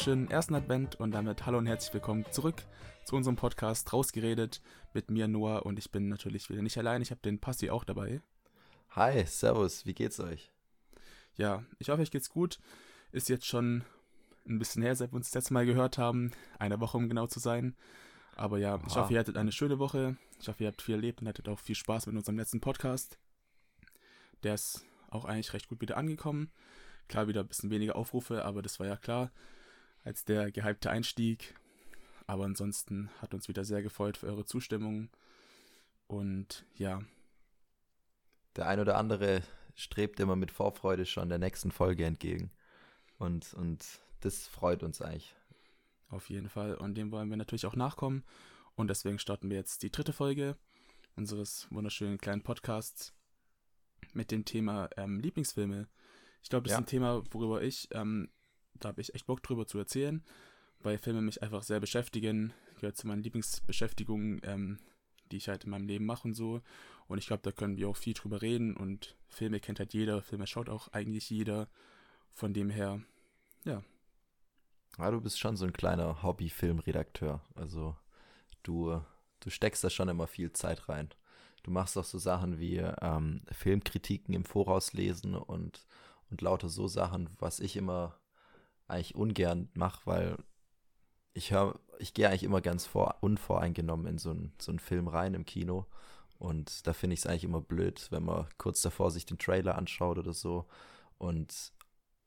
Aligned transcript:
wunderschönen 0.00 0.30
ersten 0.30 0.54
Advent 0.54 0.98
und 0.98 1.10
damit 1.10 1.44
hallo 1.44 1.58
und 1.58 1.66
herzlich 1.66 1.92
willkommen 1.92 2.24
zurück 2.30 2.62
zu 3.04 3.16
unserem 3.16 3.36
Podcast 3.36 3.92
Rausgeredet 3.92 4.62
mit 4.94 5.10
mir 5.10 5.28
Noah 5.28 5.66
und 5.66 5.78
ich 5.78 5.90
bin 5.90 6.08
natürlich 6.08 6.48
wieder 6.48 6.62
nicht 6.62 6.78
allein, 6.78 7.02
ich 7.02 7.10
habe 7.10 7.20
den 7.20 7.38
Passi 7.38 7.68
auch 7.68 7.84
dabei. 7.84 8.22
Hi, 8.92 9.26
servus, 9.26 9.84
wie 9.84 9.92
geht's 9.92 10.18
euch? 10.18 10.50
Ja, 11.36 11.64
ich 11.78 11.90
hoffe, 11.90 12.00
euch 12.00 12.10
geht's 12.10 12.30
gut. 12.30 12.60
Ist 13.12 13.28
jetzt 13.28 13.44
schon 13.44 13.84
ein 14.48 14.58
bisschen 14.58 14.82
her, 14.82 14.96
seit 14.96 15.12
wir 15.12 15.16
uns 15.16 15.26
das 15.26 15.34
letzte 15.34 15.52
Mal 15.52 15.66
gehört 15.66 15.98
haben, 15.98 16.32
eine 16.58 16.80
Woche 16.80 16.96
um 16.96 17.10
genau 17.10 17.26
zu 17.26 17.38
sein. 17.38 17.76
Aber 18.36 18.56
ja, 18.56 18.76
Aha. 18.76 18.84
ich 18.86 18.96
hoffe, 18.96 19.12
ihr 19.12 19.20
hattet 19.20 19.36
eine 19.36 19.52
schöne 19.52 19.78
Woche. 19.78 20.16
Ich 20.40 20.48
hoffe, 20.48 20.64
ihr 20.64 20.68
habt 20.68 20.80
viel 20.80 20.94
erlebt 20.94 21.20
und 21.20 21.28
hattet 21.28 21.46
auch 21.46 21.58
viel 21.58 21.76
Spaß 21.76 22.06
mit 22.06 22.16
unserem 22.16 22.38
letzten 22.38 22.62
Podcast. 22.62 23.18
Der 24.44 24.54
ist 24.54 24.82
auch 25.10 25.26
eigentlich 25.26 25.52
recht 25.52 25.68
gut 25.68 25.82
wieder 25.82 25.98
angekommen. 25.98 26.50
Klar, 27.06 27.28
wieder 27.28 27.42
ein 27.42 27.48
bisschen 27.48 27.68
weniger 27.68 27.96
Aufrufe, 27.96 28.46
aber 28.46 28.62
das 28.62 28.80
war 28.80 28.86
ja 28.86 28.96
klar, 28.96 29.30
als 30.04 30.24
der 30.24 30.50
gehypte 30.50 30.90
Einstieg. 30.90 31.54
Aber 32.26 32.44
ansonsten 32.44 33.10
hat 33.20 33.34
uns 33.34 33.48
wieder 33.48 33.64
sehr 33.64 33.82
gefreut 33.82 34.16
für 34.16 34.26
eure 34.26 34.44
Zustimmung. 34.44 35.08
Und 36.06 36.64
ja. 36.74 37.02
Der 38.56 38.66
ein 38.66 38.80
oder 38.80 38.96
andere 38.96 39.42
strebt 39.74 40.20
immer 40.20 40.36
mit 40.36 40.50
Vorfreude 40.50 41.06
schon 41.06 41.28
der 41.28 41.38
nächsten 41.38 41.70
Folge 41.70 42.04
entgegen. 42.04 42.50
Und, 43.18 43.54
und 43.54 43.84
das 44.20 44.46
freut 44.46 44.82
uns 44.82 45.00
eigentlich. 45.00 45.34
Auf 46.08 46.28
jeden 46.30 46.48
Fall. 46.48 46.74
Und 46.74 46.94
dem 46.94 47.10
wollen 47.12 47.30
wir 47.30 47.36
natürlich 47.36 47.66
auch 47.66 47.76
nachkommen. 47.76 48.24
Und 48.74 48.88
deswegen 48.88 49.18
starten 49.18 49.50
wir 49.50 49.56
jetzt 49.56 49.82
die 49.82 49.90
dritte 49.90 50.12
Folge 50.12 50.56
unseres 51.16 51.66
wunderschönen 51.70 52.18
kleinen 52.18 52.42
Podcasts 52.42 53.12
mit 54.12 54.30
dem 54.30 54.44
Thema 54.44 54.88
ähm, 54.96 55.20
Lieblingsfilme. 55.20 55.88
Ich 56.42 56.48
glaube, 56.48 56.64
das 56.64 56.72
ja. 56.72 56.78
ist 56.78 56.84
ein 56.84 56.86
Thema, 56.86 57.22
worüber 57.30 57.62
ich, 57.62 57.88
ähm, 57.92 58.30
da 58.74 58.88
habe 58.88 59.00
ich 59.00 59.14
echt 59.14 59.26
Bock 59.26 59.42
drüber 59.42 59.66
zu 59.66 59.78
erzählen, 59.78 60.22
weil 60.80 60.98
Filme 60.98 61.22
mich 61.22 61.42
einfach 61.42 61.62
sehr 61.62 61.80
beschäftigen. 61.80 62.52
Gehört 62.76 62.96
zu 62.96 63.06
meinen 63.06 63.22
Lieblingsbeschäftigungen, 63.22 64.40
ähm, 64.44 64.78
die 65.30 65.36
ich 65.36 65.48
halt 65.48 65.64
in 65.64 65.70
meinem 65.70 65.86
Leben 65.86 66.06
mache 66.06 66.28
und 66.28 66.34
so. 66.34 66.62
Und 67.06 67.18
ich 67.18 67.26
glaube, 67.26 67.42
da 67.42 67.52
können 67.52 67.76
wir 67.76 67.88
auch 67.88 67.96
viel 67.96 68.14
drüber 68.14 68.42
reden. 68.42 68.76
Und 68.76 69.16
Filme 69.28 69.60
kennt 69.60 69.78
halt 69.78 69.92
jeder, 69.92 70.22
Filme 70.22 70.46
schaut 70.46 70.68
auch 70.68 70.88
eigentlich 70.88 71.28
jeder. 71.30 71.68
Von 72.32 72.54
dem 72.54 72.70
her, 72.70 73.00
ja. 73.64 73.82
Ja, 74.98 75.10
du 75.10 75.20
bist 75.20 75.38
schon 75.38 75.56
so 75.56 75.66
ein 75.66 75.72
kleiner 75.72 76.22
Hobby-Filmredakteur. 76.22 77.42
Also 77.54 77.96
du, 78.62 79.00
du 79.40 79.50
steckst 79.50 79.84
da 79.84 79.90
schon 79.90 80.08
immer 80.08 80.26
viel 80.26 80.52
Zeit 80.52 80.88
rein. 80.88 81.10
Du 81.62 81.70
machst 81.70 81.98
auch 81.98 82.04
so 82.04 82.18
Sachen 82.18 82.58
wie 82.58 82.76
ähm, 82.76 83.42
Filmkritiken 83.52 84.34
im 84.34 84.44
Voraus 84.44 84.92
lesen 84.94 85.34
und 85.34 85.86
und 86.30 86.40
lauter 86.40 86.68
so 86.68 86.88
Sachen, 86.88 87.28
was 87.38 87.60
ich 87.60 87.76
immer 87.76 88.16
eigentlich 88.90 89.14
ungern 89.14 89.68
mache, 89.74 90.00
weil 90.04 90.36
ich 91.32 91.52
höre, 91.52 91.78
ich 91.98 92.14
gehe 92.14 92.28
eigentlich 92.28 92.42
immer 92.42 92.60
ganz 92.60 92.86
vor, 92.86 93.16
unvoreingenommen 93.20 94.06
in 94.06 94.18
so 94.18 94.30
einen 94.30 94.52
so 94.60 94.76
Film 94.78 95.08
rein 95.08 95.34
im 95.34 95.44
Kino. 95.44 95.86
Und 96.38 96.86
da 96.86 96.92
finde 96.92 97.14
ich 97.14 97.20
es 97.20 97.26
eigentlich 97.26 97.44
immer 97.44 97.60
blöd, 97.60 98.06
wenn 98.10 98.24
man 98.24 98.46
kurz 98.56 98.80
davor 98.82 99.10
sich 99.10 99.26
den 99.26 99.38
Trailer 99.38 99.76
anschaut 99.76 100.18
oder 100.18 100.32
so. 100.32 100.66
Und 101.18 101.72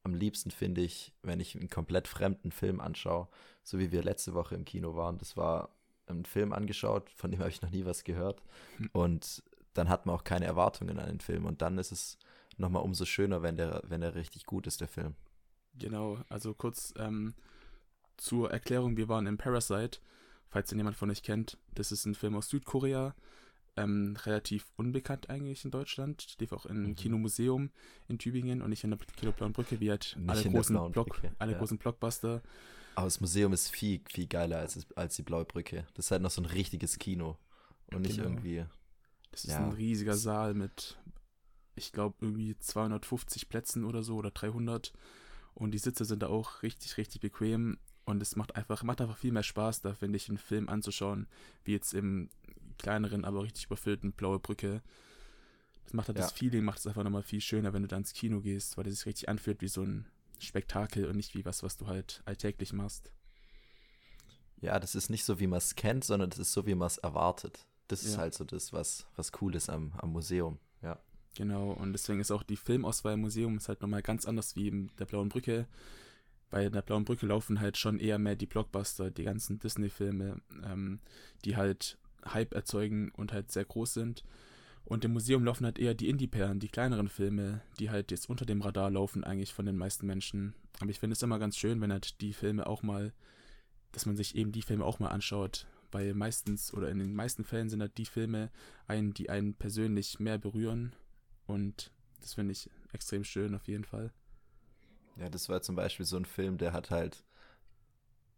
am 0.03 0.13
liebsten 0.13 0.51
finde 0.51 0.81
ich, 0.81 1.13
wenn 1.23 1.39
ich 1.39 1.55
einen 1.55 1.69
komplett 1.69 2.07
fremden 2.07 2.51
Film 2.51 2.79
anschaue, 2.79 3.27
so 3.63 3.79
wie 3.79 3.91
wir 3.91 4.03
letzte 4.03 4.33
Woche 4.33 4.55
im 4.55 4.65
Kino 4.65 4.95
waren. 4.95 5.17
Das 5.17 5.35
war 5.35 5.69
ein 6.07 6.25
Film 6.25 6.53
angeschaut, 6.53 7.09
von 7.09 7.31
dem 7.31 7.39
habe 7.39 7.49
ich 7.49 7.61
noch 7.61 7.71
nie 7.71 7.85
was 7.85 8.03
gehört. 8.03 8.43
Hm. 8.77 8.89
Und 8.93 9.43
dann 9.73 9.89
hat 9.89 10.05
man 10.05 10.15
auch 10.15 10.23
keine 10.23 10.45
Erwartungen 10.45 10.99
an 10.99 11.07
den 11.07 11.21
Film. 11.21 11.45
Und 11.45 11.61
dann 11.61 11.77
ist 11.77 11.91
es 11.91 12.19
nochmal 12.57 12.83
umso 12.83 13.05
schöner, 13.05 13.41
wenn 13.41 13.55
der, 13.55 13.81
wenn 13.87 14.01
der 14.01 14.15
richtig 14.15 14.45
gut 14.45 14.67
ist, 14.67 14.81
der 14.81 14.87
Film. 14.87 15.15
Genau, 15.77 16.19
also 16.29 16.53
kurz 16.53 16.93
ähm, 16.97 17.33
zur 18.17 18.51
Erklärung, 18.51 18.97
wir 18.97 19.07
waren 19.07 19.27
in 19.27 19.37
Parasite, 19.37 19.99
falls 20.49 20.71
ihn 20.71 20.77
jemand 20.77 20.95
von 20.95 21.09
euch 21.09 21.23
kennt. 21.23 21.57
Das 21.73 21.91
ist 21.91 22.05
ein 22.05 22.15
Film 22.15 22.35
aus 22.35 22.49
Südkorea, 22.49 23.15
ähm, 23.75 24.15
relativ 24.23 24.71
unbekannt 24.75 25.29
eigentlich 25.29 25.65
in 25.65 25.71
Deutschland. 25.71 26.35
Lief 26.39 26.51
auch 26.51 26.65
im 26.65 26.83
mhm. 26.83 26.95
Kinomuseum 26.95 27.71
in 28.07 28.19
Tübingen 28.19 28.61
und 28.61 28.69
nicht 28.69 28.83
in 28.83 28.91
der 28.91 28.99
Kino 29.17 29.31
Blauen 29.31 29.53
Brücke, 29.53 29.79
wie 29.79 29.89
halt 29.89 30.15
nicht 30.17 30.29
alle, 30.29 30.49
großen, 30.49 30.91
Block, 30.91 31.21
alle 31.39 31.53
ja. 31.53 31.57
großen 31.57 31.77
Blockbuster. 31.79 32.41
Aber 32.95 33.07
das 33.07 33.19
Museum 33.19 33.53
ist 33.53 33.69
viel, 33.69 34.01
viel 34.07 34.27
geiler 34.27 34.59
als, 34.59 34.85
als 34.95 35.15
die 35.15 35.23
Blaue 35.23 35.45
Brücke. 35.45 35.87
Das 35.95 36.05
ist 36.05 36.11
halt 36.11 36.21
noch 36.21 36.29
so 36.29 36.41
ein 36.41 36.45
richtiges 36.45 36.99
Kino 36.99 37.37
und 37.87 38.03
nicht 38.03 38.17
genau. 38.17 38.29
irgendwie. 38.29 38.65
Das 39.31 39.45
ist 39.45 39.51
ja, 39.51 39.65
ein 39.65 39.71
riesiger 39.71 40.15
Saal 40.15 40.53
mit 40.53 40.99
ich 41.75 41.91
glaube, 41.91 42.15
irgendwie 42.21 42.57
250 42.57 43.49
Plätzen 43.49 43.83
oder 43.83 44.03
so 44.03 44.15
oder 44.15 44.31
300. 44.31 44.93
Und 45.55 45.71
die 45.71 45.77
Sitze 45.79 46.05
sind 46.05 46.23
da 46.23 46.27
auch 46.27 46.63
richtig, 46.63 46.97
richtig 46.97 47.21
bequem. 47.21 47.77
Und 48.05 48.21
es 48.21 48.35
macht 48.35 48.55
einfach, 48.55 48.83
macht 48.83 49.01
einfach 49.01 49.17
viel 49.17 49.31
mehr 49.31 49.43
Spaß, 49.43 49.81
da 49.81 49.93
finde 49.93 50.17
ich, 50.17 50.27
einen 50.27 50.37
Film 50.37 50.67
anzuschauen, 50.67 51.27
wie 51.63 51.71
jetzt 51.71 51.93
im 51.93 52.29
kleineren, 52.77 53.23
aber 53.23 53.43
richtig 53.43 53.65
überfüllten 53.65 54.11
Blaue 54.11 54.39
Brücke. 54.39 54.81
Das 55.85 55.93
macht 55.93 56.07
halt 56.07 56.17
ja. 56.17 56.23
das 56.23 56.33
Feeling, 56.33 56.63
macht 56.63 56.79
es 56.79 56.87
einfach 56.87 57.03
nochmal 57.03 57.23
viel 57.23 57.41
schöner, 57.41 57.73
wenn 57.73 57.83
du 57.83 57.87
da 57.87 57.97
ins 57.97 58.13
Kino 58.13 58.41
gehst, 58.41 58.77
weil 58.77 58.87
es 58.87 58.97
sich 58.97 59.05
richtig 59.05 59.29
anfühlt 59.29 59.61
wie 59.61 59.67
so 59.67 59.83
ein 59.83 60.05
Spektakel 60.39 61.05
und 61.05 61.15
nicht 61.15 61.35
wie 61.35 61.45
was, 61.45 61.63
was 61.63 61.77
du 61.77 61.87
halt 61.87 62.21
alltäglich 62.25 62.73
machst. 62.73 63.11
Ja, 64.59 64.79
das 64.79 64.95
ist 64.95 65.09
nicht 65.09 65.25
so, 65.25 65.39
wie 65.39 65.47
man 65.47 65.57
es 65.57 65.75
kennt, 65.75 66.03
sondern 66.03 66.29
das 66.29 66.39
ist 66.39 66.53
so, 66.53 66.65
wie 66.65 66.75
man 66.75 66.87
es 66.87 66.97
erwartet. 66.97 67.65
Das 67.87 68.03
ja. 68.03 68.09
ist 68.09 68.17
halt 68.17 68.33
so 68.33 68.43
das, 68.43 68.71
was, 68.71 69.05
was 69.15 69.31
cool 69.41 69.55
ist 69.55 69.69
am, 69.69 69.93
am 69.97 70.11
Museum. 70.11 70.57
Genau, 71.35 71.71
und 71.71 71.93
deswegen 71.93 72.19
ist 72.19 72.31
auch 72.31 72.43
die 72.43 72.57
Filmauswahl 72.57 73.15
im 73.15 73.21
Museum 73.21 73.57
ist 73.57 73.67
halt 73.67 73.81
nochmal 73.81 74.03
ganz 74.03 74.25
anders 74.25 74.55
wie 74.55 74.67
in 74.67 74.91
der 74.99 75.05
Blauen 75.05 75.29
Brücke. 75.29 75.67
Bei 76.51 76.69
der 76.69 76.83
Blauen 76.83 77.05
Brücke 77.05 77.25
laufen 77.25 77.59
halt 77.59 77.77
schon 77.77 77.99
eher 77.99 78.19
mehr 78.19 78.35
die 78.35 78.45
Blockbuster, 78.45 79.09
die 79.09 79.23
ganzen 79.23 79.57
Disney-Filme, 79.57 80.39
ähm, 80.63 80.99
die 81.43 81.57
halt 81.57 81.97
Hype 82.25 82.53
erzeugen 82.53 83.11
und 83.15 83.33
halt 83.33 83.51
sehr 83.51 83.65
groß 83.65 83.95
sind. 83.95 84.23
Und 84.85 85.03
im 85.05 85.13
Museum 85.13 85.43
laufen 85.43 85.65
halt 85.65 85.79
eher 85.79 85.95
die 85.95 86.09
Indie-Perlen, 86.09 86.59
die 86.59 86.67
kleineren 86.67 87.07
Filme, 87.07 87.61
die 87.79 87.89
halt 87.89 88.11
jetzt 88.11 88.29
unter 88.29 88.45
dem 88.45 88.61
Radar 88.61 88.91
laufen 88.91 89.23
eigentlich 89.23 89.53
von 89.53 89.65
den 89.65 89.77
meisten 89.77 90.05
Menschen. 90.05 90.53
Aber 90.79 90.91
ich 90.91 90.99
finde 90.99 91.13
es 91.13 91.23
immer 91.23 91.39
ganz 91.39 91.57
schön, 91.57 91.81
wenn 91.81 91.91
halt 91.91 92.21
die 92.21 92.33
Filme 92.33 92.67
auch 92.67 92.83
mal, 92.83 93.13
dass 93.91 94.05
man 94.05 94.15
sich 94.15 94.35
eben 94.35 94.51
die 94.51 94.61
Filme 94.61 94.85
auch 94.85 94.99
mal 94.99 95.07
anschaut. 95.07 95.65
Weil 95.91 96.13
meistens 96.13 96.73
oder 96.73 96.89
in 96.89 96.99
den 96.99 97.15
meisten 97.15 97.43
Fällen 97.43 97.69
sind 97.69 97.81
halt 97.81 97.97
die 97.97 98.05
Filme 98.05 98.51
einen, 98.85 99.13
die 99.13 99.29
einen 99.29 99.55
persönlich 99.55 100.19
mehr 100.19 100.37
berühren 100.37 100.93
und 101.47 101.91
das 102.21 102.35
finde 102.35 102.53
ich 102.53 102.69
extrem 102.91 103.23
schön 103.23 103.55
auf 103.55 103.67
jeden 103.67 103.83
Fall. 103.83 104.11
Ja, 105.17 105.29
das 105.29 105.49
war 105.49 105.61
zum 105.61 105.75
Beispiel 105.75 106.05
so 106.05 106.17
ein 106.17 106.25
Film, 106.25 106.57
der 106.57 106.73
hat 106.73 106.89
halt, 106.89 107.23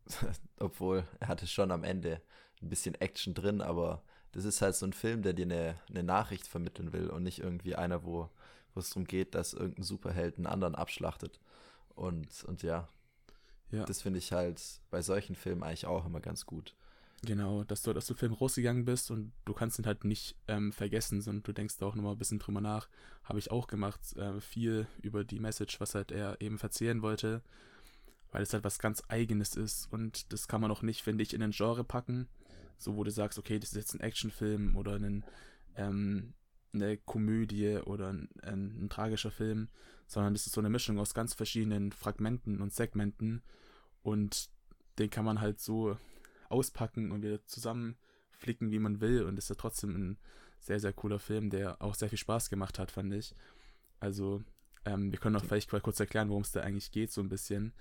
obwohl 0.59 1.07
er 1.19 1.27
hatte 1.27 1.47
schon 1.47 1.71
am 1.71 1.83
Ende 1.83 2.21
ein 2.61 2.69
bisschen 2.69 2.95
Action 2.95 3.33
drin, 3.33 3.61
aber 3.61 4.03
das 4.31 4.43
ist 4.43 4.61
halt 4.61 4.75
so 4.75 4.85
ein 4.85 4.93
Film, 4.93 5.21
der 5.21 5.33
dir 5.33 5.45
eine, 5.45 5.79
eine 5.89 6.03
Nachricht 6.03 6.47
vermitteln 6.47 6.91
will 6.91 7.09
und 7.09 7.23
nicht 7.23 7.39
irgendwie 7.39 7.75
einer, 7.75 8.03
wo, 8.03 8.29
wo 8.73 8.79
es 8.79 8.89
darum 8.89 9.05
geht, 9.05 9.33
dass 9.35 9.53
irgendein 9.53 9.83
Superheld 9.83 10.37
einen 10.37 10.47
anderen 10.47 10.75
abschlachtet. 10.75 11.39
Und, 11.95 12.43
und 12.43 12.61
ja, 12.61 12.89
ja. 13.71 13.85
das 13.85 14.01
finde 14.01 14.19
ich 14.19 14.33
halt 14.33 14.61
bei 14.89 15.01
solchen 15.01 15.35
Filmen 15.35 15.63
eigentlich 15.63 15.85
auch 15.85 16.05
immer 16.05 16.19
ganz 16.19 16.45
gut. 16.45 16.75
Genau, 17.25 17.63
dass 17.63 17.81
du 17.81 17.91
aus 17.91 18.05
dem 18.05 18.17
Film 18.17 18.33
rausgegangen 18.33 18.85
bist 18.85 19.09
und 19.09 19.31
du 19.45 19.53
kannst 19.53 19.79
ihn 19.79 19.87
halt 19.87 20.03
nicht 20.03 20.35
ähm, 20.47 20.71
vergessen, 20.71 21.21
sondern 21.21 21.41
du 21.41 21.53
denkst 21.53 21.81
auch 21.81 21.95
nochmal 21.95 22.13
ein 22.13 22.19
bisschen 22.19 22.37
drüber 22.37 22.61
nach. 22.61 22.87
Habe 23.23 23.39
ich 23.39 23.49
auch 23.49 23.65
gemacht, 23.65 24.15
äh, 24.15 24.39
viel 24.39 24.85
über 25.01 25.23
die 25.23 25.39
Message, 25.39 25.79
was 25.79 25.95
halt 25.95 26.11
er 26.11 26.39
eben 26.39 26.59
verzählen 26.59 27.01
wollte, 27.01 27.41
weil 28.31 28.43
es 28.43 28.53
halt 28.53 28.63
was 28.63 28.77
ganz 28.77 29.01
Eigenes 29.07 29.55
ist 29.55 29.91
und 29.91 30.31
das 30.33 30.47
kann 30.47 30.61
man 30.61 30.69
auch 30.69 30.83
nicht, 30.83 31.01
finde 31.01 31.23
ich, 31.23 31.33
in 31.33 31.41
ein 31.41 31.51
Genre 31.51 31.83
packen, 31.83 32.27
so 32.77 32.95
wo 32.95 33.03
du 33.03 33.09
sagst, 33.09 33.39
okay, 33.39 33.57
das 33.57 33.71
ist 33.71 33.77
jetzt 33.77 33.95
ein 33.95 34.01
Actionfilm 34.01 34.75
oder 34.75 34.95
ein, 34.95 35.23
ähm, 35.75 36.33
eine 36.73 36.97
Komödie 36.97 37.77
oder 37.77 38.09
ein, 38.13 38.29
ein, 38.43 38.85
ein 38.85 38.89
tragischer 38.89 39.31
Film, 39.31 39.69
sondern 40.05 40.35
das 40.35 40.45
ist 40.45 40.53
so 40.53 40.61
eine 40.61 40.69
Mischung 40.69 40.99
aus 40.99 41.15
ganz 41.15 41.33
verschiedenen 41.33 41.91
Fragmenten 41.91 42.61
und 42.61 42.71
Segmenten 42.71 43.41
und 44.03 44.49
den 44.99 45.09
kann 45.09 45.25
man 45.25 45.41
halt 45.41 45.59
so 45.59 45.97
auspacken 46.49 47.11
und 47.11 47.23
wieder 47.23 47.45
zusammenflicken, 47.45 48.71
wie 48.71 48.79
man 48.79 49.01
will. 49.01 49.23
Und 49.23 49.37
ist 49.37 49.49
ja 49.49 49.55
trotzdem 49.55 49.95
ein 49.95 50.17
sehr, 50.59 50.79
sehr 50.79 50.93
cooler 50.93 51.19
Film, 51.19 51.49
der 51.49 51.81
auch 51.81 51.95
sehr 51.95 52.09
viel 52.09 52.17
Spaß 52.17 52.49
gemacht 52.49 52.79
hat, 52.79 52.91
fand 52.91 53.13
ich. 53.13 53.35
Also, 53.99 54.43
ähm, 54.85 55.11
wir 55.11 55.19
können 55.19 55.35
auch 55.35 55.45
vielleicht 55.45 55.71
mal 55.71 55.81
kurz 55.81 55.99
erklären, 55.99 56.29
worum 56.29 56.43
es 56.43 56.51
da 56.51 56.61
eigentlich 56.61 56.91
geht, 56.91 57.11
so 57.11 57.21
ein 57.21 57.29
bisschen. 57.29 57.73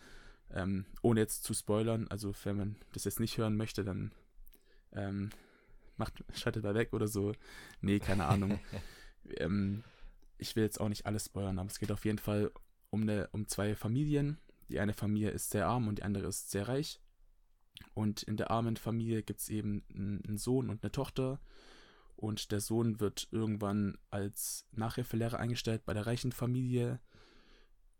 Ähm, 0.50 0.86
ohne 1.02 1.20
jetzt 1.20 1.44
zu 1.44 1.54
spoilern. 1.54 2.06
Also, 2.08 2.34
wenn 2.44 2.56
man 2.56 2.76
das 2.92 3.04
jetzt 3.04 3.20
nicht 3.20 3.38
hören 3.38 3.56
möchte, 3.56 3.84
dann 3.84 4.12
ähm, 4.92 5.30
macht, 5.96 6.24
schaltet 6.34 6.64
mal 6.64 6.74
weg 6.74 6.92
oder 6.92 7.08
so. 7.08 7.32
Nee, 7.80 7.98
keine 7.98 8.26
Ahnung. 8.26 8.60
ähm, 9.38 9.82
ich 10.38 10.56
will 10.56 10.64
jetzt 10.64 10.80
auch 10.80 10.88
nicht 10.88 11.06
alles 11.06 11.26
spoilern, 11.26 11.58
aber 11.58 11.70
es 11.70 11.78
geht 11.78 11.92
auf 11.92 12.04
jeden 12.04 12.18
Fall 12.18 12.50
um, 12.90 13.02
eine, 13.02 13.28
um 13.32 13.48
zwei 13.48 13.74
Familien. 13.74 14.38
Die 14.68 14.80
eine 14.80 14.94
Familie 14.94 15.30
ist 15.30 15.50
sehr 15.50 15.66
arm 15.66 15.88
und 15.88 15.98
die 15.98 16.02
andere 16.02 16.26
ist 16.26 16.50
sehr 16.50 16.68
reich. 16.68 17.00
Und 17.94 18.22
in 18.22 18.36
der 18.36 18.50
armen 18.50 18.76
Familie 18.76 19.22
gibt 19.22 19.40
es 19.40 19.48
eben 19.48 19.84
einen 19.94 20.38
Sohn 20.38 20.68
und 20.70 20.82
eine 20.82 20.92
Tochter. 20.92 21.40
Und 22.16 22.52
der 22.52 22.60
Sohn 22.60 23.00
wird 23.00 23.28
irgendwann 23.30 23.98
als 24.10 24.66
Nachhilfelehrer 24.72 25.38
eingestellt 25.38 25.84
bei 25.84 25.94
der 25.94 26.06
reichen 26.06 26.32
Familie. 26.32 27.00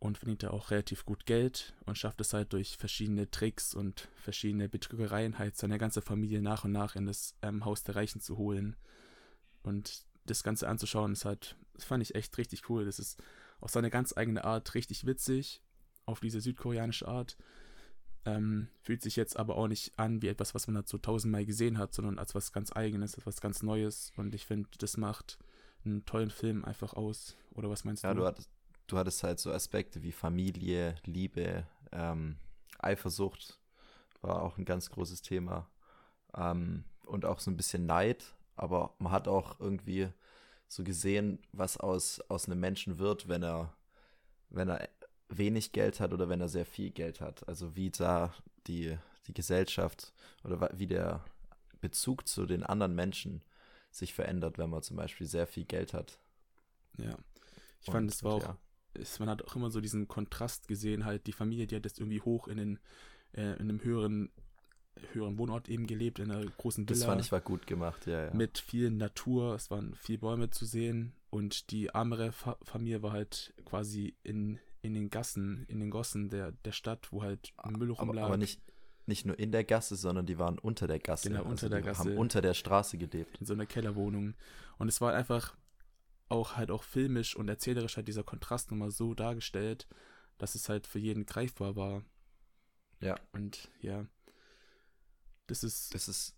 und 0.01 0.19
verdient 0.19 0.43
da 0.43 0.51
auch 0.51 0.71
relativ 0.71 1.07
gut 1.07 1.25
Geld 1.25 1.75
und 1.87 1.97
schafft 1.97 2.21
es 2.21 2.35
halt 2.35 2.53
durch 2.53 2.77
verschiedene 2.77 3.31
Tricks 3.31 3.75
und 3.75 4.09
verschiedene 4.17 4.69
Betrügereien 4.69 5.39
halt 5.39 5.57
seine 5.57 5.79
ganze 5.79 6.03
Familie 6.03 6.43
nach 6.43 6.65
und 6.65 6.73
nach 6.73 6.95
in 6.95 7.07
das 7.07 7.35
ähm, 7.41 7.65
Haus 7.65 7.85
der 7.85 7.97
Reichen 7.97 8.21
zu 8.21 8.37
holen. 8.37 8.77
Und 9.63 10.05
das 10.27 10.43
Ganze 10.43 10.69
anzuschauen, 10.69 11.13
ist 11.13 11.25
halt, 11.25 11.57
das 11.73 11.85
fand 11.85 12.03
ich 12.03 12.15
echt 12.15 12.37
richtig 12.37 12.69
cool. 12.69 12.85
Das 12.85 12.99
ist 12.99 13.23
auf 13.61 13.71
seine 13.71 13.89
ganz 13.89 14.15
eigene 14.15 14.45
Art 14.45 14.75
richtig 14.75 15.07
witzig, 15.07 15.63
auf 16.05 16.21
diese 16.21 16.41
südkoreanische 16.43 17.09
Art. 17.09 17.39
Ähm, 18.27 18.69
fühlt 18.83 19.03
sich 19.03 19.17
jetzt 19.17 19.39
aber 19.39 19.57
auch 19.57 19.69
nicht 19.69 19.99
an 19.99 20.23
wie 20.23 20.29
etwas, 20.29 20.55
was 20.55 20.67
man 20.67 20.77
halt 20.77 20.89
so 20.89 20.97
tausendmal 20.97 21.45
gesehen 21.45 21.79
hat, 21.79 21.93
sondern 21.93 22.19
als 22.19 22.35
was 22.35 22.53
ganz 22.53 22.73
Eigenes, 22.73 23.19
etwas 23.19 23.41
ganz 23.41 23.63
Neues. 23.63 24.13
Und 24.17 24.35
ich 24.35 24.47
finde, 24.47 24.69
das 24.79 24.97
macht 24.97 25.39
einen 25.85 26.07
tollen 26.07 26.31
Film 26.31 26.65
einfach 26.65 26.95
aus. 26.95 27.37
Oder 27.53 27.69
was 27.69 27.85
meinst 27.85 28.03
ja, 28.05 28.15
du? 28.15 28.21
du 28.21 28.27
hattest, 28.27 28.51
du 28.87 28.99
hattest 28.99 29.23
halt 29.23 29.39
so 29.39 29.53
Aspekte 29.53 30.03
wie 30.03 30.13
Familie, 30.13 30.97
Liebe, 31.05 31.67
ähm, 31.93 32.37
Eifersucht 32.79 33.59
war 34.23 34.43
auch 34.43 34.59
ein 34.59 34.65
ganz 34.65 34.91
großes 34.91 35.23
Thema. 35.23 35.69
Ähm, 36.37 36.85
und 37.07 37.25
auch 37.25 37.41
so 37.41 37.51
ein 37.51 37.57
bisschen 37.57 37.87
Neid, 37.87 38.35
aber 38.57 38.95
man 38.99 39.13
hat 39.13 39.29
auch 39.29 39.61
irgendwie 39.61 40.09
so 40.67 40.83
gesehen, 40.83 41.39
was 41.53 41.77
aus, 41.77 42.21
aus 42.29 42.47
einem 42.47 42.61
Menschen 42.61 42.99
wird, 42.99 43.29
wenn 43.29 43.43
er, 43.43 43.75
wenn 44.49 44.71
er 44.71 44.89
wenig 45.29 45.73
Geld 45.73 46.01
hat 46.01 46.13
oder 46.13 46.29
wenn 46.29 46.41
er 46.41 46.49
sehr 46.49 46.67
viel 46.67 46.91
Geld 46.91 47.21
hat. 47.21 47.47
Also 47.49 47.77
wie 47.77 47.91
da 47.91 48.35
die, 48.67 48.97
die 49.27 49.35
Gesellschaft 49.35 50.13
oder 50.45 50.71
wie 50.77 50.87
der 50.87 51.25
Bezug 51.81 52.27
zu 52.29 52.47
den 52.47 52.63
anderen 52.63 52.95
Menschen 52.95 53.43
sich 53.91 54.15
verändert, 54.15 54.59
wenn 54.59 54.71
man 54.71 54.83
zum 54.83 54.97
Beispiel 54.97 55.27
sehr 55.27 55.47
viel 55.47 55.65
Geld 55.65 55.95
hat. 55.95 56.19
Ja. 56.99 57.17
Ich 57.81 57.91
fand, 57.91 58.11
es 58.11 58.25
war 58.25 58.35
auch, 58.35 58.55
es, 58.95 59.19
man 59.19 59.29
hat 59.29 59.45
auch 59.45 59.57
immer 59.57 59.71
so 59.71 59.81
diesen 59.81 60.09
Kontrast 60.09 60.69
gesehen, 60.69 61.05
halt 61.05 61.27
die 61.27 61.33
Familie, 61.33 61.67
die 61.67 61.77
hat 61.77 61.85
jetzt 61.85 62.01
irgendwie 62.01 62.21
hoch 62.21 62.49
in 62.49 62.57
den, 62.57 62.79
äh, 63.33 63.53
in 63.55 63.69
einem 63.69 63.85
höheren, 63.85 64.31
höheren 65.13 65.39
Wohnort 65.39 65.69
eben 65.69 65.87
gelebt, 65.87 66.19
in 66.19 66.31
einer 66.31 66.45
großen 66.45 66.89
Villa. 66.89 66.99
Das 66.99 67.07
fand 67.07 67.21
ich 67.21 67.33
war 67.33 67.41
gut 67.41 67.67
gemacht, 67.67 68.07
ja, 68.07 68.27
ja. 68.27 68.35
Mit 68.35 68.59
viel 68.59 68.91
Natur, 68.91 69.55
es 69.55 69.71
waren 69.71 69.95
viele 69.95 70.19
Bäume 70.19 70.51
zu 70.51 70.65
sehen 70.65 71.13
und 71.31 71.71
die 71.71 71.95
armere 71.95 72.33
Fa 72.33 72.57
Familie 72.63 73.03
war 73.03 73.13
halt 73.13 73.53
quasi 73.65 74.15
in, 74.23 74.59
in 74.85 74.93
den 74.93 75.09
Gassen, 75.09 75.65
in 75.69 75.81
den 75.81 75.89
Gossen 75.89 76.29
der, 76.29 76.53
der 76.53 76.73
Stadt, 76.73 77.11
wo 77.11 77.23
halt 77.23 77.55
Müll 77.67 77.91
rumlag. 77.91 78.19
Aber, 78.19 78.27
aber 78.27 78.37
nicht, 78.37 78.61
nicht 79.07 79.25
nur 79.25 79.39
in 79.39 79.51
der 79.51 79.65
Gasse, 79.65 79.97
sondern 79.97 80.27
die 80.27 80.39
waren 80.39 80.59
unter 80.59 80.87
der 80.87 80.99
Gasse. 80.99 81.31
Genau, 81.31 81.41
unter 81.41 81.53
also 81.53 81.69
der 81.71 81.81
Gasse. 81.81 82.01
haben 82.01 82.19
unter 82.19 82.43
der 82.43 82.53
Straße 82.53 82.99
gelebt. 82.99 83.39
In 83.39 83.47
so 83.47 83.55
einer 83.55 83.65
Kellerwohnung. 83.65 84.35
Und 84.77 84.89
es 84.89 85.01
war 85.01 85.15
einfach 85.15 85.57
auch 86.29 86.57
halt 86.57 86.71
auch 86.71 86.83
filmisch 86.83 87.35
und 87.35 87.49
erzählerisch 87.49 87.97
halt 87.97 88.09
dieser 88.09 88.25
Kontrast 88.25 88.71
nochmal 88.71 88.91
so 88.91 89.15
dargestellt, 89.15 89.89
dass 90.37 90.55
es 90.55 90.69
halt 90.69 90.87
für 90.87 90.99
jeden 90.99 91.25
greifbar 91.25 91.77
war. 91.77 92.03
Ja. 93.01 93.17
Und 93.33 93.71
ja. 93.81 94.05
Das 95.47 95.65
ist. 95.65 95.95
Das 95.95 96.09
ist 96.09 96.37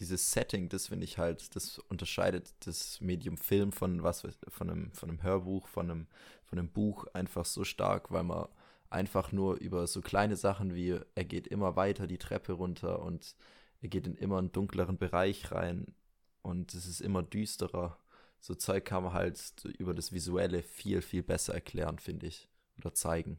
dieses 0.00 0.32
Setting, 0.32 0.68
das 0.68 0.88
finde 0.88 1.04
ich 1.04 1.18
halt, 1.18 1.54
das 1.56 1.78
unterscheidet 1.78 2.54
das 2.66 3.00
Medium 3.00 3.36
Film 3.36 3.72
von 3.72 4.02
was, 4.02 4.26
von 4.48 4.70
einem, 4.70 4.92
von 4.92 5.10
einem 5.10 5.22
Hörbuch, 5.22 5.68
von 5.68 5.90
einem, 5.90 6.06
von 6.44 6.58
einem 6.58 6.68
Buch 6.68 7.06
einfach 7.12 7.44
so 7.44 7.64
stark, 7.64 8.10
weil 8.10 8.24
man 8.24 8.48
einfach 8.90 9.32
nur 9.32 9.56
über 9.56 9.86
so 9.86 10.00
kleine 10.00 10.36
Sachen 10.36 10.74
wie 10.74 11.00
er 11.14 11.24
geht 11.24 11.48
immer 11.48 11.74
weiter 11.76 12.06
die 12.06 12.18
Treppe 12.18 12.52
runter 12.52 13.02
und 13.02 13.34
er 13.80 13.88
geht 13.88 14.06
in 14.06 14.14
immer 14.14 14.38
einen 14.38 14.52
dunkleren 14.52 14.98
Bereich 14.98 15.50
rein 15.50 15.94
und 16.42 16.74
es 16.74 16.86
ist 16.86 17.00
immer 17.00 17.22
düsterer 17.22 17.98
so 18.44 18.54
Zeug 18.54 18.84
kann 18.84 19.04
man 19.04 19.14
halt 19.14 19.64
über 19.78 19.94
das 19.94 20.12
Visuelle 20.12 20.62
viel, 20.62 21.00
viel 21.00 21.22
besser 21.22 21.54
erklären, 21.54 21.98
finde 21.98 22.26
ich. 22.26 22.50
Oder 22.76 22.92
zeigen. 22.92 23.38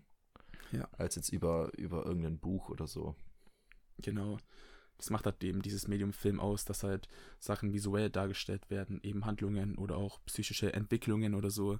Ja. 0.71 0.89
Als 0.97 1.15
jetzt 1.15 1.29
über, 1.29 1.71
über 1.77 2.07
irgendein 2.07 2.39
Buch 2.39 2.69
oder 2.69 2.87
so. 2.87 3.15
Genau. 3.99 4.39
Das 4.97 5.09
macht 5.09 5.25
halt 5.25 5.44
eben 5.44 5.62
dieses 5.62 5.88
Medium 5.88 6.13
Film 6.13 6.39
aus, 6.39 6.65
dass 6.65 6.83
halt 6.83 7.07
Sachen 7.39 7.74
visuell 7.74 8.09
dargestellt 8.09 8.69
werden, 8.69 9.00
eben 9.03 9.25
Handlungen 9.25 9.77
oder 9.77 9.97
auch 9.97 10.19
psychische 10.25 10.74
Entwicklungen 10.74 11.36
oder 11.36 11.50
so. 11.50 11.80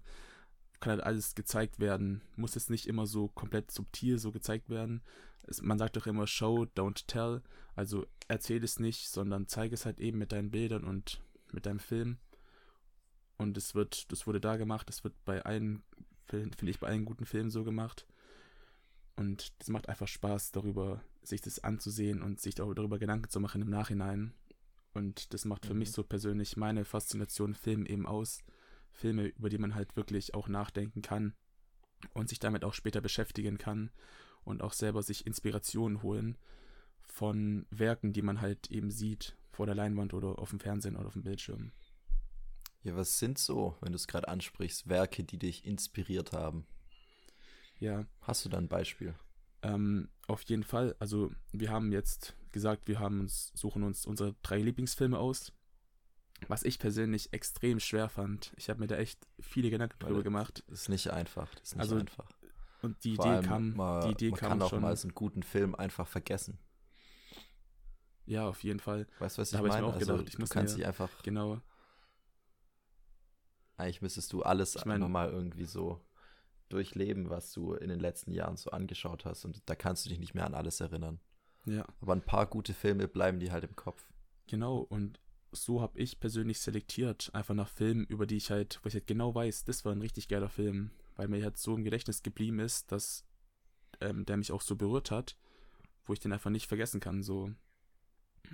Kann 0.82 0.92
halt 0.92 1.04
alles 1.04 1.36
gezeigt 1.36 1.80
werden. 1.80 2.22
Muss 2.36 2.56
jetzt 2.56 2.70
nicht 2.70 2.88
immer 2.88 3.08
so 3.08 3.30
komplett 3.30 3.72
subtil 3.72 4.20
so 4.20 4.32
gezeigt 4.32 4.70
werden. 4.70 5.02
Es, 5.44 5.62
man 5.62 5.78
sagt 5.78 5.96
doch 5.96 6.08
immer 6.08 6.28
Show, 6.28 6.66
don't 6.76 7.06
tell. 7.08 7.42
Also 7.76 8.06
erzähl 8.28 8.64
es 8.64 8.80
nicht, 8.80 9.10
sondern 9.10 9.48
zeige 9.48 9.74
es 9.74 9.86
halt 9.86 10.00
eben 10.00 10.18
mit 10.18 10.32
deinen 10.32 10.52
Bildern 10.52 10.84
und 10.84 11.22
mit 11.54 11.66
deinem 11.66 11.80
Film. 11.80 12.18
Und 13.38 13.58
es 13.58 13.76
wird, 13.76 14.12
das 14.12 14.28
wurde 14.28 14.40
da 14.40 14.58
gemacht, 14.58 14.88
das 14.90 15.04
wird 15.04 15.14
bei 15.26 15.44
allen, 15.44 15.84
finde 16.28 16.70
ich, 16.70 16.80
bei 16.80 16.88
allen 16.88 17.06
guten 17.06 17.26
Filmen 17.26 17.50
so 17.50 17.64
gemacht. 17.64 18.06
Und 19.16 19.54
es 19.60 19.70
macht 19.70 19.88
einfach 19.88 20.08
Spaß, 20.08 20.52
darüber 20.52 21.02
sich 21.24 21.42
das 21.42 21.64
anzusehen 21.64 22.22
und 22.22 22.40
sich 22.40 22.56
darüber 22.56 23.00
Gedanken 23.00 23.30
zu 23.30 23.40
machen 23.40 23.62
im 23.62 23.70
Nachhinein. 23.70 24.34
Und 24.94 25.34
das 25.34 25.46
macht 25.46 25.66
für 25.66 25.74
mhm. 25.74 25.80
mich 25.80 25.92
so 25.92 26.04
persönlich 26.04 26.58
meine 26.58 26.86
Faszination 26.86 27.56
Film 27.56 27.86
eben 27.86 28.06
aus. 28.06 28.44
Filme, 28.92 29.28
über 29.28 29.50
die 29.50 29.58
man 29.58 29.76
halt 29.76 29.96
wirklich 29.96 30.34
auch 30.34 30.48
nachdenken 30.48 31.02
kann 31.02 31.34
und 32.14 32.30
sich 32.30 32.40
damit 32.40 32.64
auch 32.64 32.74
später 32.74 33.02
beschäftigen 33.02 33.58
kann 33.58 33.92
und 34.44 34.62
auch 34.62 34.74
selber 34.74 35.04
sich 35.04 35.28
Inspirationen 35.28 36.02
holen 36.02 36.38
von 37.02 37.66
Werken, 37.70 38.14
die 38.14 38.22
man 38.22 38.42
halt 38.42 38.72
eben 38.72 38.92
sieht 38.92 39.36
vor 39.52 39.66
der 39.66 39.76
Leinwand 39.76 40.14
oder 40.14 40.40
auf 40.40 40.50
dem 40.50 40.60
Fernsehen 40.60 40.96
oder 40.96 41.08
auf 41.08 41.14
dem 41.14 41.24
Bildschirm. 41.24 41.72
Ja, 42.84 42.96
was 42.96 43.20
sind 43.20 43.38
so, 43.38 43.76
wenn 43.82 43.92
du 43.92 43.96
es 43.96 44.08
gerade 44.08 44.28
ansprichst, 44.28 44.88
Werke, 44.88 45.24
die 45.24 45.40
dich 45.40 45.66
inspiriert 45.66 46.34
haben? 46.34 46.68
Ja. 47.80 48.06
Hast 48.22 48.45
du 48.45 48.50
da 48.50 48.57
ein 48.57 48.68
Beispiel? 48.68 49.16
Ähm, 49.62 50.10
auf 50.27 50.42
jeden 50.44 50.63
Fall. 50.63 50.95
Also 51.00 51.31
wir 51.51 51.69
haben 51.72 51.92
jetzt 51.92 52.36
gesagt, 52.51 52.88
wir 52.88 53.00
haben 53.00 53.19
uns, 53.22 53.51
suchen 53.56 53.83
uns 53.83 54.06
unsere 54.06 54.33
drei 54.42 54.60
Lieblingsfilme 54.60 55.18
aus. 55.19 55.51
Was 56.48 56.63
ich 56.63 56.80
persönlich 56.80 57.31
extrem 57.33 57.80
schwer 57.80 58.10
fand. 58.10 58.54
Ich 58.57 58.69
habe 58.69 58.80
mir 58.81 58.88
da 58.88 58.98
echt 58.98 59.25
viele 59.39 59.69
Gedanken 59.69 59.98
drüber 60.00 60.22
gemacht. 60.22 60.63
Das 60.68 60.81
ist 60.81 60.89
nicht 60.89 61.10
einfach. 61.10 61.50
Das 61.56 61.69
ist 61.69 61.75
nicht 61.75 61.81
also, 61.81 61.95
einfach. 61.98 62.30
Und 62.81 63.04
die 63.04 63.16
Vor 63.16 63.25
Idee 63.38 63.48
kam, 63.48 63.74
mal, 63.74 64.01
die 64.06 64.12
Idee 64.12 64.30
man 64.31 64.39
kam 64.39 64.50
kann 64.50 64.62
auch 64.62 64.69
schon. 64.69 64.81
mal 64.81 64.95
so 64.95 65.07
einen 65.07 65.16
guten 65.16 65.44
Film 65.44 65.74
einfach 65.75 66.08
vergessen. 66.08 66.60
Ja, 68.25 68.48
auf 68.48 68.63
jeden 68.63 68.79
Fall. 68.79 69.08
Weißt 69.20 69.38
du, 69.38 69.41
was 69.41 69.50
Da 69.51 69.55
ich 69.55 69.58
habe 69.60 69.67
ich 69.70 69.74
mir 69.75 69.82
meine? 69.82 69.88
auch 69.88 69.94
Also, 70.00 70.12
gedacht, 70.13 70.27
ich 70.29 70.36
du 70.36 70.41
muss 70.41 70.50
kannst 70.50 70.77
dich 70.77 70.86
einfach, 70.86 71.24
Genau. 71.24 71.62
eigentlich 73.77 74.01
müsstest 74.01 74.32
du 74.34 74.44
alles 74.44 74.75
Ich 74.75 74.86
mein- 74.86 74.96
einfach 74.96 75.10
mal 75.10 75.29
irgendwie 75.29 75.65
so 75.65 76.01
durchleben, 76.69 77.29
was 77.29 77.51
du 77.53 77.74
in 77.74 77.89
den 77.89 78.00
letzten 78.00 78.31
Jahren 78.31 78.57
so 78.57 78.72
angeschaut 78.72 79.25
hast. 79.25 79.45
Und 79.45 79.62
da 79.69 79.75
kannst 79.75 80.05
du 80.05 80.10
dich 80.10 80.19
nicht 80.19 80.34
mehr 80.34 80.45
an 80.45 80.55
alles 80.55 80.79
erinnern. 80.79 81.19
Ja. 81.65 81.86
Aber 82.01 82.13
ein 82.13 82.25
paar 82.25 82.45
gute 82.48 82.74
Filme 82.74 83.07
bleiben 83.07 83.39
dir 83.39 83.51
halt 83.51 83.63
im 83.63 83.75
Kopf. 83.75 84.05
Genau, 84.48 84.77
und 84.77 85.19
so 85.51 85.81
habe 85.81 86.00
ich 86.00 86.19
persönlich 86.19 86.60
selektiert, 86.60 87.29
einfach 87.34 87.55
nach 87.55 87.69
Filmen, 87.69 88.05
über 88.05 88.25
die 88.25 88.38
ich 88.38 88.51
halt, 88.51 88.79
wo 88.84 88.88
ich 88.88 88.93
halt 88.93 89.07
genau 89.07 89.34
weiß, 89.34 89.65
das 89.65 89.86
war 89.86 89.91
ein 89.91 90.01
richtig 90.01 90.27
geiler 90.27 90.50
Film, 90.50 90.91
weil 91.15 91.27
mir 91.27 91.43
halt 91.43 91.57
so 91.57 91.75
im 91.75 91.84
Gedächtnis 91.84 92.24
geblieben 92.24 92.60
ist, 92.60 92.91
dass 92.91 93.25
ähm, 94.01 94.25
der 94.25 94.38
mich 94.38 94.51
auch 94.51 94.62
so 94.62 94.75
berührt 94.75 95.12
hat, 95.12 95.38
wo 96.05 96.13
ich 96.13 96.19
den 96.19 96.34
einfach 96.34 96.50
nicht 96.50 96.67
vergessen 96.67 97.00
kann. 97.00 97.24
So. 97.24 97.51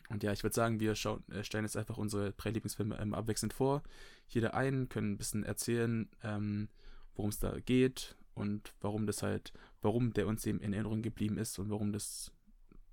Und 0.09 0.23
ja, 0.23 0.31
ich 0.31 0.43
würde 0.43 0.53
sagen, 0.53 0.79
wir 0.79 0.95
schauen, 0.95 1.23
äh, 1.31 1.43
stellen 1.43 1.65
jetzt 1.65 1.77
einfach 1.77 1.97
unsere 1.97 2.33
drei 2.33 2.51
Lieblingsfilme 2.51 2.97
ähm, 2.99 3.13
abwechselnd 3.13 3.53
vor. 3.53 3.83
Jeder 4.27 4.53
einen, 4.53 4.87
können 4.87 5.13
ein 5.13 5.17
bisschen 5.17 5.43
erzählen, 5.43 6.09
ähm, 6.23 6.69
worum 7.21 7.29
es 7.29 7.37
da 7.37 7.59
geht 7.59 8.15
und 8.33 8.73
warum 8.81 9.05
das 9.05 9.21
halt, 9.21 9.53
warum 9.83 10.11
der 10.11 10.25
uns 10.25 10.43
eben 10.47 10.59
in 10.59 10.73
Erinnerung 10.73 11.03
geblieben 11.03 11.37
ist 11.37 11.59
und 11.59 11.69
warum 11.69 11.91
das, 11.93 12.31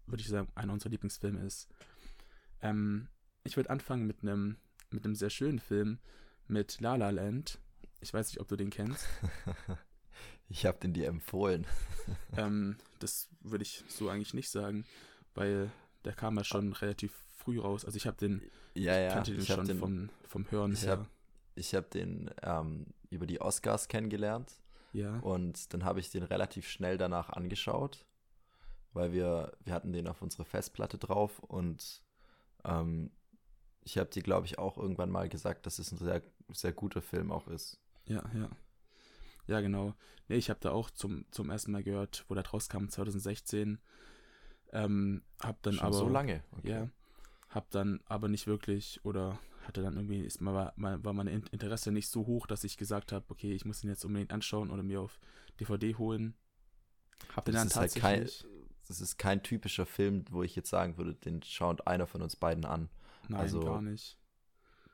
würde 0.06 0.20
ich 0.20 0.28
sagen, 0.28 0.48
einer 0.54 0.74
unserer 0.74 0.90
Lieblingsfilme 0.90 1.40
ist. 1.46 1.66
Ähm, 2.60 3.08
ich 3.44 3.56
würde 3.56 3.70
anfangen 3.70 4.06
mit 4.06 4.20
einem 4.22 4.56
mit 4.90 5.04
einem 5.06 5.14
sehr 5.14 5.30
schönen 5.30 5.60
Film 5.60 5.98
mit 6.46 6.78
La 6.82 6.96
La 6.96 7.08
Land. 7.08 7.58
Ich 8.00 8.12
weiß 8.12 8.28
nicht, 8.28 8.38
ob 8.40 8.48
du 8.48 8.56
den 8.56 8.68
kennst. 8.68 9.06
ich 10.50 10.66
habe 10.66 10.78
den 10.78 10.92
dir 10.92 11.08
empfohlen. 11.08 11.66
ähm, 12.36 12.76
das 12.98 13.28
würde 13.40 13.62
ich 13.62 13.82
so 13.88 14.10
eigentlich 14.10 14.34
nicht 14.34 14.50
sagen, 14.50 14.84
weil 15.34 15.70
der 16.04 16.12
kam 16.12 16.36
ja 16.36 16.44
schon 16.44 16.74
relativ 16.74 17.14
früh 17.36 17.58
raus. 17.60 17.86
Also 17.86 17.96
ich 17.96 18.06
habe 18.06 18.18
den, 18.18 18.42
Ja, 18.74 18.98
ja. 18.98 19.14
kannte 19.14 19.30
den 19.32 19.40
ich 19.40 19.46
schon 19.46 19.66
den, 19.66 19.78
vom, 19.78 20.10
vom 20.26 20.50
Hören 20.50 20.72
ich 20.72 20.82
her. 20.82 20.98
hab- 20.98 21.08
ich 21.58 21.74
habe 21.74 21.88
den 21.88 22.30
ähm, 22.42 22.86
über 23.10 23.26
die 23.26 23.40
Oscars 23.40 23.88
kennengelernt. 23.88 24.60
ja, 24.92 25.18
Und 25.20 25.72
dann 25.74 25.84
habe 25.84 26.00
ich 26.00 26.10
den 26.10 26.22
relativ 26.22 26.68
schnell 26.68 26.98
danach 26.98 27.30
angeschaut, 27.30 28.06
weil 28.92 29.12
wir, 29.12 29.52
wir 29.64 29.72
hatten 29.72 29.92
den 29.92 30.08
auf 30.08 30.22
unsere 30.22 30.44
Festplatte 30.44 30.98
drauf 30.98 31.38
und 31.40 32.02
ähm, 32.64 33.10
ich 33.82 33.96
habe 33.98 34.10
dir, 34.10 34.22
glaube 34.22 34.46
ich, 34.46 34.58
auch 34.58 34.76
irgendwann 34.76 35.10
mal 35.10 35.28
gesagt, 35.28 35.64
dass 35.66 35.78
es 35.78 35.92
ein 35.92 35.98
sehr, 35.98 36.22
sehr 36.52 36.72
guter 36.72 37.00
Film 37.00 37.32
auch 37.32 37.48
ist. 37.48 37.80
ja, 38.06 38.22
ja. 38.34 38.48
Ja, 39.46 39.62
genau. 39.62 39.94
Nee, 40.28 40.36
ich 40.36 40.50
habe 40.50 40.60
da 40.60 40.72
auch 40.72 40.90
zum, 40.90 41.24
zum 41.30 41.48
ersten 41.48 41.72
Mal 41.72 41.82
gehört, 41.82 42.26
wo 42.28 42.34
der 42.34 42.46
rauskam, 42.46 42.88
2016. 42.88 43.78
Ähm, 44.72 45.22
hab 45.40 45.62
dann 45.62 45.72
Schon 45.72 45.86
aber. 45.86 45.96
so 45.96 46.06
lange. 46.06 46.42
Okay. 46.58 46.70
Ja. 46.70 46.88
Hab 47.48 47.70
dann 47.70 48.00
aber 48.04 48.28
nicht 48.28 48.46
wirklich 48.46 49.00
oder 49.06 49.38
hatte 49.68 49.82
dann 49.82 49.94
irgendwie, 49.94 50.20
ist, 50.20 50.44
war, 50.44 50.72
war 50.76 51.12
mein 51.12 51.28
Interesse 51.28 51.92
nicht 51.92 52.08
so 52.08 52.26
hoch, 52.26 52.46
dass 52.46 52.64
ich 52.64 52.76
gesagt 52.76 53.12
habe, 53.12 53.26
okay, 53.28 53.52
ich 53.52 53.64
muss 53.64 53.84
ihn 53.84 53.90
jetzt 53.90 54.04
unbedingt 54.04 54.32
anschauen 54.32 54.70
oder 54.70 54.82
mir 54.82 55.00
auf 55.00 55.20
DVD 55.60 55.94
holen. 55.94 56.34
Hab 57.36 57.44
den 57.44 57.54
dann 57.54 57.68
tatsächlich. 57.68 58.02
Halt 58.02 58.40
kein, 58.40 58.50
das 58.88 59.00
ist 59.00 59.18
kein 59.18 59.42
typischer 59.42 59.86
Film, 59.86 60.24
wo 60.30 60.42
ich 60.42 60.56
jetzt 60.56 60.70
sagen 60.70 60.96
würde, 60.96 61.14
den 61.14 61.42
schaut 61.42 61.86
einer 61.86 62.06
von 62.06 62.22
uns 62.22 62.34
beiden 62.34 62.64
an. 62.64 62.88
Nein, 63.28 63.40
also, 63.40 63.60
gar 63.60 63.82
nicht. 63.82 64.18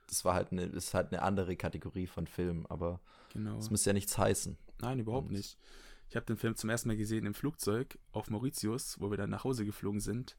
Das 0.08 0.24
war 0.24 0.34
halt 0.34 0.50
eine, 0.50 0.64
ist 0.64 0.92
halt 0.92 1.12
eine 1.12 1.22
andere 1.22 1.56
Kategorie 1.56 2.06
von 2.06 2.26
Film, 2.26 2.66
aber 2.66 3.00
genau. 3.32 3.56
das 3.56 3.70
muss 3.70 3.84
ja 3.84 3.92
nichts 3.92 4.18
heißen. 4.18 4.58
Nein, 4.80 4.98
überhaupt 4.98 5.28
Und 5.28 5.36
nicht. 5.36 5.56
Ich 6.08 6.16
habe 6.16 6.26
den 6.26 6.36
Film 6.36 6.56
zum 6.56 6.68
ersten 6.68 6.88
Mal 6.88 6.96
gesehen 6.96 7.26
im 7.26 7.34
Flugzeug 7.34 7.98
auf 8.12 8.28
Mauritius, 8.28 9.00
wo 9.00 9.10
wir 9.10 9.16
dann 9.16 9.30
nach 9.30 9.44
Hause 9.44 9.64
geflogen 9.64 10.00
sind. 10.00 10.36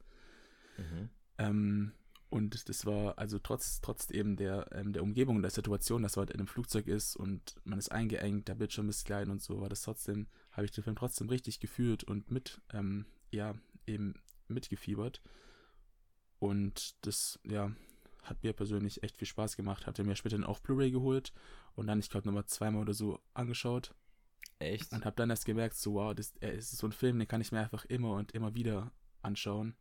Mhm. 0.76 1.08
Ähm, 1.38 1.92
und 2.28 2.68
das 2.68 2.84
war 2.86 3.18
also 3.18 3.38
trotz, 3.38 3.80
trotz 3.80 4.10
eben 4.10 4.36
der, 4.36 4.66
ähm, 4.72 4.92
der 4.92 5.02
Umgebung 5.02 5.36
und 5.36 5.42
der 5.42 5.50
Situation, 5.50 6.02
dass 6.02 6.16
man 6.16 6.26
halt 6.26 6.30
in 6.30 6.40
einem 6.40 6.48
Flugzeug 6.48 6.86
ist 6.86 7.16
und 7.16 7.56
man 7.64 7.78
ist 7.78 7.92
eingeengt, 7.92 8.48
der 8.48 8.56
Bildschirm 8.56 8.88
ist 8.88 9.04
klein 9.04 9.30
und 9.30 9.42
so, 9.42 9.60
war 9.60 9.68
das 9.68 9.82
trotzdem, 9.82 10.26
habe 10.50 10.64
ich 10.64 10.72
den 10.72 10.84
Film 10.84 10.96
trotzdem 10.96 11.28
richtig 11.28 11.60
gefühlt 11.60 12.04
und 12.04 12.30
mit, 12.30 12.60
ähm, 12.72 13.06
ja, 13.30 13.54
eben 13.86 14.14
mitgefiebert. 14.48 15.22
Und 16.38 16.96
das, 17.06 17.38
ja, 17.44 17.72
hat 18.22 18.42
mir 18.42 18.52
persönlich 18.52 19.02
echt 19.02 19.16
viel 19.16 19.28
Spaß 19.28 19.56
gemacht. 19.56 19.86
Hatte 19.86 20.04
mir 20.04 20.16
später 20.16 20.36
dann 20.36 20.44
auch 20.44 20.58
Blu-ray 20.58 20.90
geholt 20.90 21.32
und 21.74 21.86
dann, 21.86 22.00
ich 22.00 22.10
glaube, 22.10 22.26
nochmal 22.26 22.46
zweimal 22.46 22.82
oder 22.82 22.94
so 22.94 23.20
angeschaut. 23.34 23.94
Echt? 24.58 24.92
Und 24.92 25.04
habe 25.04 25.16
dann 25.16 25.30
erst 25.30 25.44
gemerkt, 25.44 25.76
so, 25.76 25.94
wow, 25.94 26.14
das 26.14 26.34
äh, 26.40 26.56
ist 26.56 26.76
so 26.76 26.86
ein 26.86 26.92
Film, 26.92 27.18
den 27.18 27.28
kann 27.28 27.40
ich 27.40 27.52
mir 27.52 27.60
einfach 27.60 27.84
immer 27.84 28.14
und 28.14 28.32
immer 28.32 28.54
wieder 28.54 28.90
anschauen. 29.22 29.76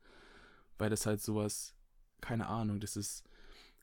Weil 0.78 0.90
das 0.90 1.06
halt 1.06 1.22
sowas 1.22 1.76
keine 2.22 2.48
Ahnung, 2.48 2.80
das 2.80 2.96
ist, 2.96 3.24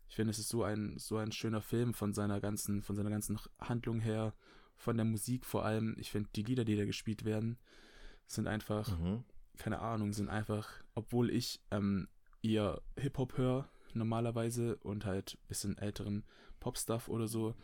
ich 0.08 0.16
finde, 0.16 0.30
es 0.30 0.38
ist 0.38 0.48
so 0.48 0.62
ein, 0.62 0.98
so 0.98 1.16
ein 1.16 1.32
schöner 1.32 1.62
Film 1.62 1.94
von 1.94 2.12
seiner 2.12 2.40
ganzen, 2.40 2.82
von 2.82 2.96
seiner 2.96 3.10
ganzen 3.10 3.38
Handlung 3.60 4.00
her, 4.00 4.34
von 4.76 4.96
der 4.96 5.06
Musik 5.06 5.46
vor 5.46 5.64
allem. 5.64 5.94
Ich 5.98 6.10
finde, 6.10 6.30
die 6.34 6.42
Lieder, 6.42 6.64
die 6.64 6.76
da 6.76 6.84
gespielt 6.84 7.24
werden, 7.24 7.58
sind 8.26 8.46
einfach, 8.46 8.98
mhm. 8.98 9.24
keine 9.58 9.80
Ahnung, 9.80 10.12
sind 10.12 10.28
einfach, 10.28 10.68
obwohl 10.94 11.30
ich 11.30 11.60
ähm, 11.70 12.08
eher 12.42 12.82
Hip-Hop 12.98 13.38
höre 13.38 13.68
normalerweise 13.94 14.76
und 14.76 15.04
halt 15.04 15.34
ein 15.34 15.48
bisschen 15.48 15.78
älteren 15.78 16.24
Pop-Stuff 16.60 17.08
oder 17.08 17.28
so, 17.28 17.54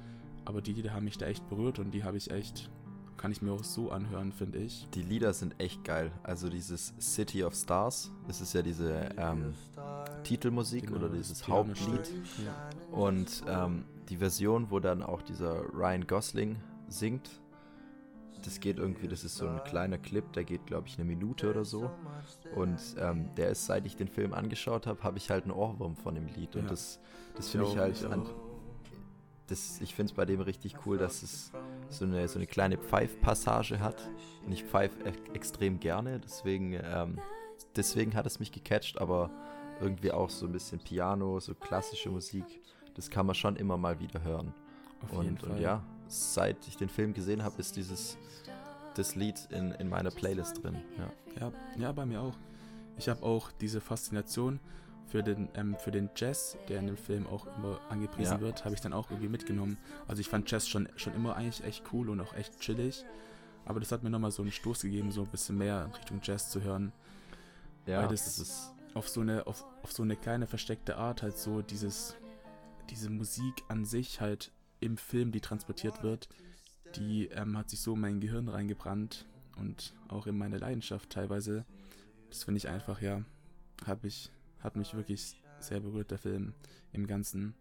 aber 0.45 0.61
die 0.61 0.73
Lieder 0.73 0.93
haben 0.93 1.05
mich 1.05 1.19
da 1.19 1.27
echt 1.27 1.49
berührt 1.49 1.79
und 1.79 1.93
die 1.93 2.05
habe 2.05 2.17
ich 2.17 2.31
echt 2.31 2.71
kann 3.19 3.33
ich 3.33 3.43
mir 3.43 3.53
auch 3.53 3.65
so 3.65 3.91
anhören, 3.91 4.33
finde 4.33 4.59
ich. 4.59 4.89
Die 4.95 5.03
Lieder 5.03 5.33
sind 5.35 5.61
echt 5.61 5.85
geil. 5.85 6.11
Also 6.23 6.49
dieses 6.49 6.95
City 7.01 7.45
of 7.45 7.55
Stars, 7.55 8.11
das 8.27 8.41
ist 8.41 8.55
ja 8.55 8.63
diese 8.63 9.11
ähm, 9.19 9.55
Titelmusik 10.25 10.87
genau, 10.87 10.99
oder 10.99 11.09
dieses 11.11 11.47
Hauptlied. 11.47 12.11
Ja. 12.45 12.97
Und 12.97 13.43
ähm, 13.47 13.85
die 14.09 14.17
Version, 14.17 14.71
wo 14.71 14.79
dann 14.79 15.03
auch 15.03 15.21
dieser 15.21 15.63
Ryan 15.75 16.07
Gosling 16.07 16.57
singt, 16.89 17.29
das 18.45 18.61
geht 18.61 18.79
irgendwie, 18.79 19.09
das 19.09 19.25
ist 19.25 19.37
so 19.37 19.49
ein 19.49 19.63
kleiner 19.65 19.99
Clip, 19.99 20.33
der 20.33 20.45
geht, 20.45 20.65
glaube 20.67 20.87
ich, 20.87 20.97
eine 20.97 21.05
Minute 21.05 21.51
oder 21.51 21.65
so. 21.65 21.91
Und 22.55 22.79
ähm, 22.99 23.29
der 23.37 23.51
ist, 23.51 23.67
seit 23.67 23.85
ich 23.85 23.97
den 23.97 24.09
Film 24.09 24.33
angeschaut 24.33 24.87
habe, 24.87 25.03
habe 25.03 25.19
ich 25.19 25.29
halt 25.29 25.45
einen 25.45 25.53
Ohrwurm 25.53 25.97
von 25.97 26.15
dem 26.15 26.27
Lied. 26.27 26.55
Und 26.55 26.63
ja. 26.63 26.69
das, 26.69 27.01
das 27.35 27.49
finde 27.51 27.67
ich 27.67 27.77
halt 27.77 28.05
an, 28.05 28.27
das, 29.49 29.81
ich 29.81 29.95
finde 29.95 30.11
es 30.11 30.17
bei 30.17 30.25
dem 30.25 30.41
richtig 30.41 30.77
cool, 30.87 30.99
dass 30.99 31.23
es 31.23 31.53
so 31.89 32.05
eine, 32.05 32.29
so 32.29 32.39
eine 32.39 32.47
kleine 32.47 32.77
Pfeif-Passage 32.77 33.81
hat. 33.81 34.09
Und 34.45 34.53
ich 34.53 34.65
pfeife 34.65 35.05
extrem 35.35 35.81
gerne, 35.81 36.21
deswegen, 36.21 36.75
ähm, 36.75 37.19
deswegen 37.75 38.15
hat 38.15 38.27
es 38.27 38.39
mich 38.39 38.53
gecatcht, 38.53 39.01
aber 39.01 39.31
irgendwie 39.81 40.13
auch 40.13 40.31
so 40.31 40.47
ein 40.47 40.53
bisschen 40.53 40.79
Piano, 40.79 41.41
so 41.41 41.55
klassische 41.55 42.11
Musik, 42.11 42.45
das 42.95 43.11
kann 43.11 43.27
man 43.27 43.35
schon 43.35 43.57
immer 43.57 43.77
mal 43.77 43.99
wieder 44.01 44.23
hören. 44.23 44.53
Und, 45.13 45.43
und 45.45 45.61
ja, 45.61 45.83
seit 46.09 46.67
ich 46.67 46.77
den 46.77 46.89
Film 46.89 47.15
gesehen 47.15 47.43
habe, 47.43 47.59
ist 47.59 47.77
dieses 47.77 48.19
das 48.95 49.15
Lied 49.15 49.49
in, 49.51 49.71
in 49.73 49.89
meiner 49.89 50.11
Playlist 50.11 50.63
drin. 50.63 50.77
Ja. 50.99 51.13
ja, 51.41 51.53
ja, 51.77 51.93
bei 51.93 52.05
mir 52.05 52.21
auch. 52.21 52.35
Ich 52.97 53.09
habe 53.09 53.23
auch 53.23 53.53
diese 53.53 53.81
Faszination 53.81 54.59
für 55.09 55.23
den, 55.23 55.49
ähm, 55.55 55.77
für 55.77 55.91
den 55.91 56.11
Jazz, 56.15 56.57
der 56.69 56.81
in 56.81 56.87
dem 56.87 56.97
Film 56.97 57.27
auch 57.27 57.47
immer 57.57 57.81
angepriesen 57.89 58.35
ja. 58.35 58.41
wird, 58.41 58.65
habe 58.65 58.75
ich 58.75 58.81
dann 58.81 58.93
auch 58.93 59.11
irgendwie 59.11 59.29
mitgenommen. 59.29 59.79
Also 60.07 60.21
ich 60.21 60.29
fand 60.29 60.51
Jazz 60.51 60.69
schon, 60.69 60.89
schon 60.97 61.15
immer 61.15 61.37
eigentlich 61.37 61.65
echt 61.65 61.85
cool 61.93 62.11
und 62.11 62.21
auch 62.21 62.35
echt 62.35 62.61
chillig. 62.61 63.05
Aber 63.65 63.81
das 63.81 63.93
hat 63.93 64.03
mir 64.03 64.11
nochmal 64.11 64.31
so 64.31 64.43
einen 64.43 64.53
Stoß 64.53 64.83
gegeben, 64.83 65.11
so 65.11 65.23
ein 65.23 65.29
bisschen 65.29 65.59
mehr 65.59 65.85
in 65.85 65.93
Richtung 65.93 66.21
Jazz 66.23 66.51
zu 66.51 66.63
hören. 66.63 66.93
Ja, 67.87 68.03
weil 68.03 68.09
das, 68.09 68.25
das 68.25 68.39
ist 68.39 68.75
auf 68.95 69.09
so 69.09 69.21
eine, 69.21 69.47
auf, 69.47 69.65
auf 69.83 69.93
so 69.93 70.03
eine 70.03 70.17
kleine 70.17 70.47
versteckte 70.47 70.97
Art 70.97 71.23
halt 71.23 71.39
so 71.39 71.63
dieses, 71.63 72.17
diese 72.91 73.11
Musik 73.11 73.63
an 73.69 73.85
sich 73.85 74.21
halt 74.21 74.53
im 74.81 74.97
Film, 74.97 75.33
die 75.33 75.41
transportiert 75.41 76.03
wird, 76.03 76.29
die 76.97 77.27
ähm, 77.29 77.57
hat 77.57 77.71
sich 77.71 77.81
so 77.81 77.95
in 77.95 78.01
mein 78.01 78.21
Gehirn 78.21 78.49
reingebrannt 78.49 79.27
und 79.57 79.95
auch 80.09 80.27
in 80.27 80.37
meine 80.37 80.59
Leidenschaft 80.59 81.11
teilweise. 81.11 81.65
Das 82.31 82.45
finde 82.45 82.59
ich 82.59 82.69
einfach, 82.69 83.01
ja, 83.01 83.23
habe 83.87 84.07
ich 84.07 84.31
hat 84.61 84.77
mich 84.77 84.95
wirklich 84.95 85.43
sehr 85.61 85.81
berührt, 85.81 86.11
der 86.11 86.19
Film 86.19 86.55
im 86.93 87.07
Ganzen. 87.07 87.55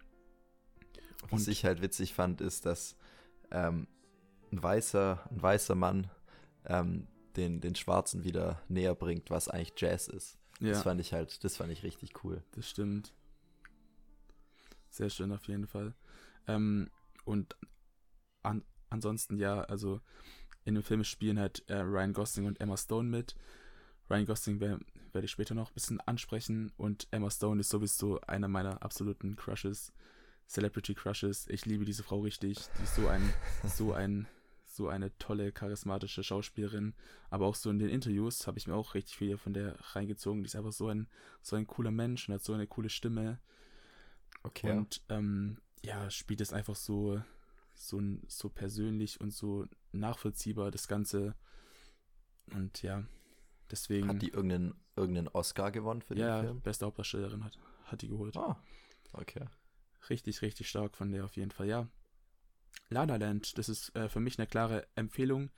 Was 1.29 1.47
und 1.47 1.47
ich 1.47 1.65
halt 1.65 1.81
witzig 1.81 2.13
fand, 2.13 2.41
ist, 2.41 2.65
dass 2.65 2.95
ähm, 3.51 3.87
ein, 4.51 4.61
weißer, 4.61 5.27
ein 5.31 5.41
weißer 5.41 5.75
Mann 5.75 6.09
ähm, 6.65 7.07
den, 7.35 7.61
den 7.61 7.75
Schwarzen 7.75 8.23
wieder 8.23 8.61
näher 8.67 8.95
bringt, 8.95 9.29
was 9.29 9.47
eigentlich 9.47 9.73
Jazz 9.77 10.07
ist. 10.07 10.37
Ja. 10.59 10.71
Das 10.71 10.83
fand 10.83 10.99
ich 11.01 11.13
halt, 11.13 11.43
das 11.43 11.57
fand 11.57 11.71
ich 11.71 11.83
richtig 11.83 12.23
cool. 12.23 12.43
Das 12.51 12.69
stimmt. 12.69 13.13
Sehr 14.89 15.09
schön 15.09 15.31
auf 15.31 15.47
jeden 15.47 15.67
Fall. 15.67 15.93
Ähm, 16.47 16.89
und 17.25 17.55
an, 18.41 18.63
ansonsten 18.89 19.37
ja, 19.37 19.61
also 19.61 20.01
in 20.65 20.75
dem 20.75 20.83
Film 20.83 21.03
spielen 21.03 21.39
halt 21.39 21.63
äh, 21.69 21.77
Ryan 21.77 22.13
Gosling 22.13 22.45
und 22.45 22.59
Emma 22.59 22.77
Stone 22.77 23.09
mit. 23.09 23.35
Ryan 24.09 24.25
Gosling 24.25 24.59
werde 25.07 25.13
werd 25.15 25.25
ich 25.25 25.31
später 25.31 25.55
noch 25.55 25.71
ein 25.71 25.73
bisschen 25.73 26.01
ansprechen 26.01 26.71
und 26.77 27.07
Emma 27.11 27.29
Stone 27.29 27.61
ist 27.61 27.69
sowieso 27.69 28.21
einer 28.21 28.47
meiner 28.47 28.81
absoluten 28.83 29.35
Crushes, 29.35 29.93
Celebrity 30.47 30.93
Crushes. 30.93 31.47
Ich 31.49 31.65
liebe 31.65 31.85
diese 31.85 32.03
Frau 32.03 32.21
richtig. 32.21 32.57
Die 32.77 32.83
ist 32.83 32.95
so 32.95 33.07
ein, 33.07 33.21
so 33.63 33.93
ein, 33.93 34.27
so 34.65 34.87
eine 34.89 35.17
tolle, 35.17 35.51
charismatische 35.51 36.23
Schauspielerin. 36.23 36.93
Aber 37.29 37.45
auch 37.47 37.55
so 37.55 37.69
in 37.69 37.79
den 37.79 37.89
Interviews 37.89 38.47
habe 38.47 38.57
ich 38.57 38.67
mir 38.67 38.75
auch 38.75 38.93
richtig 38.93 39.17
viel 39.17 39.37
von 39.37 39.53
der 39.53 39.75
reingezogen. 39.95 40.43
Die 40.43 40.47
ist 40.47 40.55
einfach 40.55 40.73
so 40.73 40.87
ein, 40.87 41.07
so 41.41 41.55
ein 41.55 41.67
cooler 41.67 41.91
Mensch 41.91 42.27
und 42.27 42.35
hat 42.35 42.43
so 42.43 42.53
eine 42.53 42.67
coole 42.67 42.89
Stimme. 42.89 43.39
Okay. 44.43 44.71
Und 44.71 45.01
ähm, 45.09 45.59
ja, 45.83 46.09
spielt 46.09 46.41
es 46.41 46.53
einfach 46.53 46.75
so, 46.75 47.21
so, 47.73 48.01
so 48.27 48.49
persönlich 48.49 49.19
und 49.19 49.31
so 49.31 49.65
nachvollziehbar, 49.91 50.71
das 50.71 50.87
Ganze. 50.87 51.35
Und 52.51 52.81
ja, 52.83 53.03
Deswegen. 53.71 54.07
Hat 54.07 54.21
die 54.21 54.29
irgendeinen, 54.29 54.75
irgendeinen 54.97 55.27
Oscar 55.29 55.71
gewonnen 55.71 56.01
für 56.01 56.15
ja, 56.15 56.37
den 56.37 56.45
Film? 56.45 56.57
Ja, 56.57 56.61
beste 56.63 56.85
Hauptdarstellerin 56.85 57.43
hat, 57.43 57.57
hat 57.85 58.01
die 58.01 58.07
geholt. 58.07 58.35
Ah, 58.37 58.61
okay. 59.13 59.45
Richtig, 60.09 60.41
richtig 60.41 60.69
stark 60.69 60.95
von 60.95 61.11
der 61.11 61.25
auf 61.25 61.35
jeden 61.35 61.51
Fall, 61.51 61.67
ja. 61.67 61.87
La 62.89 63.03
La 63.03 63.15
Land, 63.15 63.57
das 63.57 63.69
ist 63.69 63.95
äh, 63.95 64.09
für 64.09 64.19
mich 64.19 64.37
eine 64.37 64.47
klare 64.47 64.87
Empfehlung. 64.95 65.49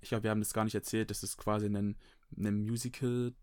Ich 0.00 0.08
glaube, 0.08 0.24
wir 0.24 0.30
haben 0.30 0.40
das 0.40 0.52
gar 0.52 0.64
nicht 0.64 0.74
erzählt. 0.74 1.10
Das 1.10 1.22
ist 1.22 1.36
quasi 1.36 1.66
ein, 1.66 1.96
ein 2.36 2.62
Musical, 2.62 3.34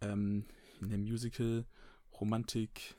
ähm, 0.00 0.46
ein 0.80 1.02
Musical 1.02 1.66
Romantik, 2.20 2.96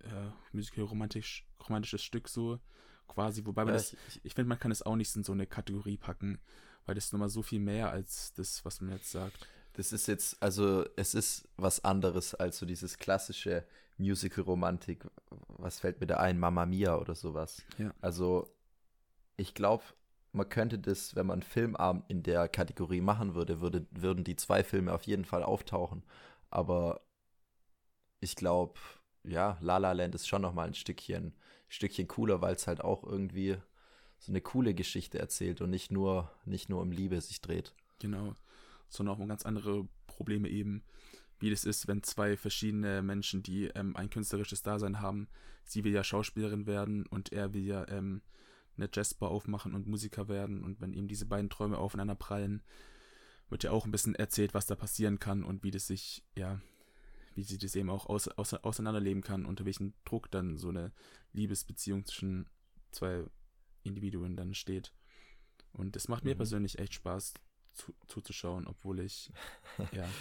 äh, 0.00 0.30
Musical 0.52 0.84
romantisch, 0.84 1.46
romantisches 1.68 2.02
Stück 2.02 2.28
so 2.28 2.60
quasi. 3.08 3.44
Wobei 3.44 3.64
man 3.64 3.74
ja, 3.74 3.78
das, 3.78 3.94
ich, 4.08 4.24
ich 4.24 4.34
finde, 4.34 4.48
man 4.48 4.58
kann 4.58 4.70
es 4.70 4.82
auch 4.82 4.96
nicht 4.96 5.14
in 5.16 5.24
so 5.24 5.32
eine 5.32 5.46
Kategorie 5.46 5.96
packen, 5.96 6.40
weil 6.86 6.94
das 6.94 7.06
ist 7.06 7.12
nochmal 7.12 7.28
so 7.28 7.42
viel 7.42 7.60
mehr 7.60 7.90
als 7.90 8.32
das, 8.34 8.64
was 8.64 8.80
man 8.80 8.92
jetzt 8.92 9.10
sagt. 9.10 9.46
Das 9.78 9.92
ist 9.92 10.08
jetzt, 10.08 10.42
also 10.42 10.84
es 10.96 11.14
ist 11.14 11.46
was 11.56 11.84
anderes 11.84 12.34
als 12.34 12.58
so 12.58 12.66
dieses 12.66 12.98
klassische 12.98 13.64
Musical-Romantik. 13.96 15.06
Was 15.50 15.78
fällt 15.78 16.00
mir 16.00 16.08
da 16.08 16.16
ein? 16.16 16.36
Mamma 16.36 16.66
Mia 16.66 16.96
oder 16.96 17.14
sowas. 17.14 17.62
Ja. 17.78 17.94
Also 18.00 18.52
ich 19.36 19.54
glaube, 19.54 19.84
man 20.32 20.48
könnte 20.48 20.80
das, 20.80 21.14
wenn 21.14 21.26
man 21.26 21.34
einen 21.34 21.42
Filmabend 21.42 22.02
in 22.08 22.24
der 22.24 22.48
Kategorie 22.48 23.00
machen 23.00 23.36
würde, 23.36 23.60
würde, 23.60 23.86
würden 23.92 24.24
die 24.24 24.34
zwei 24.34 24.64
Filme 24.64 24.92
auf 24.92 25.04
jeden 25.04 25.24
Fall 25.24 25.44
auftauchen. 25.44 26.02
Aber 26.50 27.00
ich 28.18 28.34
glaube, 28.34 28.80
ja, 29.22 29.58
La 29.60 29.76
La 29.76 29.92
Land 29.92 30.16
ist 30.16 30.26
schon 30.26 30.42
noch 30.42 30.54
mal 30.54 30.66
ein 30.66 30.74
Stückchen, 30.74 31.36
Stückchen 31.68 32.08
cooler, 32.08 32.40
weil 32.40 32.56
es 32.56 32.66
halt 32.66 32.80
auch 32.80 33.04
irgendwie 33.04 33.56
so 34.18 34.32
eine 34.32 34.40
coole 34.40 34.74
Geschichte 34.74 35.20
erzählt 35.20 35.60
und 35.60 35.70
nicht 35.70 35.92
nur, 35.92 36.32
nicht 36.46 36.68
nur 36.68 36.82
um 36.82 36.90
Liebe 36.90 37.20
sich 37.20 37.40
dreht. 37.40 37.76
Genau 38.00 38.34
sondern 38.88 39.14
auch 39.14 39.20
um 39.20 39.28
ganz 39.28 39.44
andere 39.44 39.88
Probleme 40.06 40.48
eben, 40.48 40.82
wie 41.40 41.50
das 41.50 41.64
ist, 41.64 41.86
wenn 41.86 42.02
zwei 42.02 42.36
verschiedene 42.36 43.02
Menschen, 43.02 43.42
die 43.42 43.66
ähm, 43.66 43.96
ein 43.96 44.10
künstlerisches 44.10 44.62
Dasein 44.62 45.00
haben, 45.00 45.28
sie 45.64 45.84
will 45.84 45.92
ja 45.92 46.02
Schauspielerin 46.02 46.66
werden 46.66 47.06
und 47.06 47.32
er 47.32 47.54
will 47.54 47.64
ja 47.64 47.86
ähm, 47.88 48.22
eine 48.76 48.88
Jazzbar 48.92 49.30
aufmachen 49.30 49.74
und 49.74 49.86
Musiker 49.86 50.28
werden 50.28 50.64
und 50.64 50.80
wenn 50.80 50.92
eben 50.92 51.08
diese 51.08 51.26
beiden 51.26 51.50
Träume 51.50 51.78
aufeinander 51.78 52.14
prallen, 52.14 52.62
wird 53.50 53.64
ja 53.64 53.70
auch 53.70 53.84
ein 53.84 53.90
bisschen 53.90 54.14
erzählt, 54.14 54.54
was 54.54 54.66
da 54.66 54.74
passieren 54.74 55.18
kann 55.18 55.42
und 55.42 55.62
wie 55.62 55.70
das 55.70 55.86
sich, 55.86 56.24
ja, 56.36 56.60
wie 57.34 57.42
sie 57.42 57.58
das 57.58 57.76
eben 57.76 57.90
auch 57.90 58.06
aus, 58.06 58.28
aus, 58.28 58.54
auseinanderleben 58.54 59.22
kann, 59.22 59.46
unter 59.46 59.64
welchem 59.64 59.94
Druck 60.04 60.30
dann 60.30 60.58
so 60.58 60.68
eine 60.68 60.92
Liebesbeziehung 61.32 62.04
zwischen 62.04 62.48
zwei 62.90 63.24
Individuen 63.84 64.36
dann 64.36 64.54
steht. 64.54 64.92
Und 65.72 65.96
das 65.96 66.08
macht 66.08 66.24
mir 66.24 66.34
mhm. 66.34 66.38
persönlich 66.38 66.78
echt 66.78 66.94
Spaß 66.94 67.34
zu, 67.78 67.94
zuzuschauen, 68.06 68.66
obwohl 68.66 69.00
ich, 69.00 69.30
ja. 69.92 70.06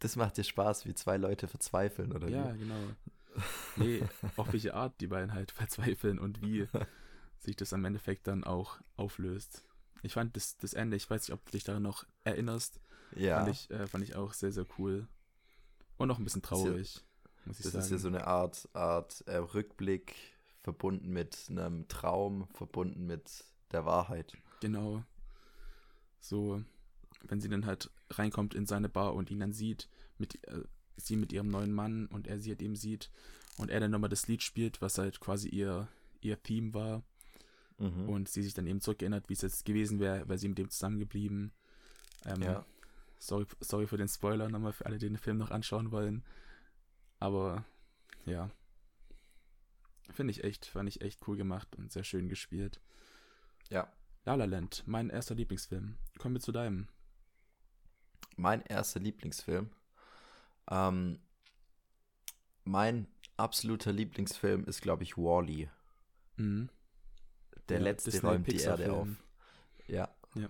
Das 0.00 0.16
macht 0.16 0.36
dir 0.36 0.44
Spaß, 0.44 0.84
wie 0.84 0.92
zwei 0.92 1.16
Leute 1.16 1.48
verzweifeln, 1.48 2.12
oder 2.12 2.28
ja, 2.28 2.52
wie? 2.54 2.58
genau. 2.58 2.90
Nee, 3.76 4.02
auf 4.36 4.52
welche 4.52 4.74
Art 4.74 5.00
die 5.00 5.06
beiden 5.06 5.32
halt 5.32 5.50
verzweifeln 5.52 6.18
und 6.18 6.42
wie 6.42 6.68
sich 7.38 7.56
das 7.56 7.72
am 7.72 7.84
Endeffekt 7.84 8.26
dann 8.26 8.44
auch 8.44 8.80
auflöst. 8.96 9.66
Ich 10.02 10.12
fand 10.12 10.36
das, 10.36 10.58
das 10.58 10.74
Ende, 10.74 10.96
ich 10.96 11.08
weiß 11.08 11.22
nicht, 11.22 11.32
ob 11.32 11.44
du 11.46 11.52
dich 11.52 11.64
daran 11.64 11.82
noch 11.82 12.04
erinnerst, 12.24 12.80
ja. 13.16 13.38
fand, 13.38 13.50
ich, 13.50 13.70
äh, 13.70 13.86
fand 13.86 14.04
ich 14.04 14.14
auch 14.14 14.34
sehr, 14.34 14.52
sehr 14.52 14.66
cool. 14.78 15.08
Und 15.96 16.10
auch 16.10 16.18
ein 16.18 16.24
bisschen 16.24 16.42
traurig, 16.42 16.96
ja, 16.96 17.30
muss 17.46 17.58
ich 17.58 17.64
das 17.64 17.72
sagen. 17.72 17.80
Das 17.80 17.86
ist 17.86 17.92
ja 17.92 17.98
so 17.98 18.08
eine 18.08 18.26
Art, 18.26 18.68
Art 18.74 19.22
äh, 19.26 19.36
Rückblick 19.36 20.14
verbunden 20.62 21.08
mit 21.08 21.46
einem 21.48 21.88
Traum, 21.88 22.48
verbunden 22.52 23.06
mit 23.06 23.44
der 23.72 23.86
Wahrheit. 23.86 24.36
Genau. 24.60 25.02
So, 26.24 26.64
wenn 27.22 27.42
sie 27.42 27.50
dann 27.50 27.66
halt 27.66 27.90
reinkommt 28.08 28.54
in 28.54 28.64
seine 28.64 28.88
Bar 28.88 29.14
und 29.14 29.30
ihn 29.30 29.40
dann 29.40 29.52
sieht, 29.52 29.90
mit, 30.16 30.42
äh, 30.48 30.62
sie 30.96 31.16
mit 31.16 31.34
ihrem 31.34 31.48
neuen 31.48 31.72
Mann 31.72 32.06
und 32.06 32.26
er 32.26 32.40
sie 32.40 32.50
halt 32.50 32.62
eben 32.62 32.76
sieht 32.76 33.10
und 33.58 33.70
er 33.70 33.80
dann 33.80 33.90
nochmal 33.90 34.08
das 34.08 34.26
Lied 34.26 34.42
spielt, 34.42 34.80
was 34.80 34.96
halt 34.96 35.20
quasi 35.20 35.50
ihr, 35.50 35.86
ihr 36.22 36.42
Theme 36.42 36.72
war. 36.72 37.02
Mhm. 37.76 38.08
Und 38.08 38.28
sie 38.30 38.42
sich 38.42 38.54
dann 38.54 38.66
eben 38.66 38.80
zurückerinnert, 38.80 39.28
wie 39.28 39.34
es 39.34 39.42
jetzt 39.42 39.66
gewesen 39.66 40.00
wäre, 40.00 40.26
wäre 40.26 40.38
sie 40.38 40.48
mit 40.48 40.56
dem 40.56 40.70
zusammengeblieben. 40.70 41.52
Ähm, 42.24 42.40
ja. 42.40 42.64
Sorry, 43.18 43.44
sorry 43.60 43.86
für 43.86 43.98
den 43.98 44.08
Spoiler 44.08 44.48
nochmal 44.48 44.72
für 44.72 44.86
alle, 44.86 44.96
die 44.96 45.08
den 45.08 45.18
Film 45.18 45.36
noch 45.36 45.50
anschauen 45.50 45.90
wollen. 45.90 46.24
Aber 47.20 47.66
ja. 48.24 48.50
Finde 50.10 50.30
ich 50.30 50.42
echt, 50.42 50.64
fand 50.64 50.88
ich 50.88 51.02
echt 51.02 51.20
cool 51.28 51.36
gemacht 51.36 51.76
und 51.76 51.92
sehr 51.92 52.04
schön 52.04 52.30
gespielt. 52.30 52.80
Ja. 53.68 53.92
La 54.26 54.36
La 54.36 54.46
Land, 54.46 54.84
mein 54.86 55.10
erster 55.10 55.34
Lieblingsfilm. 55.34 55.96
Kommen 56.18 56.36
wir 56.36 56.40
zu 56.40 56.50
deinem. 56.50 56.88
Mein 58.36 58.62
erster 58.62 58.98
Lieblingsfilm. 58.98 59.70
Ähm, 60.70 61.18
mein 62.64 63.06
absoluter 63.36 63.92
Lieblingsfilm 63.92 64.64
ist, 64.64 64.80
glaube 64.80 65.02
ich, 65.02 65.18
Wally. 65.18 65.64
-E. 65.64 65.68
Mhm. 66.36 66.70
Der 67.68 67.78
ja, 67.78 67.84
letzte 67.84 68.10
Disney 68.12 68.28
räumt 68.28 68.50
die 68.50 68.60
Erde 68.60 68.92
auf. 68.94 69.08
Ja. 69.88 70.08
ja. 70.34 70.48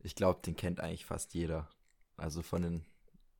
Ich 0.00 0.16
glaube, 0.16 0.40
den 0.44 0.56
kennt 0.56 0.80
eigentlich 0.80 1.06
fast 1.06 1.34
jeder. 1.34 1.68
Also 2.16 2.42
von 2.42 2.62
den 2.62 2.84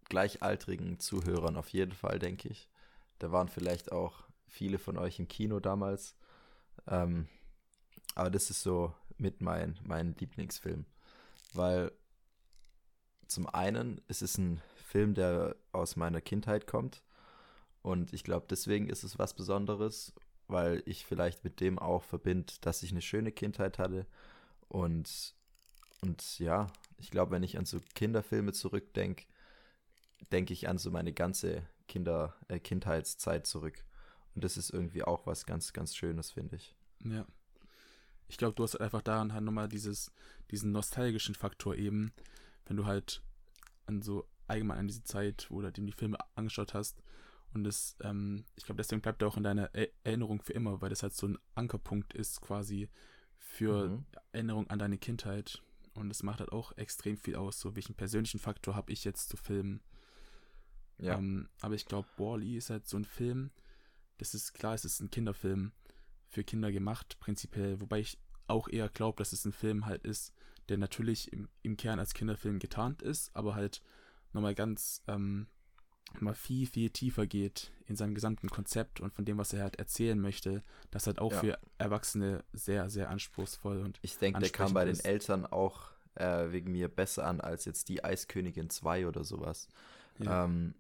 gleichaltrigen 0.08 1.00
Zuhörern 1.00 1.56
auf 1.56 1.70
jeden 1.70 1.92
Fall, 1.92 2.20
denke 2.20 2.48
ich. 2.48 2.70
Da 3.18 3.32
waren 3.32 3.48
vielleicht 3.48 3.90
auch 3.90 4.22
viele 4.46 4.78
von 4.78 4.96
euch 4.98 5.18
im 5.18 5.26
Kino 5.26 5.58
damals. 5.58 6.16
Ähm, 6.86 7.28
aber 8.14 8.30
das 8.30 8.50
ist 8.50 8.62
so 8.62 8.94
mit 9.18 9.40
mein, 9.40 9.78
mein 9.82 10.14
Lieblingsfilm. 10.18 10.84
Weil 11.52 11.92
zum 13.26 13.46
einen 13.46 14.00
ist 14.08 14.22
es 14.22 14.38
ein 14.38 14.60
Film, 14.76 15.14
der 15.14 15.56
aus 15.72 15.96
meiner 15.96 16.20
Kindheit 16.20 16.66
kommt. 16.66 17.02
Und 17.82 18.12
ich 18.12 18.24
glaube, 18.24 18.46
deswegen 18.48 18.88
ist 18.88 19.04
es 19.04 19.18
was 19.18 19.34
Besonderes, 19.34 20.12
weil 20.46 20.82
ich 20.86 21.04
vielleicht 21.04 21.44
mit 21.44 21.60
dem 21.60 21.78
auch 21.78 22.02
verbinde, 22.02 22.54
dass 22.60 22.82
ich 22.82 22.90
eine 22.90 23.02
schöne 23.02 23.32
Kindheit 23.32 23.78
hatte. 23.78 24.06
Und, 24.68 25.34
und 26.00 26.38
ja, 26.38 26.68
ich 26.96 27.10
glaube, 27.10 27.32
wenn 27.32 27.42
ich 27.42 27.58
an 27.58 27.66
so 27.66 27.78
Kinderfilme 27.94 28.52
zurückdenke, 28.52 29.24
denke 30.32 30.52
ich 30.52 30.68
an 30.68 30.78
so 30.78 30.90
meine 30.90 31.12
ganze 31.12 31.62
Kinder, 31.86 32.34
äh, 32.48 32.58
Kindheitszeit 32.58 33.46
zurück. 33.46 33.84
Und 34.34 34.44
das 34.44 34.56
ist 34.56 34.70
irgendwie 34.70 35.02
auch 35.02 35.26
was 35.26 35.46
ganz, 35.46 35.72
ganz 35.72 35.96
Schönes, 35.96 36.30
finde 36.30 36.56
ich. 36.56 36.74
Ja. 37.04 37.26
Ich 38.28 38.36
glaube, 38.36 38.54
du 38.54 38.62
hast 38.62 38.76
einfach 38.76 39.02
daran 39.02 39.32
halt 39.32 39.44
nochmal 39.44 39.68
dieses, 39.68 40.12
diesen 40.50 40.72
nostalgischen 40.72 41.34
Faktor 41.34 41.74
eben, 41.74 42.12
wenn 42.66 42.76
du 42.76 42.86
halt 42.86 43.22
an 43.86 44.02
so 44.02 44.28
allgemein 44.46 44.78
an 44.78 44.86
diese 44.86 45.04
Zeit, 45.04 45.46
du 45.48 45.70
dem 45.70 45.86
die 45.86 45.92
Filme 45.92 46.18
angeschaut 46.34 46.74
hast. 46.74 47.02
Und 47.54 47.64
das, 47.64 47.96
ähm, 48.02 48.44
ich 48.56 48.64
glaube, 48.64 48.76
deswegen 48.76 49.00
bleibt 49.00 49.22
er 49.22 49.28
auch 49.28 49.36
in 49.36 49.42
deiner 49.42 49.70
Erinnerung 50.04 50.42
für 50.42 50.52
immer, 50.52 50.80
weil 50.80 50.90
das 50.90 51.02
halt 51.02 51.14
so 51.14 51.26
ein 51.26 51.38
Ankerpunkt 51.54 52.12
ist 52.12 52.40
quasi 52.40 52.88
für 53.38 53.88
mhm. 53.88 54.06
Erinnerung 54.32 54.70
an 54.70 54.78
deine 54.78 54.98
Kindheit. 54.98 55.62
Und 55.94 56.10
das 56.10 56.22
macht 56.22 56.40
halt 56.40 56.52
auch 56.52 56.76
extrem 56.76 57.16
viel 57.16 57.36
aus. 57.36 57.58
So 57.58 57.74
welchen 57.74 57.94
persönlichen 57.94 58.38
Faktor 58.38 58.74
habe 58.76 58.92
ich 58.92 59.04
jetzt 59.04 59.30
zu 59.30 59.36
Filmen. 59.36 59.80
Ja. 60.98 61.16
Ähm, 61.16 61.48
aber 61.60 61.74
ich 61.74 61.86
glaube, 61.86 62.08
Wally 62.18 62.56
ist 62.56 62.70
halt 62.70 62.86
so 62.86 62.98
ein 62.98 63.04
Film, 63.04 63.50
das 64.18 64.34
ist 64.34 64.52
klar, 64.52 64.74
es 64.74 64.84
ist 64.84 65.00
ein 65.00 65.10
Kinderfilm 65.10 65.72
für 66.28 66.44
Kinder 66.44 66.72
gemacht, 66.72 67.18
prinzipiell, 67.20 67.80
wobei 67.80 68.00
ich 68.00 68.18
auch 68.46 68.68
eher 68.68 68.88
glaube, 68.88 69.18
dass 69.18 69.32
es 69.32 69.44
ein 69.44 69.52
Film 69.52 69.86
halt 69.86 70.04
ist, 70.04 70.32
der 70.68 70.78
natürlich 70.78 71.32
im, 71.32 71.48
im 71.62 71.76
Kern 71.76 71.98
als 71.98 72.14
Kinderfilm 72.14 72.58
getarnt 72.58 73.02
ist, 73.02 73.34
aber 73.34 73.54
halt 73.54 73.82
nochmal 74.32 74.54
ganz 74.54 75.02
ähm, 75.06 75.46
mal 76.20 76.34
viel, 76.34 76.66
viel 76.66 76.90
tiefer 76.90 77.26
geht 77.26 77.72
in 77.86 77.96
seinem 77.96 78.14
gesamten 78.14 78.48
Konzept 78.48 79.00
und 79.00 79.12
von 79.12 79.24
dem, 79.24 79.38
was 79.38 79.52
er 79.52 79.62
halt 79.62 79.76
erzählen 79.76 80.18
möchte, 80.18 80.62
das 80.90 81.06
halt 81.06 81.18
auch 81.18 81.32
ja. 81.32 81.40
für 81.40 81.58
Erwachsene 81.78 82.44
sehr, 82.52 82.90
sehr 82.90 83.10
anspruchsvoll 83.10 83.82
und 83.82 83.98
Ich 84.02 84.18
denke, 84.18 84.40
der 84.40 84.50
kam 84.50 84.74
bei 84.74 84.86
ist. 84.86 85.04
den 85.04 85.10
Eltern 85.10 85.46
auch 85.46 85.92
äh, 86.14 86.50
wegen 86.50 86.72
mir 86.72 86.88
besser 86.88 87.26
an 87.26 87.40
als 87.40 87.64
jetzt 87.64 87.88
die 87.88 88.04
Eiskönigin 88.04 88.70
2 88.70 89.06
oder 89.06 89.24
sowas. 89.24 89.68
Ja. 90.18 90.44
Ähm, 90.44 90.74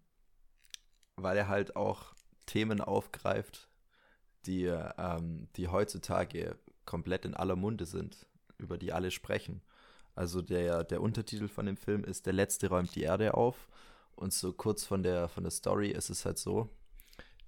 weil 1.16 1.36
er 1.36 1.48
halt 1.48 1.76
auch 1.76 2.14
Themen 2.46 2.80
aufgreift, 2.80 3.68
die, 4.48 4.64
ähm, 4.64 5.48
die 5.56 5.68
heutzutage 5.68 6.56
komplett 6.84 7.24
in 7.24 7.34
aller 7.34 7.54
Munde 7.54 7.86
sind, 7.86 8.26
über 8.56 8.78
die 8.78 8.92
alle 8.92 9.10
sprechen. 9.10 9.62
Also 10.14 10.42
der, 10.42 10.82
der 10.82 11.00
Untertitel 11.00 11.46
von 11.46 11.66
dem 11.66 11.76
Film 11.76 12.02
ist 12.02 12.26
Der 12.26 12.32
Letzte 12.32 12.68
räumt 12.68 12.94
die 12.96 13.02
Erde 13.02 13.34
auf. 13.34 13.68
Und 14.16 14.32
so 14.32 14.52
kurz 14.52 14.84
von 14.84 15.04
der, 15.04 15.28
von 15.28 15.44
der 15.44 15.52
Story 15.52 15.90
ist 15.90 16.10
es 16.10 16.24
halt 16.24 16.38
so, 16.38 16.68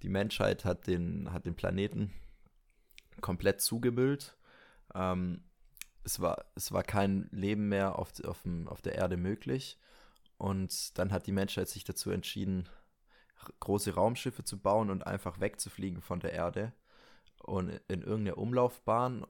die 0.03 0.09
Menschheit 0.09 0.63
hat 0.63 0.87
den, 0.87 1.33
hat 1.33 1.45
den 1.45 1.55
Planeten 1.55 2.13
komplett 3.19 3.61
zugemüllt. 3.61 4.37
Ähm, 4.95 5.43
es, 6.05 6.21
war, 6.21 6.45
es 6.55 6.71
war 6.71 6.83
kein 6.83 7.27
Leben 7.31 7.67
mehr 7.67 7.99
auf, 7.99 8.13
auf, 8.23 8.43
dem, 8.43 8.69
auf 8.69 8.81
der 8.81 8.95
Erde 8.95 9.17
möglich. 9.17 9.77
Und 10.37 10.97
dann 10.97 11.11
hat 11.11 11.27
die 11.27 11.33
Menschheit 11.33 11.67
sich 11.67 11.83
dazu 11.83 12.09
entschieden, 12.09 12.69
große 13.59 13.93
Raumschiffe 13.93 14.43
zu 14.43 14.59
bauen 14.59 14.89
und 14.89 15.05
einfach 15.05 15.39
wegzufliegen 15.39 16.01
von 16.01 16.19
der 16.19 16.33
Erde 16.33 16.73
und 17.43 17.69
in 17.87 18.01
irgendeine 18.01 18.35
Umlaufbahn 18.35 19.25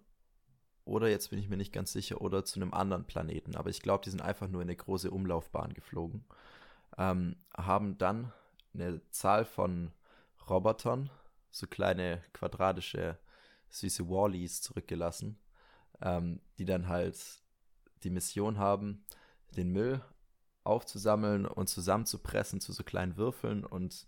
oder 0.85 1.09
jetzt 1.09 1.29
bin 1.29 1.39
ich 1.39 1.49
mir 1.49 1.57
nicht 1.57 1.73
ganz 1.73 1.93
sicher 1.93 2.21
oder 2.21 2.43
zu 2.43 2.59
einem 2.59 2.73
anderen 2.73 3.05
Planeten, 3.05 3.55
aber 3.55 3.69
ich 3.69 3.81
glaube, 3.81 4.03
die 4.03 4.09
sind 4.09 4.21
einfach 4.21 4.47
nur 4.47 4.61
in 4.61 4.67
eine 4.67 4.75
große 4.75 5.11
Umlaufbahn 5.11 5.73
geflogen, 5.73 6.25
ähm, 6.97 7.35
haben 7.55 7.97
dann 7.97 8.31
eine 8.73 9.01
Zahl 9.09 9.45
von 9.45 9.91
Robotern, 10.49 11.09
so 11.51 11.67
kleine 11.67 12.23
quadratische 12.33 13.17
süße 13.69 14.09
Wallies 14.09 14.61
zurückgelassen, 14.61 15.39
ähm, 16.01 16.41
die 16.57 16.65
dann 16.65 16.87
halt 16.87 17.17
die 18.03 18.09
Mission 18.09 18.57
haben, 18.57 19.05
den 19.55 19.69
Müll 19.69 20.01
aufzusammeln 20.63 21.45
und 21.45 21.67
zusammenzupressen 21.67 22.59
zu 22.61 22.71
so 22.71 22.83
kleinen 22.83 23.17
Würfeln 23.17 23.65
und 23.65 24.05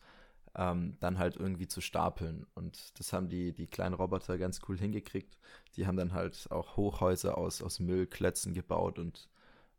ähm, 0.55 0.97
dann 0.99 1.17
halt 1.17 1.35
irgendwie 1.35 1.67
zu 1.67 1.81
stapeln. 1.81 2.45
Und 2.53 2.97
das 2.99 3.13
haben 3.13 3.29
die, 3.29 3.53
die 3.53 3.67
kleinen 3.67 3.95
Roboter 3.95 4.37
ganz 4.37 4.61
cool 4.67 4.77
hingekriegt. 4.77 5.37
Die 5.75 5.87
haben 5.87 5.97
dann 5.97 6.13
halt 6.13 6.47
auch 6.51 6.77
Hochhäuser 6.77 7.37
aus, 7.37 7.61
aus 7.61 7.79
Müllklötzen 7.79 8.53
gebaut 8.53 8.99
und 8.99 9.29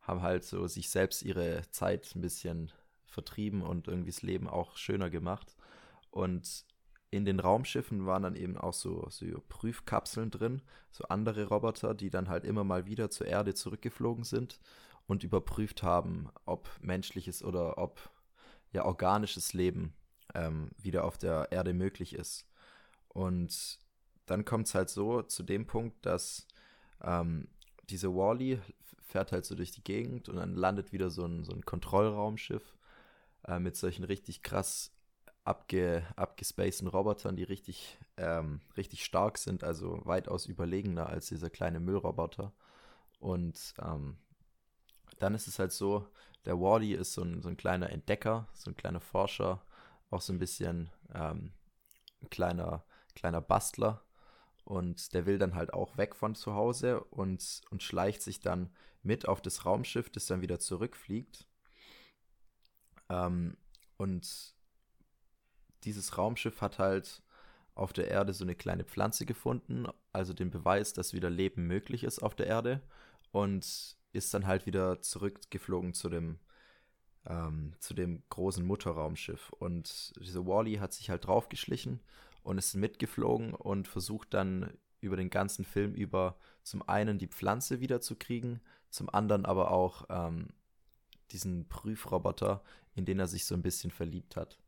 haben 0.01 0.23
halt 0.23 0.45
so 0.45 0.67
sich 0.67 0.91
selbst 0.91 1.23
ihre 1.23 1.63
Zeit 1.71 2.15
ein 2.15 2.21
bisschen 2.21 2.73
vertrieben 3.07 3.63
und 3.63 3.89
irgendwie 3.89 4.11
das 4.11 4.23
Leben 4.23 4.49
auch 4.49 4.77
schöner 4.77 5.11
gemacht. 5.11 5.57
Und 6.11 6.67
in 7.11 7.25
den 7.25 7.39
Raumschiffen 7.39 8.07
waren 8.07 8.25
dann 8.25 8.35
eben 8.35 8.57
auch 8.57 8.75
so, 8.75 9.07
so 9.09 9.27
Prüfkapseln 9.49 10.31
drin, 10.31 10.63
so 10.91 11.05
andere 11.05 11.47
Roboter, 11.47 11.95
die 11.95 12.11
dann 12.11 12.29
halt 12.29 12.45
immer 12.45 12.65
mal 12.65 12.87
wieder 12.87 13.09
zur 13.11 13.29
Erde 13.29 13.55
zurückgeflogen 13.55 14.25
sind 14.25 14.59
und 15.07 15.23
überprüft 15.23 15.85
haben, 15.85 16.29
ob 16.45 16.69
menschliches 16.81 17.45
oder 17.45 17.79
ob 17.79 18.11
ja 18.73 18.85
organisches 18.85 19.53
Leben 19.53 19.95
ähm, 20.35 20.71
wieder 20.79 21.05
auf 21.05 21.19
der 21.19 21.49
Erde 21.51 21.73
möglich 21.73 22.15
ist. 22.15 22.47
Und 23.09 23.79
dann 24.27 24.45
kommt 24.45 24.67
es 24.67 24.75
halt 24.75 24.91
so 24.91 25.23
zu 25.23 25.43
dem 25.43 25.67
Punkt, 25.67 26.05
dass 26.05 26.47
ähm, 27.03 27.49
diese 27.89 28.15
Wally 28.15 28.61
fährt 29.03 29.33
halt 29.33 29.45
so 29.45 29.55
durch 29.55 29.71
die 29.71 29.85
Gegend 29.85 30.29
und 30.29 30.37
dann 30.37 30.55
landet 30.55 30.93
wieder 30.93 31.11
so 31.11 31.25
ein, 31.25 31.45
so 31.45 31.53
ein 31.53 31.65
Kontrollraumschiff 31.65 32.75
äh, 33.47 33.59
mit 33.59 33.77
solchen 33.77 34.05
richtig 34.05 34.43
krass 34.43 34.93
abge, 35.45 36.05
abgespaceden 36.17 36.89
Robotern, 36.89 37.37
die 37.37 37.45
richtig, 37.45 37.99
ähm, 38.17 38.61
richtig 38.77 39.05
stark 39.05 39.39
sind, 39.39 39.63
also 39.63 40.01
weitaus 40.05 40.47
überlegener 40.47 41.09
als 41.09 41.27
dieser 41.29 41.51
kleine 41.51 41.81
Müllroboter. 41.81 42.53
Und 43.21 43.75
ähm, 43.81 44.17
dann 45.19 45.35
ist 45.35 45.47
es 45.47 45.59
halt 45.59 45.73
so, 45.73 46.07
der 46.45 46.59
Wally 46.59 46.95
ist 46.95 47.13
so 47.13 47.23
ein, 47.23 47.41
so 47.43 47.49
ein 47.49 47.57
kleiner 47.57 47.91
Entdecker, 47.91 48.49
so 48.53 48.71
ein 48.71 48.77
kleiner 48.77 49.01
Forscher, 49.01 49.63
auch 50.15 50.23
so 50.23 50.33
ein 50.33 50.39
bisschen 50.39 50.91
ähm, 51.13 51.53
ein 52.23 52.31
kleiner, 52.31 52.85
kleiner 53.15 53.41
Bastler. 53.41 54.03
Und 54.65 55.13
der 55.13 55.27
will 55.27 55.39
dann 55.39 55.55
halt 55.55 55.75
auch 55.75 55.99
weg 55.99 56.17
von 56.17 56.35
zu 56.35 56.55
Hause 56.55 57.05
und, 57.05 57.61
und 57.71 57.83
schleicht 57.83 58.23
sich 58.23 58.41
dann 58.41 58.71
mit 59.03 59.29
auf 59.29 59.43
das 59.43 59.67
Raumschiff, 59.67 60.09
das 60.09 60.27
dann 60.27 60.41
wieder 60.41 60.59
zurückfliegt. 60.59 61.47
Ähm, 63.11 63.59
und 63.99 64.55
dieses 65.85 66.17
Raumschiff 66.17 66.63
hat 66.63 66.79
halt 66.79 67.23
auf 67.75 67.93
der 67.93 68.09
Erde 68.09 68.33
so 68.33 68.45
eine 68.45 68.55
kleine 68.55 68.85
Pflanze 68.85 69.27
gefunden, 69.27 69.87
also 70.13 70.33
den 70.33 70.51
Beweis, 70.51 70.95
dass 70.95 71.13
wieder 71.13 71.29
Leben 71.29 71.67
möglich 71.67 72.05
ist 72.05 72.21
auf 72.21 72.35
der 72.35 72.47
Erde. 72.47 72.81
Und 73.33 73.99
ist 74.13 74.33
dann 74.33 74.47
halt 74.47 74.65
wieder 74.65 75.03
zurückgeflogen 75.03 75.93
zu 75.93 76.09
dem 76.09 76.39
ähm, 77.27 77.75
zu 77.79 77.95
dem 77.95 78.23
großen 78.31 78.65
Mutterraumschiff 78.65 79.51
und 79.59 80.13
diese 80.21 80.47
Wally 80.47 80.77
hat 80.77 80.93
sich 80.93 81.11
halt 81.11 81.27
draufgeschlichen 81.27 82.01
und 82.43 82.59
ist 82.59 82.75
mitgeflogen 82.75 83.55
und 83.55 83.89
versucht 83.89 84.35
dann 84.35 84.73
über 85.01 85.17
den 85.17 85.31
ganzen 85.31 85.65
Film 85.65 85.95
über 85.95 86.37
zum 86.63 86.87
einen 86.89 87.19
die 87.19 87.29
Pflanze 87.29 87.81
wiederzukriegen, 87.81 88.61
zum 88.91 89.11
anderen 89.11 89.45
aber 89.45 89.71
auch 89.71 90.07
ähm, 90.09 90.49
diesen 91.31 91.69
Prüfroboter, 91.69 92.63
in 92.95 93.05
den 93.05 93.19
er 93.19 93.27
sich 93.27 93.45
so 93.45 93.55
ein 93.55 93.63
bisschen 93.63 93.91
verliebt 93.91 94.37
hat. 94.37 94.59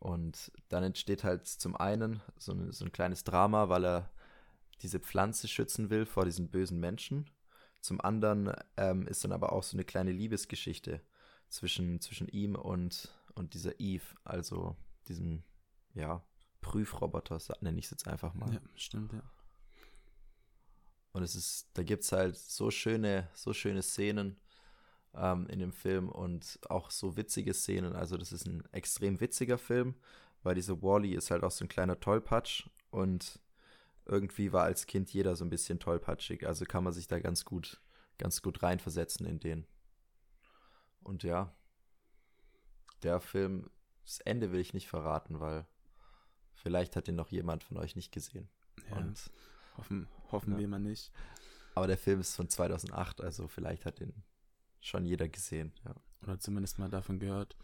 Und 0.00 0.52
dann 0.68 0.84
entsteht 0.84 1.24
halt 1.24 1.46
zum 1.46 1.76
einen 1.76 2.20
so, 2.38 2.52
ein, 2.52 2.72
so 2.72 2.84
ein 2.84 2.92
kleines 2.92 3.24
Drama, 3.24 3.68
weil 3.68 3.84
er 3.84 4.10
diese 4.82 5.00
Pflanze 5.00 5.48
schützen 5.48 5.90
will 5.90 6.06
vor 6.06 6.24
diesen 6.24 6.48
bösen 6.48 6.78
Menschen. 6.78 7.28
Zum 7.80 8.00
anderen 8.00 8.52
ähm, 8.76 9.06
ist 9.06 9.24
dann 9.24 9.32
aber 9.32 9.52
auch 9.52 9.62
so 9.62 9.76
eine 9.76 9.84
kleine 9.84 10.12
Liebesgeschichte 10.12 11.00
zwischen, 11.48 12.00
zwischen 12.00 12.28
ihm 12.28 12.54
und, 12.54 13.14
und 13.34 13.54
dieser 13.54 13.78
Eve, 13.80 14.04
also 14.24 14.76
diesem, 15.08 15.42
ja, 15.94 16.22
Prüfroboter, 16.60 17.38
nenne 17.60 17.78
ich 17.78 17.86
es 17.86 17.90
jetzt 17.92 18.08
einfach 18.08 18.34
mal. 18.34 18.52
Ja, 18.52 18.60
stimmt, 18.74 19.12
ja. 19.12 19.22
Und 21.12 21.22
es 21.22 21.34
ist, 21.34 21.68
da 21.74 21.82
gibt 21.82 22.04
es 22.04 22.12
halt 22.12 22.36
so 22.36 22.70
schöne, 22.70 23.28
so 23.34 23.52
schöne 23.52 23.82
Szenen 23.82 24.36
ähm, 25.14 25.46
in 25.48 25.58
dem 25.58 25.72
Film 25.72 26.08
und 26.08 26.58
auch 26.68 26.90
so 26.90 27.16
witzige 27.16 27.54
Szenen. 27.54 27.94
Also, 27.94 28.16
das 28.16 28.32
ist 28.32 28.46
ein 28.46 28.62
extrem 28.72 29.20
witziger 29.20 29.58
Film, 29.58 29.94
weil 30.42 30.54
diese 30.54 30.82
Wally 30.82 31.14
ist 31.14 31.30
halt 31.30 31.42
auch 31.42 31.50
so 31.50 31.64
ein 31.64 31.68
kleiner 31.68 31.98
Tollpatsch 31.98 32.68
und 32.90 33.40
irgendwie 34.08 34.52
war 34.52 34.64
als 34.64 34.86
Kind 34.86 35.12
jeder 35.12 35.36
so 35.36 35.44
ein 35.44 35.50
bisschen 35.50 35.78
tollpatschig. 35.78 36.46
Also 36.46 36.64
kann 36.64 36.84
man 36.84 36.92
sich 36.92 37.06
da 37.06 37.20
ganz 37.20 37.44
gut, 37.44 37.80
ganz 38.16 38.42
gut 38.42 38.62
reinversetzen 38.62 39.26
in 39.26 39.38
den. 39.38 39.66
Und 41.08 41.22
ja, 41.22 41.50
der 43.02 43.18
Film, 43.18 43.70
das 44.04 44.20
Ende 44.20 44.52
will 44.52 44.60
ich 44.60 44.74
nicht 44.74 44.88
verraten, 44.88 45.40
weil 45.40 45.66
vielleicht 46.52 46.96
hat 46.96 47.06
den 47.06 47.16
noch 47.16 47.30
jemand 47.30 47.64
von 47.64 47.78
euch 47.78 47.96
nicht 47.96 48.12
gesehen. 48.12 48.50
Ja, 48.90 48.98
und 48.98 49.30
hoffen, 49.78 50.06
hoffen 50.30 50.52
ja. 50.52 50.58
wir 50.58 50.68
mal 50.68 50.78
nicht. 50.78 51.10
Aber 51.74 51.86
der 51.86 51.96
Film 51.96 52.20
ist 52.20 52.36
von 52.36 52.50
2008, 52.50 53.22
also 53.22 53.48
vielleicht 53.48 53.86
hat 53.86 54.00
den 54.00 54.22
schon 54.80 55.06
jeder 55.06 55.30
gesehen. 55.30 55.72
Ja. 55.86 55.94
Oder 56.24 56.38
zumindest 56.40 56.78
mal 56.78 56.90
davon 56.90 57.18
gehört. 57.18 57.56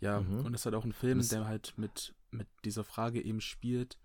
Ja, 0.00 0.20
mhm. 0.20 0.44
und 0.44 0.54
es 0.54 0.66
hat 0.66 0.74
auch 0.74 0.84
ein 0.84 0.92
Film, 0.92 1.26
der 1.28 1.46
halt 1.46 1.74
mit, 1.76 2.16
mit 2.32 2.48
dieser 2.64 2.82
Frage 2.82 3.22
eben 3.22 3.40
spielt, 3.40 3.96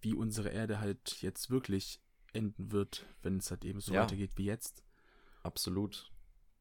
wie 0.00 0.14
unsere 0.14 0.50
Erde 0.50 0.78
halt 0.78 1.20
jetzt 1.20 1.50
wirklich 1.50 2.00
enden 2.32 2.70
wird, 2.70 3.06
wenn 3.22 3.38
es 3.38 3.50
halt 3.50 3.64
eben 3.64 3.80
so 3.80 3.92
ja. 3.92 4.02
weitergeht 4.02 4.36
wie 4.36 4.44
jetzt. 4.44 4.84
Absolut. 5.42 6.12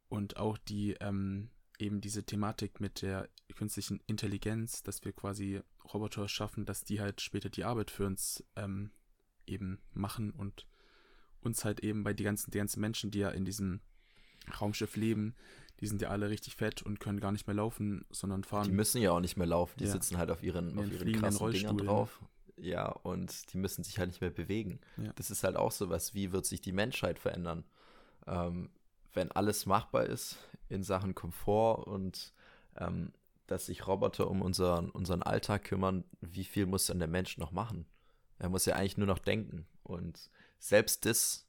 Und 0.10 0.38
auch 0.38 0.58
die, 0.58 0.94
ähm, 1.00 1.50
eben 1.80 2.02
diese 2.02 2.24
Thematik 2.24 2.80
mit 2.80 3.02
der 3.02 3.30
künstlichen 3.56 4.02
Intelligenz, 4.08 4.84
dass 4.84 5.04
wir 5.04 5.14
quasi 5.14 5.62
Roboter 5.94 6.28
schaffen, 6.28 6.66
dass 6.66 6.84
die 6.84 7.02
halt 7.02 7.22
später 7.22 7.50
die 7.50 7.64
Arbeit 7.64 7.92
für 7.92 8.06
uns 8.06 8.44
ähm, 8.56 8.92
eben 9.46 9.80
machen 9.94 10.32
und 10.32 10.68
uns 11.42 11.66
halt 11.66 11.82
eben 11.82 12.04
bei 12.04 12.14
die 12.14 12.24
ganzen, 12.24 12.52
die 12.52 12.58
ganzen 12.58 12.82
Menschen, 12.82 13.12
die 13.12 13.20
ja 13.20 13.30
in 13.30 13.46
diesem 13.46 13.82
Raumschiff 14.60 14.96
leben, 14.96 15.36
die 15.80 15.88
sind 15.88 16.02
ja 16.02 16.10
alle 16.10 16.30
richtig 16.30 16.56
fett 16.56 16.82
und 16.82 17.00
können 17.00 17.20
gar 17.20 17.32
nicht 17.32 17.48
mehr 17.48 17.56
laufen, 17.56 18.06
sondern 18.10 18.44
fahren. 18.44 18.66
Die 18.66 18.72
müssen 18.72 19.02
ja 19.02 19.12
auch 19.12 19.20
nicht 19.20 19.38
mehr 19.38 19.48
laufen, 19.48 19.76
die 19.80 19.86
ja. 19.86 19.92
sitzen 19.92 20.18
halt 20.18 20.32
auf 20.32 20.42
ihren, 20.42 20.78
auf 20.78 20.92
ihren 20.92 21.12
krassen 21.14 21.52
Dingern 21.52 21.78
drauf. 21.78 22.22
Ja, 22.58 22.88
und 22.90 23.54
die 23.54 23.58
müssen 23.58 23.84
sich 23.84 24.00
halt 24.00 24.10
nicht 24.10 24.22
mehr 24.22 24.32
bewegen. 24.32 24.80
Ja. 24.98 25.14
Das 25.14 25.30
ist 25.30 25.44
halt 25.44 25.56
auch 25.56 25.72
so 25.72 25.90
was, 25.90 26.16
wie 26.16 26.32
wird 26.32 26.46
sich 26.46 26.60
die 26.60 26.72
Menschheit 26.72 27.20
verändern? 27.20 27.66
Ähm, 28.26 28.72
wenn 29.18 29.32
alles 29.32 29.66
machbar 29.66 30.06
ist 30.06 30.38
in 30.70 30.84
Sachen 30.84 31.16
Komfort 31.16 31.88
und 31.88 32.34
ähm, 32.78 33.12
dass 33.48 33.66
sich 33.66 33.88
Roboter 33.88 34.30
um 34.30 34.42
unseren, 34.42 34.92
unseren 34.92 35.24
Alltag 35.24 35.64
kümmern, 35.64 36.04
wie 36.22 36.44
viel 36.44 36.68
muss 36.68 36.86
dann 36.86 37.00
der 37.00 37.08
Mensch 37.08 37.38
noch 37.38 37.52
machen? 37.52 37.86
Er 38.38 38.50
muss 38.50 38.66
ja 38.66 38.76
eigentlich 38.76 38.98
nur 38.98 39.08
noch 39.08 39.20
denken. 39.20 39.66
Und 39.84 40.30
selbst 40.60 41.06
das 41.06 41.48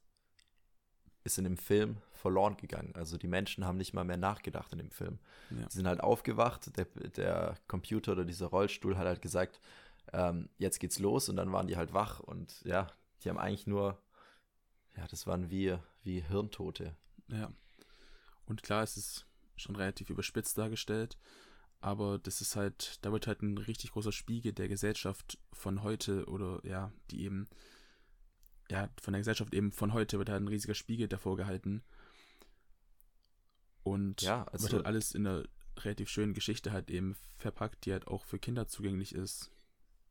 ist 1.23 1.37
in 1.37 1.43
dem 1.43 1.57
Film 1.57 1.97
verloren 2.13 2.57
gegangen. 2.57 2.93
Also 2.95 3.17
die 3.17 3.27
Menschen 3.27 3.65
haben 3.65 3.77
nicht 3.77 3.93
mal 3.93 4.03
mehr 4.03 4.17
nachgedacht 4.17 4.71
in 4.73 4.79
dem 4.79 4.89
Film. 4.89 5.19
Ja. 5.51 5.69
Sie 5.69 5.77
sind 5.77 5.87
halt 5.87 6.01
aufgewacht, 6.01 6.75
der, 6.75 6.85
der 6.85 7.55
Computer 7.67 8.13
oder 8.13 8.25
dieser 8.25 8.47
Rollstuhl 8.47 8.97
hat 8.97 9.05
halt 9.05 9.21
gesagt, 9.21 9.59
ähm, 10.11 10.49
jetzt 10.57 10.79
geht's 10.79 10.97
los 10.97 11.29
und 11.29 11.35
dann 11.35 11.51
waren 11.51 11.67
die 11.67 11.77
halt 11.77 11.93
wach 11.93 12.19
und 12.19 12.61
ja, 12.63 12.87
die 13.23 13.29
haben 13.29 13.37
eigentlich 13.37 13.67
nur, 13.67 14.01
ja, 14.97 15.05
das 15.07 15.27
waren 15.27 15.51
wie, 15.51 15.77
wie 16.01 16.21
Hirntote. 16.21 16.95
Ja. 17.31 17.51
Und 18.45 18.63
klar, 18.63 18.83
es 18.83 18.97
ist 18.97 19.25
schon 19.55 19.75
relativ 19.75 20.09
überspitzt 20.09 20.57
dargestellt, 20.57 21.17
aber 21.81 22.19
das 22.19 22.41
ist 22.41 22.55
halt, 22.55 22.97
da 23.01 23.11
wird 23.11 23.27
halt 23.27 23.41
ein 23.41 23.57
richtig 23.57 23.91
großer 23.91 24.11
Spiegel 24.11 24.53
der 24.53 24.67
Gesellschaft 24.67 25.37
von 25.53 25.83
heute 25.83 26.25
oder 26.25 26.59
ja, 26.63 26.91
die 27.11 27.23
eben 27.23 27.47
ja, 28.69 28.89
von 29.01 29.13
der 29.13 29.21
Gesellschaft 29.21 29.53
eben 29.53 29.71
von 29.71 29.93
heute 29.93 30.19
wird 30.19 30.29
halt 30.29 30.43
ein 30.43 30.47
riesiger 30.47 30.75
Spiegel 30.75 31.07
davor 31.07 31.37
gehalten. 31.37 31.83
Und 33.83 34.21
ja, 34.21 34.43
also 34.43 34.63
wird 34.63 34.73
halt 34.73 34.85
alles 34.85 35.15
in 35.15 35.25
einer 35.25 35.43
relativ 35.77 36.09
schönen 36.09 36.33
Geschichte 36.33 36.71
halt 36.71 36.91
eben 36.91 37.15
verpackt, 37.37 37.85
die 37.85 37.91
halt 37.91 38.07
auch 38.07 38.23
für 38.25 38.37
Kinder 38.37 38.67
zugänglich 38.67 39.15
ist. 39.15 39.51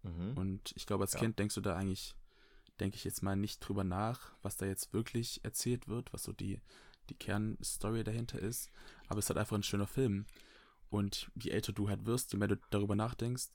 Mhm. 0.02 0.36
Und 0.36 0.72
ich 0.74 0.86
glaube, 0.86 1.04
als 1.04 1.12
ja. 1.12 1.20
Kind 1.20 1.38
denkst 1.38 1.54
du 1.54 1.60
da 1.60 1.76
eigentlich, 1.76 2.16
denke 2.80 2.96
ich 2.96 3.04
jetzt 3.04 3.22
mal 3.22 3.36
nicht 3.36 3.60
drüber 3.60 3.84
nach, 3.84 4.32
was 4.42 4.56
da 4.56 4.66
jetzt 4.66 4.92
wirklich 4.92 5.44
erzählt 5.44 5.86
wird, 5.86 6.12
was 6.12 6.24
so 6.24 6.32
die, 6.32 6.60
die 7.10 7.14
Kernstory 7.14 8.04
dahinter 8.04 8.38
ist. 8.38 8.70
Aber 9.08 9.18
es 9.18 9.26
ist 9.26 9.30
halt 9.30 9.38
einfach 9.38 9.56
ein 9.56 9.62
schöner 9.62 9.86
Film. 9.86 10.26
Und 10.90 11.30
je 11.34 11.50
älter 11.50 11.72
du 11.72 11.88
halt 11.88 12.06
wirst, 12.06 12.32
je 12.32 12.38
mehr 12.38 12.48
du 12.48 12.56
darüber 12.70 12.96
nachdenkst, 12.96 13.48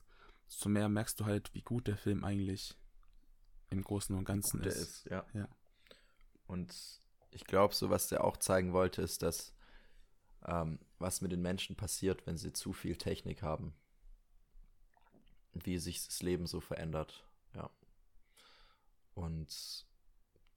desto 0.48 0.68
mehr 0.68 0.88
merkst 0.88 1.18
du 1.18 1.24
halt, 1.24 1.52
wie 1.54 1.62
gut 1.62 1.86
der 1.86 1.96
Film 1.96 2.24
eigentlich 2.24 2.76
im 3.70 3.82
Großen 3.82 4.14
und 4.16 4.24
Ganzen 4.24 4.62
ist. 4.62 4.76
ist. 4.76 5.04
Ja. 5.10 5.26
ja. 5.34 5.48
Und 6.46 6.74
ich 7.30 7.44
glaube, 7.44 7.74
so 7.74 7.90
was 7.90 8.08
der 8.08 8.24
auch 8.24 8.36
zeigen 8.36 8.72
wollte, 8.72 9.02
ist, 9.02 9.22
dass 9.22 9.52
ähm, 10.44 10.78
was 10.98 11.20
mit 11.20 11.32
den 11.32 11.42
Menschen 11.42 11.76
passiert, 11.76 12.26
wenn 12.26 12.36
sie 12.36 12.52
zu 12.52 12.72
viel 12.72 12.96
Technik 12.96 13.42
haben. 13.42 13.74
Wie 15.52 15.78
sich 15.78 16.04
das 16.04 16.22
Leben 16.22 16.46
so 16.46 16.60
verändert. 16.60 17.24
Ja. 17.54 17.70
Und 19.14 19.86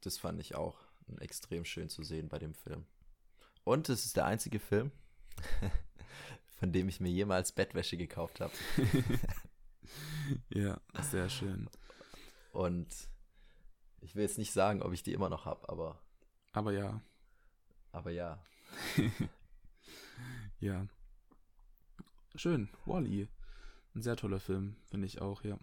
das 0.02 0.18
fand 0.18 0.40
ich 0.40 0.56
auch 0.56 0.87
extrem 1.20 1.65
schön 1.65 1.89
zu 1.89 2.04
sehen 2.04 2.30
bei 2.30 2.39
dem 2.39 2.54
Film. 2.54 2.86
Und 3.63 3.89
es 3.89 4.06
ist 4.06 4.17
der 4.17 4.26
einzige 4.26 4.60
Film, 4.60 4.91
von 6.60 6.72
dem 6.72 6.88
ich 6.89 7.00
mir 7.00 7.10
jemals 7.10 7.52
Bettwäsche 7.52 7.98
gekauft 7.98 8.39
habe. 8.39 8.54
ja, 10.50 10.80
sehr 11.02 11.30
schön. 11.30 11.70
Und 12.52 12.88
ich 14.02 14.15
will 14.15 14.24
jetzt 14.24 14.38
nicht 14.38 14.54
sagen, 14.54 14.82
ob 14.82 14.93
ich 14.93 15.04
die 15.04 15.13
immer 15.13 15.30
noch 15.30 15.46
habe, 15.46 15.67
aber. 15.70 16.00
Aber 16.54 16.72
ja. 16.72 17.02
Aber 17.91 18.12
ja. 18.12 18.39
ja. 20.60 20.88
Schön. 22.36 22.70
Wally. 22.86 23.28
Ein 23.96 24.02
sehr 24.02 24.15
toller 24.15 24.39
Film, 24.39 24.76
finde 24.86 25.08
ich 25.08 25.22
auch, 25.22 25.43
ja. 25.43 25.58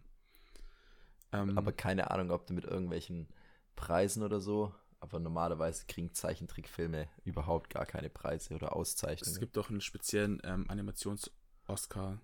Ähm, 1.32 1.56
aber 1.56 1.72
keine 1.72 2.10
Ahnung, 2.10 2.30
ob 2.30 2.46
du 2.46 2.52
mit 2.54 2.64
irgendwelchen 2.64 3.28
Preisen 3.76 4.22
oder 4.22 4.40
so. 4.40 4.74
Aber 5.04 5.20
normalerweise 5.20 5.84
kriegen 5.86 6.14
Zeichentrickfilme 6.14 7.08
überhaupt 7.24 7.68
gar 7.68 7.84
keine 7.84 8.08
Preise 8.08 8.54
oder 8.54 8.74
Auszeichnungen. 8.74 9.34
Es 9.34 9.38
gibt 9.38 9.56
doch 9.58 9.68
einen 9.68 9.82
speziellen 9.82 10.40
ähm, 10.44 10.64
Animations-Oscar. 10.70 12.20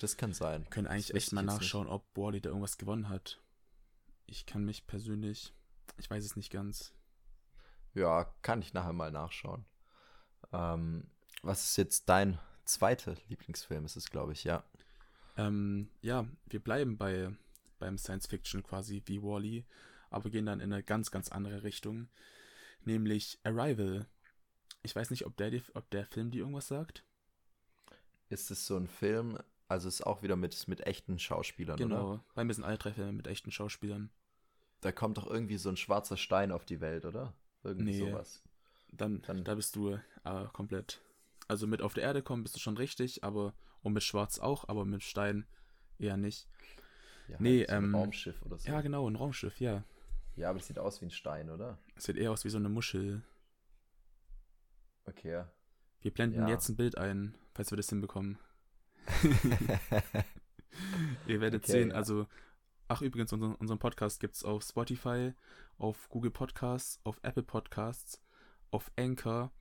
Das 0.00 0.18
kann 0.18 0.34
sein. 0.34 0.64
Wir 0.64 0.70
können 0.70 0.86
eigentlich 0.86 1.14
echt 1.14 1.32
mal 1.32 1.42
nachschauen, 1.42 1.88
ob 1.88 2.04
Wally 2.14 2.42
da 2.42 2.50
irgendwas 2.50 2.76
gewonnen 2.76 3.08
hat 3.08 3.40
ich 4.26 4.46
kann 4.46 4.64
mich 4.64 4.86
persönlich, 4.86 5.52
ich 5.98 6.10
weiß 6.10 6.24
es 6.24 6.36
nicht 6.36 6.50
ganz. 6.50 6.92
Ja, 7.94 8.24
kann 8.42 8.62
ich 8.62 8.74
nachher 8.74 8.92
mal 8.92 9.12
nachschauen. 9.12 9.64
Ähm, 10.52 11.06
was 11.42 11.64
ist 11.64 11.76
jetzt 11.76 12.08
dein 12.08 12.38
zweiter 12.64 13.14
Lieblingsfilm? 13.28 13.84
Ist 13.84 13.96
es, 13.96 14.10
glaube 14.10 14.32
ich, 14.32 14.44
ja. 14.44 14.64
Ähm, 15.36 15.88
ja, 16.00 16.26
wir 16.46 16.60
bleiben 16.60 16.96
bei 16.96 17.30
beim 17.78 17.98
Science 17.98 18.26
Fiction 18.28 18.62
quasi 18.62 19.02
wie 19.06 19.22
Wally, 19.22 19.66
aber 20.14 20.30
gehen 20.30 20.46
dann 20.46 20.60
in 20.60 20.72
eine 20.72 20.82
ganz, 20.82 21.10
ganz 21.10 21.28
andere 21.30 21.62
Richtung, 21.62 22.08
nämlich 22.84 23.38
Arrival. 23.44 24.06
Ich 24.82 24.94
weiß 24.94 25.10
nicht, 25.10 25.26
ob 25.26 25.36
der, 25.36 25.52
ob 25.74 25.88
der 25.90 26.06
Film 26.06 26.30
dir 26.30 26.40
irgendwas 26.40 26.68
sagt. 26.68 27.04
Ist 28.28 28.50
es 28.50 28.66
so 28.66 28.76
ein 28.76 28.86
Film, 28.88 29.38
Also 29.68 29.88
ist 29.88 30.06
auch 30.06 30.22
wieder 30.22 30.36
mit, 30.36 30.68
mit 30.68 30.86
echten 30.86 31.18
Schauspielern, 31.18 31.78
Genau. 31.78 32.12
oder? 32.14 32.24
Bei 32.34 32.44
mir 32.44 32.52
sind 32.52 32.64
alle 32.64 32.76
drei 32.78 32.92
Filme 32.92 33.12
mit 33.12 33.26
echten 33.26 33.50
Schauspielern. 33.50 34.10
Da 34.82 34.92
kommt 34.92 35.16
doch 35.16 35.26
irgendwie 35.26 35.56
so 35.56 35.70
ein 35.70 35.76
schwarzer 35.78 36.18
Stein 36.18 36.52
auf 36.52 36.66
die 36.66 36.80
Welt, 36.82 37.06
oder? 37.06 37.32
Irgendwie 37.62 37.92
Nee. 37.92 38.10
sowas. 38.10 38.42
Dann, 38.92 39.22
Dann- 39.22 39.42
da 39.44 39.54
bist 39.54 39.74
du 39.76 39.98
äh, 40.24 40.44
komplett. 40.52 41.00
Also 41.48 41.66
mit 41.66 41.80
auf 41.80 41.94
der 41.94 42.02
Erde 42.04 42.22
kommen 42.22 42.42
bist 42.42 42.54
du 42.56 42.60
schon 42.60 42.76
richtig, 42.76 43.24
aber 43.24 43.54
und 43.82 43.94
mit 43.94 44.02
Schwarz 44.02 44.38
auch, 44.38 44.68
aber 44.68 44.84
mit 44.84 45.02
Stein 45.02 45.46
eher 45.98 46.16
nicht. 46.18 46.46
Ja, 47.28 47.36
Nee, 47.40 47.60
halt 47.60 47.70
so 47.70 47.74
ein 47.76 47.84
ähm, 47.84 47.94
Raumschiff 47.94 48.42
oder 48.42 48.58
so. 48.58 48.68
Ja, 48.70 48.80
genau, 48.82 49.08
ein 49.08 49.16
Raumschiff, 49.16 49.58
ja. 49.60 49.82
Ja, 50.36 50.50
aber 50.50 50.58
das 50.58 50.66
sieht 50.68 50.78
aus 50.78 51.00
wie 51.00 51.06
ein 51.06 51.10
Stein, 51.10 51.48
oder? 51.50 51.78
Sieht 51.96 52.16
eher 52.16 52.32
aus 52.32 52.44
wie 52.44 52.50
so 52.50 52.58
eine 52.58 52.68
Muschel. 52.68 53.22
Okay, 55.06 55.30
ja. 55.30 55.52
Wir 56.00 56.12
blenden 56.12 56.40
Ja. 56.42 56.48
jetzt 56.48 56.68
ein 56.68 56.76
Bild 56.76 56.98
ein, 56.98 57.36
falls 57.54 57.70
wir 57.70 57.76
das 57.76 57.88
hinbekommen. 57.88 58.38
Ihr 61.26 61.40
werdet 61.40 61.64
Okay, 61.64 61.72
sehen, 61.72 61.90
ja. 61.90 61.94
also, 61.96 62.26
ach 62.88 63.00
übrigens, 63.02 63.32
unseren, 63.32 63.54
unseren 63.54 63.78
Podcast 63.78 64.20
gibt 64.20 64.34
es 64.34 64.44
auf 64.44 64.62
Spotify, 64.64 65.32
auf 65.78 66.08
Google 66.08 66.30
Podcasts, 66.30 67.00
auf 67.04 67.18
Apple 67.22 67.42
Podcasts, 67.42 68.20
auf 68.70 68.90
Anchor 68.98 69.52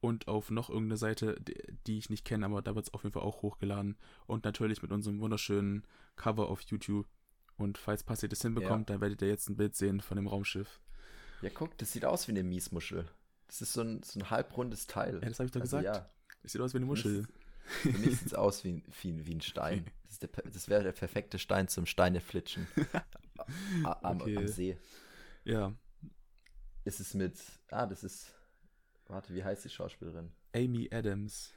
und 0.00 0.28
auf 0.28 0.50
noch 0.50 0.68
irgendeine 0.70 0.98
Seite, 0.98 1.40
die, 1.40 1.54
die 1.86 1.98
ich 1.98 2.10
nicht 2.10 2.24
kenne, 2.24 2.46
aber 2.46 2.62
da 2.62 2.74
wird 2.74 2.86
es 2.86 2.94
auf 2.94 3.02
jeden 3.02 3.12
Fall 3.12 3.22
auch 3.22 3.42
hochgeladen. 3.42 3.96
Und 4.26 4.44
natürlich 4.44 4.82
mit 4.82 4.92
unserem 4.92 5.20
wunderschönen 5.20 5.84
Cover 6.16 6.48
auf 6.48 6.60
YouTube. 6.62 7.06
Und 7.56 7.78
falls 7.78 8.02
Passi 8.02 8.28
das 8.28 8.42
hinbekommt, 8.42 8.90
dann 8.90 9.00
werdet 9.00 9.22
ihr 9.22 9.28
jetzt 9.28 9.48
ein 9.48 9.56
Bild 9.56 9.74
sehen 9.76 10.00
von 10.00 10.16
dem 10.16 10.26
Raumschiff. 10.26 10.80
ja, 11.42 11.50
guck, 11.50 11.76
das 11.78 11.92
sieht 11.92 12.04
aus 12.04 12.28
wie 12.28 12.32
eine 12.32 12.42
Miesmuschel. 12.42 13.08
Das 13.46 13.62
ist 13.62 13.72
so 13.72 13.80
ein, 13.82 14.02
so 14.02 14.18
ein 14.20 14.28
halbrundes 14.30 14.86
Teil. 14.86 15.14
Ja, 15.22 15.28
das 15.28 15.38
habe 15.38 15.46
ich 15.46 15.52
doch 15.52 15.60
Also, 15.60 15.78
gesagt. 15.78 15.96
Ja, 15.96 16.10
Es 16.42 16.52
sieht 16.52 16.60
aus 16.60 16.74
wie 16.74 16.78
eine 16.78 16.86
Muschel. 16.86 17.26
für 17.64 17.90
mich 17.92 18.18
sieht 18.18 18.26
es 18.28 18.34
aus 18.34 18.62
wie, 18.64 18.82
wie, 19.02 19.26
wie 19.26 19.34
ein 19.34 19.40
Stein. 19.40 19.86
Das, 20.08 20.20
der 20.20 20.28
das 20.28 20.68
wäre 20.68 20.84
der 20.84 20.92
perfekte 20.92 21.36
Stein 21.38 21.66
zum 21.66 21.84
Steineflitschen. 21.84 22.68
Am, 23.84 24.20
Okay. 24.20 24.36
am 24.36 24.46
See. 24.46 24.78
Ja, 25.44 25.74
Ist 26.84 27.00
es 27.00 27.12
mit. 27.12 27.36
Ah, 27.70 27.86
das 27.86 28.04
ist. 28.04 28.32
Warte, 29.08 29.34
wie 29.34 29.42
heißt 29.42 29.64
die 29.64 29.68
Schauspielerin? 29.68 30.32
Amy 30.54 30.88
Adams 30.92 31.52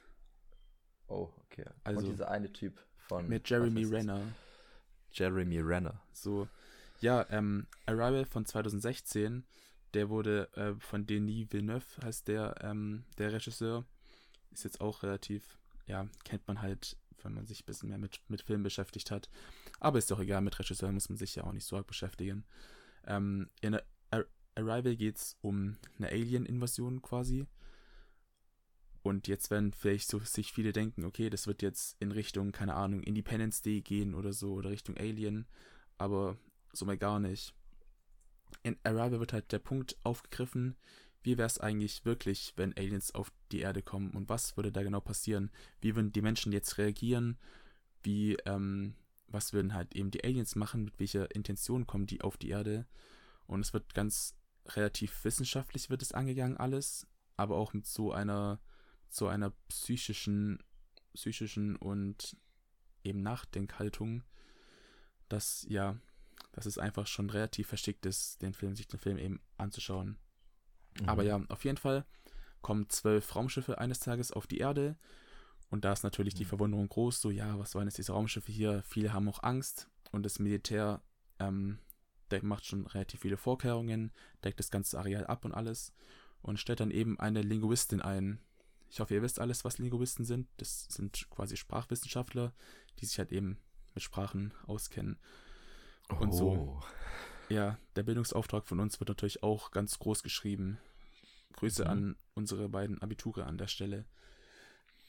Oh, 1.06 1.30
okay. 1.44 1.64
Also, 1.84 2.00
Und 2.00 2.12
dieser 2.12 2.28
eine 2.30 2.52
Typ 2.52 2.80
von. 2.96 3.28
mit 3.28 3.48
Jeremy 3.48 3.82
ist 3.82 3.92
das? 3.92 4.20
Jeremy 5.12 5.60
Renner. 5.60 6.00
So, 6.12 6.48
ja, 7.00 7.26
ähm, 7.30 7.66
Arrival 7.86 8.24
von 8.24 8.44
2016, 8.44 9.44
der 9.94 10.08
wurde 10.08 10.52
äh, 10.54 10.74
von 10.78 11.06
Denis 11.06 11.48
Villeneuve, 11.50 11.84
heißt 12.04 12.28
der, 12.28 12.54
ähm, 12.62 13.04
der 13.18 13.32
Regisseur. 13.32 13.84
Ist 14.52 14.64
jetzt 14.64 14.80
auch 14.80 15.02
relativ, 15.02 15.58
ja, 15.86 16.06
kennt 16.24 16.46
man 16.46 16.60
halt, 16.60 16.96
wenn 17.22 17.34
man 17.34 17.46
sich 17.46 17.62
ein 17.62 17.66
bisschen 17.66 17.88
mehr 17.88 17.98
mit, 17.98 18.20
mit 18.28 18.42
Film 18.42 18.62
beschäftigt 18.62 19.10
hat. 19.10 19.30
Aber 19.78 19.98
ist 19.98 20.10
doch 20.10 20.20
egal, 20.20 20.42
mit 20.42 20.58
Regisseur 20.58 20.92
muss 20.92 21.08
man 21.08 21.18
sich 21.18 21.36
ja 21.36 21.44
auch 21.44 21.52
nicht 21.52 21.66
so 21.66 21.76
arg 21.76 21.86
beschäftigen. 21.86 22.44
Ähm, 23.06 23.48
in 23.60 23.74
Ar 24.10 24.24
Arrival 24.56 24.96
geht 24.96 25.16
es 25.16 25.36
um 25.40 25.76
eine 25.96 26.08
Alien-Invasion 26.08 27.00
quasi. 27.00 27.46
Und 29.02 29.28
jetzt 29.28 29.50
werden 29.50 29.72
vielleicht 29.72 30.10
so 30.10 30.18
sich 30.18 30.52
viele 30.52 30.72
denken, 30.72 31.04
okay, 31.04 31.30
das 31.30 31.46
wird 31.46 31.62
jetzt 31.62 31.96
in 32.00 32.12
Richtung, 32.12 32.52
keine 32.52 32.74
Ahnung, 32.74 33.02
Independence 33.02 33.62
Day 33.62 33.80
gehen 33.80 34.14
oder 34.14 34.32
so, 34.32 34.52
oder 34.54 34.70
Richtung 34.70 34.96
Alien. 34.98 35.46
Aber 35.96 36.36
so 36.72 36.84
mal 36.84 36.98
gar 36.98 37.18
nicht. 37.18 37.54
In 38.62 38.76
Arrival 38.84 39.20
wird 39.20 39.32
halt 39.32 39.52
der 39.52 39.58
Punkt 39.58 39.96
aufgegriffen, 40.02 40.76
wie 41.22 41.36
wäre 41.36 41.46
es 41.46 41.58
eigentlich 41.58 42.04
wirklich, 42.04 42.54
wenn 42.56 42.76
Aliens 42.76 43.14
auf 43.14 43.32
die 43.52 43.60
Erde 43.60 43.82
kommen 43.82 44.10
und 44.10 44.28
was 44.28 44.56
würde 44.56 44.72
da 44.72 44.82
genau 44.82 45.00
passieren? 45.00 45.50
Wie 45.80 45.94
würden 45.94 46.12
die 46.12 46.22
Menschen 46.22 46.52
jetzt 46.52 46.78
reagieren? 46.78 47.38
Wie, 48.02 48.36
ähm, 48.46 48.94
was 49.28 49.52
würden 49.52 49.74
halt 49.74 49.94
eben 49.94 50.10
die 50.10 50.24
Aliens 50.24 50.56
machen? 50.56 50.84
Mit 50.84 50.98
welcher 50.98 51.34
Intention 51.34 51.86
kommen 51.86 52.06
die 52.06 52.22
auf 52.22 52.36
die 52.38 52.48
Erde? 52.50 52.86
Und 53.46 53.60
es 53.60 53.72
wird 53.72 53.94
ganz 53.94 54.34
relativ 54.66 55.24
wissenschaftlich 55.24 55.90
wird 55.90 56.02
es 56.02 56.12
angegangen 56.12 56.56
alles, 56.56 57.06
aber 57.36 57.56
auch 57.56 57.72
mit 57.72 57.86
so 57.86 58.12
einer 58.12 58.60
so 59.14 59.26
einer 59.28 59.50
psychischen 59.68 60.58
psychischen 61.14 61.76
und 61.76 62.36
eben 63.02 63.22
Nachdenkhaltung, 63.22 64.22
dass 65.28 65.66
ja, 65.68 65.96
dass 66.52 66.66
es 66.66 66.78
einfach 66.78 67.06
schon 67.06 67.30
relativ 67.30 67.68
verschickt 67.68 68.06
ist, 68.06 68.42
den 68.42 68.52
Film 68.54 68.76
sich 68.76 68.86
den 68.88 69.00
Film 69.00 69.18
eben 69.18 69.40
anzuschauen. 69.58 70.18
Aber 71.06 71.22
Mhm. 71.22 71.28
ja, 71.28 71.40
auf 71.48 71.64
jeden 71.64 71.76
Fall 71.78 72.04
kommen 72.62 72.88
zwölf 72.88 73.34
Raumschiffe 73.34 73.78
eines 73.78 74.00
Tages 74.00 74.32
auf 74.32 74.46
die 74.46 74.58
Erde. 74.58 74.96
Und 75.70 75.84
da 75.84 75.92
ist 75.92 76.02
natürlich 76.02 76.34
die 76.34 76.44
Mhm. 76.44 76.48
Verwunderung 76.48 76.88
groß, 76.88 77.20
so 77.20 77.30
ja, 77.30 77.58
was 77.58 77.74
waren 77.74 77.86
jetzt 77.86 77.98
diese 77.98 78.12
Raumschiffe 78.12 78.50
hier? 78.52 78.82
Viele 78.86 79.12
haben 79.12 79.28
auch 79.28 79.42
Angst 79.42 79.88
und 80.12 80.24
das 80.24 80.38
Militär 80.38 81.02
ähm, 81.38 81.78
der 82.30 82.44
macht 82.44 82.64
schon 82.64 82.86
relativ 82.86 83.20
viele 83.20 83.36
Vorkehrungen, 83.36 84.12
deckt 84.44 84.58
das 84.60 84.70
ganze 84.70 84.98
Areal 84.98 85.26
ab 85.26 85.44
und 85.44 85.52
alles 85.52 85.92
und 86.42 86.58
stellt 86.58 86.80
dann 86.80 86.90
eben 86.90 87.18
eine 87.18 87.42
Linguistin 87.42 88.00
ein. 88.00 88.40
Ich 88.90 89.00
hoffe, 89.00 89.14
ihr 89.14 89.22
wisst 89.22 89.38
alles, 89.38 89.64
was 89.64 89.78
Linguisten 89.78 90.24
sind. 90.24 90.48
Das 90.56 90.86
sind 90.90 91.28
quasi 91.30 91.56
Sprachwissenschaftler, 91.56 92.52
die 92.98 93.06
sich 93.06 93.18
halt 93.18 93.32
eben 93.32 93.56
mit 93.94 94.02
Sprachen 94.02 94.52
auskennen. 94.66 95.18
und 96.18 96.32
so. 96.32 96.50
Oh. 96.50 96.82
Ja, 97.54 97.78
der 97.94 98.02
Bildungsauftrag 98.02 98.66
von 98.66 98.80
uns 98.80 98.98
wird 98.98 99.08
natürlich 99.10 99.44
auch 99.44 99.70
ganz 99.70 99.96
groß 100.00 100.24
geschrieben. 100.24 100.78
Grüße 101.52 101.84
Mhm. 101.84 101.90
an 101.90 102.16
unsere 102.34 102.68
beiden 102.68 103.00
Abiture 103.00 103.46
an 103.46 103.58
der 103.58 103.68
Stelle. 103.68 104.06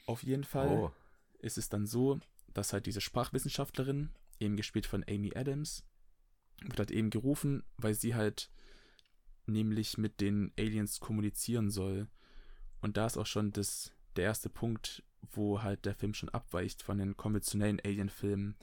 Auf 0.05 0.21
jeden 0.21 0.43
Fall 0.43 0.67
Oh. 0.67 0.91
ist 1.39 1.57
es 1.57 1.69
dann 1.69 1.87
so, 1.87 2.19
dass 2.53 2.71
halt 2.71 2.85
diese 2.85 3.01
Sprachwissenschaftlerin, 3.01 4.09
eben 4.39 4.57
gespielt 4.57 4.85
von 4.85 5.03
Amy 5.09 5.35
Adams, 5.35 5.83
wird 6.61 6.77
halt 6.77 6.91
eben 6.91 7.09
gerufen, 7.09 7.63
weil 7.77 7.95
sie 7.95 8.13
halt 8.13 8.51
nämlich 9.47 9.97
mit 9.97 10.21
den 10.21 10.51
Aliens 10.57 10.99
kommunizieren 10.99 11.71
soll. 11.71 12.07
Und 12.81 12.97
da 12.97 13.05
ist 13.05 13.17
auch 13.17 13.25
schon 13.25 13.51
das, 13.51 13.91
der 14.15 14.25
erste 14.25 14.49
Punkt, 14.49 15.03
wo 15.31 15.61
halt 15.61 15.85
der 15.85 15.95
Film 15.95 16.13
schon 16.13 16.29
abweicht 16.29 16.81
von 16.81 16.97
den 16.97 17.15
konventionellen 17.15 17.79
Alien-Filmen. 17.79 18.55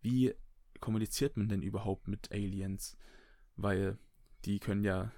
Wie 0.00 0.34
kommuniziert 0.80 1.36
man 1.36 1.48
denn 1.48 1.62
überhaupt 1.62 2.08
mit 2.08 2.30
Aliens? 2.32 2.96
Weil 3.56 3.98
die 4.44 4.60
können 4.60 4.84
ja 4.84 5.10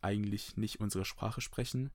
eigentlich 0.00 0.56
nicht 0.56 0.80
unsere 0.80 1.04
Sprache 1.04 1.40
sprechen, 1.40 1.90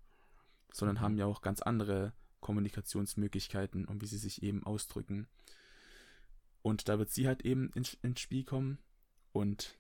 sondern 0.71 0.97
Mhm. 0.97 1.01
haben 1.01 1.17
ja 1.17 1.25
auch 1.25 1.41
ganz 1.41 1.61
andere 1.61 2.13
Kommunikationsmöglichkeiten 2.41 3.85
und 3.85 4.01
wie 4.01 4.07
sie 4.07 4.17
sich 4.17 4.43
eben 4.43 4.63
ausdrücken. 4.63 5.27
Und 6.61 6.87
da 6.89 6.99
wird 6.99 7.09
sie 7.09 7.27
halt 7.27 7.43
eben 7.45 7.71
ins, 7.73 7.97
ins 8.01 8.19
Spiel 8.19 8.43
kommen 8.43 8.79
und 9.31 9.77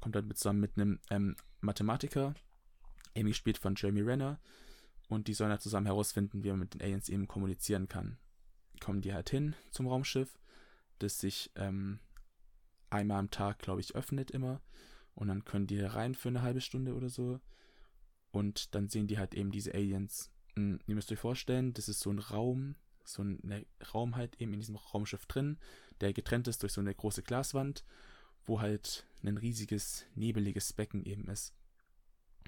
kommt 0.00 0.14
dann 0.14 0.26
mit 0.26 0.38
zusammen 0.38 0.60
mit 0.60 0.76
einem 0.76 1.00
ähm, 1.10 1.36
Mathematiker, 1.60 2.34
eben 3.14 3.28
gespielt 3.28 3.58
von 3.58 3.74
Jeremy 3.76 4.02
Renner. 4.02 4.38
Und 5.08 5.26
die 5.26 5.34
sollen 5.34 5.50
halt 5.50 5.62
zusammen 5.62 5.86
herausfinden, 5.86 6.44
wie 6.44 6.50
man 6.50 6.60
mit 6.60 6.74
den 6.74 6.82
Aliens 6.82 7.08
eben 7.08 7.26
kommunizieren 7.26 7.88
kann. 7.88 8.18
Kommen 8.80 9.00
die 9.00 9.14
halt 9.14 9.30
hin 9.30 9.54
zum 9.70 9.86
Raumschiff, 9.86 10.38
das 10.98 11.18
sich 11.18 11.50
ähm, 11.56 11.98
einmal 12.90 13.18
am 13.18 13.30
Tag, 13.30 13.58
glaube 13.58 13.80
ich, 13.80 13.94
öffnet 13.94 14.30
immer. 14.30 14.60
Und 15.14 15.28
dann 15.28 15.44
können 15.44 15.66
die 15.66 15.80
rein 15.80 16.14
für 16.14 16.28
eine 16.28 16.42
halbe 16.42 16.60
Stunde 16.60 16.94
oder 16.94 17.08
so. 17.08 17.40
Und 18.30 18.74
dann 18.74 18.88
sehen 18.88 19.08
die 19.08 19.18
halt 19.18 19.34
eben 19.34 19.50
diese 19.50 19.74
Aliens. 19.74 20.30
Hm, 20.54 20.78
Ihr 20.86 20.94
müsst 20.94 21.10
euch 21.10 21.18
vorstellen, 21.18 21.72
das 21.72 21.88
ist 21.88 22.00
so 22.00 22.10
ein 22.10 22.18
Raum, 22.18 22.76
so 23.04 23.22
ein 23.22 23.40
ne, 23.42 23.66
Raum 23.94 24.16
halt 24.16 24.40
eben 24.40 24.52
in 24.52 24.60
diesem 24.60 24.76
Raumschiff 24.76 25.26
drin, 25.26 25.58
der 26.00 26.12
getrennt 26.12 26.46
ist 26.46 26.62
durch 26.62 26.72
so 26.72 26.80
eine 26.80 26.94
große 26.94 27.22
Glaswand, 27.22 27.84
wo 28.44 28.60
halt 28.60 29.06
ein 29.22 29.38
riesiges, 29.38 30.04
nebeliges 30.14 30.72
Becken 30.72 31.04
eben 31.04 31.28
ist. 31.28 31.54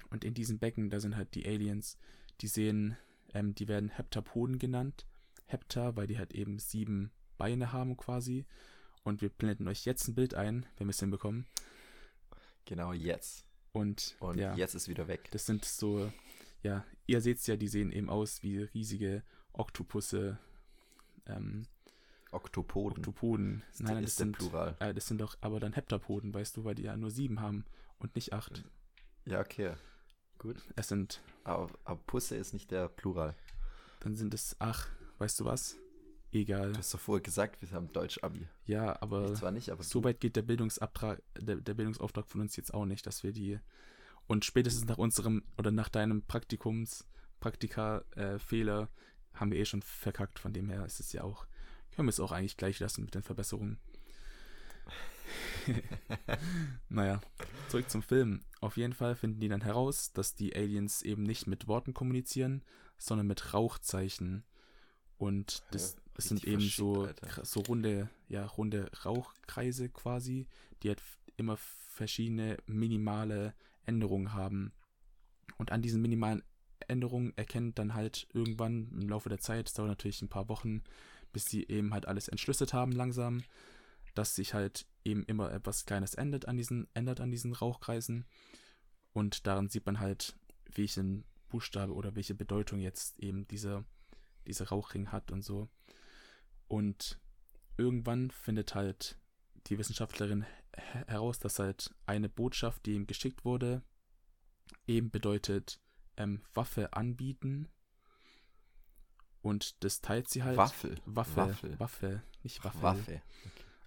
Und 0.09 0.23
in 0.23 0.33
diesem 0.33 0.59
Becken, 0.59 0.89
da 0.89 0.99
sind 0.99 1.15
halt 1.15 1.35
die 1.35 1.45
Aliens, 1.45 1.97
die 2.41 2.47
sehen, 2.47 2.97
ähm, 3.33 3.53
die 3.55 3.67
werden 3.67 3.89
Heptapoden 3.89 4.59
genannt. 4.59 5.05
Hepta, 5.45 5.95
weil 5.95 6.07
die 6.07 6.17
halt 6.17 6.33
eben 6.33 6.59
sieben 6.59 7.11
Beine 7.37 7.71
haben 7.73 7.97
quasi. 7.97 8.45
Und 9.03 9.21
wir 9.21 9.29
blenden 9.29 9.67
euch 9.67 9.85
jetzt 9.85 10.07
ein 10.07 10.15
Bild 10.15 10.33
ein, 10.33 10.65
wenn 10.77 10.87
wir 10.87 10.91
es 10.91 10.99
hinbekommen. 10.99 11.45
Genau 12.65 12.93
jetzt. 12.93 13.45
Und, 13.73 14.15
Und 14.19 14.37
ja, 14.37 14.55
jetzt 14.55 14.75
ist 14.75 14.87
wieder 14.87 15.07
weg. 15.07 15.29
das 15.31 15.45
sind 15.45 15.65
so, 15.65 16.11
ja, 16.61 16.85
ihr 17.07 17.21
seht's 17.21 17.47
ja, 17.47 17.55
die 17.55 17.67
sehen 17.67 17.91
eben 17.91 18.09
aus 18.09 18.43
wie 18.43 18.59
riesige 18.63 19.23
Oktopusse, 19.53 20.37
ähm, 21.25 21.65
Oktopoden. 22.31 22.99
Oktopoden. 22.99 23.63
Ist, 23.71 23.81
Nein, 23.81 23.95
nein, 23.95 24.03
das 24.03 24.15
sind, 24.15 24.37
Plural. 24.37 24.75
äh, 24.79 24.93
das 24.93 25.07
sind 25.07 25.19
doch 25.19 25.37
aber 25.41 25.59
dann 25.59 25.73
Heptapoden, 25.73 26.33
weißt 26.33 26.57
du, 26.57 26.63
weil 26.63 26.75
die 26.75 26.83
ja 26.83 26.95
nur 26.95 27.11
sieben 27.11 27.39
haben 27.41 27.65
und 27.97 28.15
nicht 28.15 28.33
acht. 28.33 28.63
Ja, 29.25 29.39
okay. 29.41 29.73
Gut. 30.41 30.57
Es 30.75 30.87
sind, 30.87 31.21
Aber, 31.43 31.69
aber 31.85 31.99
Pusse 32.07 32.35
ist 32.35 32.51
nicht 32.51 32.71
der 32.71 32.87
Plural. 32.87 33.35
dann 33.99 34.15
sind 34.15 34.33
es, 34.33 34.55
ach, 34.57 34.87
weißt 35.19 35.39
du 35.39 35.45
was? 35.45 35.77
Egal. 36.31 36.71
Du 36.73 36.79
hast 36.79 36.91
doch 36.95 36.99
vorher 36.99 37.21
gesagt, 37.21 37.61
wir 37.61 37.69
haben 37.71 37.93
Deutsch-Abi. 37.93 38.47
Ja, 38.65 38.99
aber 39.03 39.31
Ich 39.33 39.37
zwar 39.37 39.51
nicht, 39.51 39.69
aber 39.69 39.83
so 39.83 40.03
weit 40.03 40.19
geht 40.19 40.35
der 40.35 40.41
Bildungsabtrag, 40.41 41.21
der, 41.39 41.57
der 41.57 41.75
Bildungsauftrag 41.75 42.27
von 42.27 42.41
uns 42.41 42.55
jetzt 42.55 42.73
auch 42.73 42.85
nicht, 42.85 43.05
dass 43.05 43.21
wir 43.21 43.33
die 43.33 43.59
und 44.25 44.43
spätestens 44.43 44.85
nach 44.85 44.97
unserem 44.97 45.43
oder 45.59 45.69
nach 45.69 45.89
deinem 45.89 46.23
Praktikums, 46.23 47.05
Praktika-Fehler 47.39 48.89
haben 49.35 49.51
wir 49.51 49.59
eh 49.59 49.65
schon 49.65 49.83
verkackt, 49.83 50.39
von 50.39 50.53
dem 50.53 50.69
her 50.69 50.85
ist 50.85 50.99
es 50.99 51.11
ja 51.13 51.23
auch 51.23 51.45
können 51.91 52.07
wir 52.07 52.11
es 52.11 52.19
auch 52.19 52.31
eigentlich 52.31 52.57
gleich 52.57 52.79
lassen 52.79 53.03
mit 53.03 53.13
den 53.15 53.23
Verbesserungen. 53.23 53.77
naja, 56.89 57.21
zurück 57.69 57.89
zum 57.89 58.01
Film. 58.01 58.43
Auf 58.59 58.77
jeden 58.77 58.93
Fall 58.93 59.15
finden 59.15 59.39
die 59.39 59.49
dann 59.49 59.61
heraus, 59.61 60.13
dass 60.13 60.35
die 60.35 60.55
Aliens 60.55 61.01
eben 61.01 61.23
nicht 61.23 61.47
mit 61.47 61.67
Worten 61.67 61.93
kommunizieren, 61.93 62.63
sondern 62.97 63.27
mit 63.27 63.53
Rauchzeichen. 63.53 64.43
Und 65.17 65.63
das, 65.71 65.93
ja, 65.93 66.01
das 66.15 66.25
sind 66.25 66.43
eben 66.45 66.61
so, 66.61 67.09
so 67.43 67.59
runde, 67.61 68.09
ja, 68.27 68.45
runde 68.45 68.91
Rauchkreise 69.05 69.89
quasi, 69.89 70.47
die 70.81 70.89
halt 70.89 71.01
immer 71.37 71.57
verschiedene 71.57 72.57
minimale 72.65 73.53
Änderungen 73.85 74.33
haben. 74.33 74.71
Und 75.57 75.71
an 75.71 75.81
diesen 75.81 76.01
minimalen 76.01 76.43
Änderungen 76.87 77.33
erkennt 77.37 77.79
dann 77.79 77.93
halt 77.93 78.27
irgendwann 78.33 78.91
im 78.99 79.09
Laufe 79.09 79.29
der 79.29 79.39
Zeit, 79.39 79.67
es 79.67 79.73
dauert 79.73 79.89
natürlich 79.89 80.21
ein 80.21 80.29
paar 80.29 80.49
Wochen, 80.49 80.83
bis 81.33 81.45
sie 81.45 81.67
eben 81.67 81.93
halt 81.93 82.07
alles 82.07 82.27
entschlüsselt 82.27 82.73
haben 82.73 82.91
langsam, 82.91 83.43
dass 84.13 84.35
sich 84.35 84.53
halt 84.53 84.85
eben 85.03 85.23
immer 85.23 85.51
etwas 85.51 85.85
Kleines 85.85 86.13
ändert 86.13 86.47
an 86.47 86.57
diesen, 86.57 86.87
ändert 86.93 87.19
an 87.19 87.31
diesen 87.31 87.53
Rauchkreisen. 87.53 88.25
Und 89.13 89.47
daran 89.47 89.69
sieht 89.69 89.85
man 89.85 89.99
halt, 89.99 90.35
welchen 90.73 91.25
Buchstabe 91.49 91.93
oder 91.93 92.15
welche 92.15 92.35
Bedeutung 92.35 92.79
jetzt 92.79 93.19
eben 93.19 93.47
dieser, 93.47 93.83
dieser 94.47 94.69
Rauchring 94.69 95.11
hat 95.11 95.31
und 95.31 95.41
so. 95.41 95.69
Und 96.67 97.19
irgendwann 97.77 98.31
findet 98.31 98.75
halt 98.75 99.17
die 99.67 99.77
Wissenschaftlerin 99.77 100.45
heraus, 100.73 101.39
dass 101.39 101.59
halt 101.59 101.93
eine 102.05 102.29
Botschaft, 102.29 102.85
die 102.85 102.93
ihm 102.93 103.07
geschickt 103.07 103.43
wurde, 103.43 103.83
eben 104.87 105.11
bedeutet 105.11 105.81
ähm, 106.17 106.41
Waffe 106.53 106.93
anbieten. 106.93 107.67
Und 109.41 109.83
das 109.83 110.01
teilt 110.01 110.29
sie 110.29 110.43
halt. 110.43 110.57
Waffel. 110.57 111.01
Waffe. 111.05 111.35
Waffe. 111.35 111.79
Waffe. 111.79 112.23
Nicht 112.43 112.63
Waffe. 112.63 112.81
Waffe. 112.81 113.01
Okay. 113.01 113.21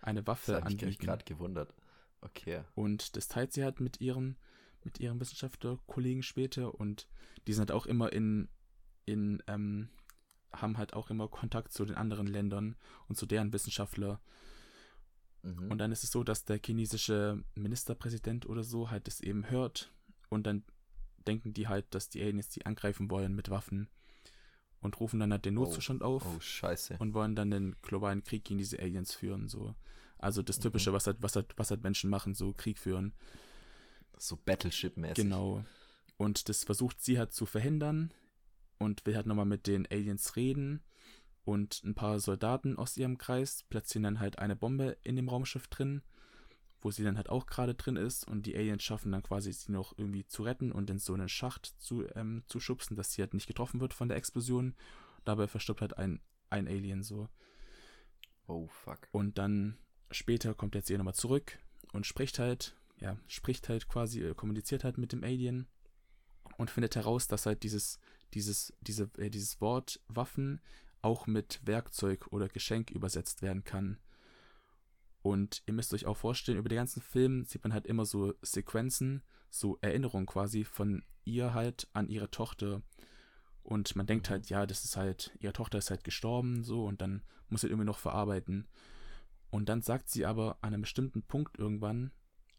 Eine 0.05 0.27
Waffe 0.27 0.53
das 0.53 0.62
anbieten. 0.62 0.88
Ich 0.88 0.99
gerade 0.99 1.25
gewundert. 1.25 1.75
Okay. 2.21 2.62
Und 2.75 3.17
das 3.17 3.27
teilt 3.27 3.53
sie 3.53 3.64
halt 3.64 3.81
mit 3.81 4.01
ihren, 4.01 4.37
mit 4.83 5.01
ihren 5.01 5.19
Wissenschaftlerkollegen 5.19 6.23
später. 6.23 6.75
Und 6.75 7.09
die 7.47 7.55
sind 7.55 7.61
halt 7.62 7.73
auch 7.73 7.87
immer 7.87 8.12
in, 8.12 8.49
in, 9.07 9.43
ähm, 9.47 9.88
haben 10.53 10.77
halt 10.77 10.93
auch 10.93 11.11
immer 11.11 11.29
Kontakt 11.29 11.73
zu 11.73 11.87
den 11.87 11.97
anderen 11.97 12.27
Ländern 12.27 12.77
und 13.09 13.17
zu 13.17 13.25
deren 13.25 13.53
Wissenschaftler. 13.53 14.21
Mhm. 15.43 15.71
Und 15.71 15.79
dann 15.79 15.90
ist 15.90 16.05
es 16.05 16.11
so, 16.11 16.23
dass 16.23 16.45
der 16.45 16.61
chinesische 16.64 17.43
Ministerpräsident 17.55 18.47
oder 18.47 18.62
so 18.62 18.90
halt 18.90 19.07
das 19.07 19.21
eben 19.21 19.51
hört 19.51 19.90
und 20.29 20.47
dann 20.47 20.64
denken 21.27 21.55
die 21.55 21.69
halt, 21.69 21.87
dass 21.95 22.11
die 22.11 22.23
Aliens 22.23 22.51
die 22.51 22.67
angreifen 22.67 23.11
wollen 23.11 23.35
mit 23.35 23.49
Waffen 23.49 23.88
und 24.85 25.01
rufen 25.01 25.18
dann 25.18 25.33
halt 25.33 25.47
den 25.47 25.55
Notzustand 25.55 26.03
oh, 26.03 26.16
auf. 26.16 26.27
Oh, 26.27 26.40
scheiße. 26.40 26.97
Und 26.99 27.14
wollen 27.14 27.35
dann 27.35 27.51
den 27.51 27.75
globalen 27.81 28.23
Krieg 28.23 28.44
gegen 28.44 28.59
diese 28.59 28.79
Aliens 28.79 29.14
führen, 29.14 29.49
so. 29.49 29.75
Also 30.18 30.42
das 30.42 30.61
Typische, 30.61 30.90
mhm. 30.90 30.94
was, 30.94 31.07
halt, 31.07 31.16
was, 31.20 31.37
halt, 31.37 31.55
was 31.57 31.70
halt 31.70 31.83
Menschen 31.83 32.11
machen, 32.11 32.35
so 32.35 32.53
Krieg 32.53 32.79
führen. 32.79 33.14
So 34.18 34.37
Battleship-mäßig. 34.37 35.14
Genau. 35.14 35.64
Und 36.18 36.49
das 36.49 36.64
versucht 36.64 37.03
sie 37.03 37.18
halt 37.18 37.33
zu 37.33 37.47
verhindern 37.47 38.12
und 38.79 39.05
will 39.07 39.16
halt 39.16 39.27
nochmal 39.27 39.47
mit 39.47 39.66
den 39.66 39.87
Aliens 39.90 40.37
reden. 40.37 40.83
Und 41.44 41.83
ein 41.85 41.94
paar 41.94 42.20
Soldaten 42.20 42.77
aus 42.77 42.97
ihrem 42.97 43.18
Kreis 43.18 43.64
platzieren 43.64 44.05
dann 44.05 44.20
halt 44.20 44.38
eine 44.38 44.55
Bombe 44.55 44.99
in 45.03 45.16
dem 45.16 45.29
Raumschiff 45.29 45.66
drin 45.68 46.03
wo 46.85 46.90
sie 46.90 47.03
dann 47.03 47.16
halt 47.16 47.31
auch 47.31 47.47
gerade 47.47 47.75
drin 47.75 47.97
ist 47.97 48.29
und 48.29 48.44
die 48.44 48.55
Aliens 48.55 48.83
schaffen 48.83 49.11
dann 49.11 49.23
quasi 49.23 49.51
sie 49.53 49.73
noch 49.73 49.97
irgendwie 49.97 50.27
zu 50.27 50.42
retten 50.42 50.70
und 50.70 50.90
in 50.90 50.99
so 50.99 51.14
einen 51.14 51.31
Schacht 51.31 51.75
zu, 51.79 52.07
ähm, 52.14 52.44
zu 52.47 52.61
schubsen, 52.61 52.94
dass 52.94 53.12
sie 53.12 53.23
halt 53.23 53.33
nicht 53.33 53.47
getroffen 53.47 53.81
wird 53.81 53.94
von 53.94 54.09
der 54.09 54.18
Explosion. 54.18 54.75
Dabei 55.25 55.49
verstirbt 55.49 55.81
halt 55.81 55.97
ein, 55.97 56.20
ein 56.51 56.68
Alien 56.68 57.03
so. 57.03 57.31
Oh 58.47 58.66
fuck. 58.66 59.09
Und 59.12 59.38
dann 59.38 59.79
später 60.11 60.53
kommt 60.53 60.75
jetzt 60.75 60.90
ihr 60.90 60.99
nochmal 60.99 61.14
zurück 61.14 61.59
und 61.94 62.07
spricht 62.07 62.38
halt, 62.38 62.77
ja, 63.01 63.16
spricht 63.29 63.70
halt 63.70 63.88
quasi, 63.88 64.23
äh, 64.23 64.35
kommuniziert 64.35 64.85
halt 64.85 64.99
mit 64.99 65.12
dem 65.12 65.25
Alien 65.25 65.66
und 66.59 66.70
findet 66.70 66.97
heraus, 66.97 67.27
dass 67.29 67.47
halt 67.47 67.62
dieses, 67.62 67.99
dieses, 68.35 68.75
diese, 68.83 69.11
äh, 69.16 69.31
dieses 69.31 69.59
Wort 69.62 70.01
Waffen 70.09 70.61
auch 71.01 71.27
mit 71.27 71.61
Werkzeug 71.64 72.27
oder 72.31 72.51
Geschenk 72.51 72.90
übersetzt 72.90 73.40
werden 73.40 73.64
kann. 73.64 73.97
Und 75.25 75.63
ihr 75.65 75.73
müsst 75.73 75.95
euch 75.95 76.05
auch 76.05 76.19
vorstellen, 76.19 76.59
über 76.59 76.69
den 76.69 76.77
ganzen 76.77 77.01
Film 77.01 77.47
sieht 77.47 77.65
man 77.65 77.73
halt 77.73 77.87
immer 77.87 78.05
so 78.05 78.35
Sequenzen, 78.43 79.23
so 79.49 79.79
Erinnerungen 79.81 80.27
quasi 80.27 80.65
von 80.65 81.03
ihr 81.25 81.55
halt 81.55 81.89
an 81.95 82.11
ihre 82.11 82.31
Tochter. 82.31 82.83
Und 83.63 83.97
man 83.97 84.05
denkt 84.05 84.29
halt, 84.29 84.51
ja, 84.51 84.67
das 84.67 84.85
ist 84.85 84.99
halt, 84.99 85.35
ihre 85.41 85.55
Tochter 85.55 85.79
ist 85.79 85.89
halt 85.89 86.05
gestorben, 86.05 86.63
so, 86.63 86.85
und 86.85 87.01
dann 87.01 87.23
muss 87.49 87.63
sie 87.63 87.69
irgendwie 87.69 87.87
noch 87.87 87.97
verarbeiten. 87.97 88.69
Und 89.49 89.71
dann 89.71 89.81
sagt 89.81 90.11
sie 90.11 90.27
aber 90.27 90.59
an 90.61 90.75
einem 90.75 90.83
bestimmten 90.83 91.23
Punkt 91.23 91.59
irgendwann, 91.59 92.11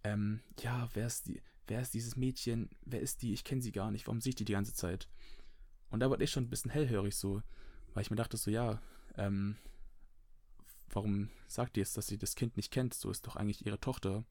ähm, 0.03 0.39
ja, 0.59 0.89
wer 0.95 1.05
ist 1.05 1.27
die, 1.27 1.43
wer 1.67 1.81
ist 1.81 1.93
dieses 1.93 2.15
Mädchen, 2.15 2.71
wer 2.83 2.99
ist 2.99 3.21
die, 3.21 3.33
ich 3.33 3.43
kenne 3.43 3.61
sie 3.61 3.73
gar 3.73 3.91
nicht, 3.91 4.07
warum 4.07 4.21
sehe 4.21 4.31
ich 4.31 4.37
die 4.37 4.45
die 4.45 4.53
ganze 4.53 4.73
Zeit? 4.73 5.07
Und 5.91 5.99
da 5.99 6.09
war 6.09 6.19
ich 6.19 6.31
schon 6.31 6.45
ein 6.45 6.49
bisschen 6.49 6.71
hellhörig 6.71 7.15
so, 7.15 7.43
weil 7.93 8.01
ich 8.01 8.09
mir 8.09 8.15
dachte 8.15 8.37
so, 8.37 8.49
ja, 8.49 8.81
ähm, 9.17 9.55
warum 10.89 11.29
sagt 11.47 11.77
ihr 11.77 11.81
jetzt, 11.81 11.97
dass 11.97 12.07
sie 12.07 12.17
das 12.17 12.35
Kind 12.35 12.57
nicht 12.57 12.71
kennt? 12.71 12.93
So 12.93 13.09
ist 13.09 13.27
doch 13.27 13.35
eigentlich 13.35 13.65
ihre 13.65 13.79
Tochter. 13.79 14.23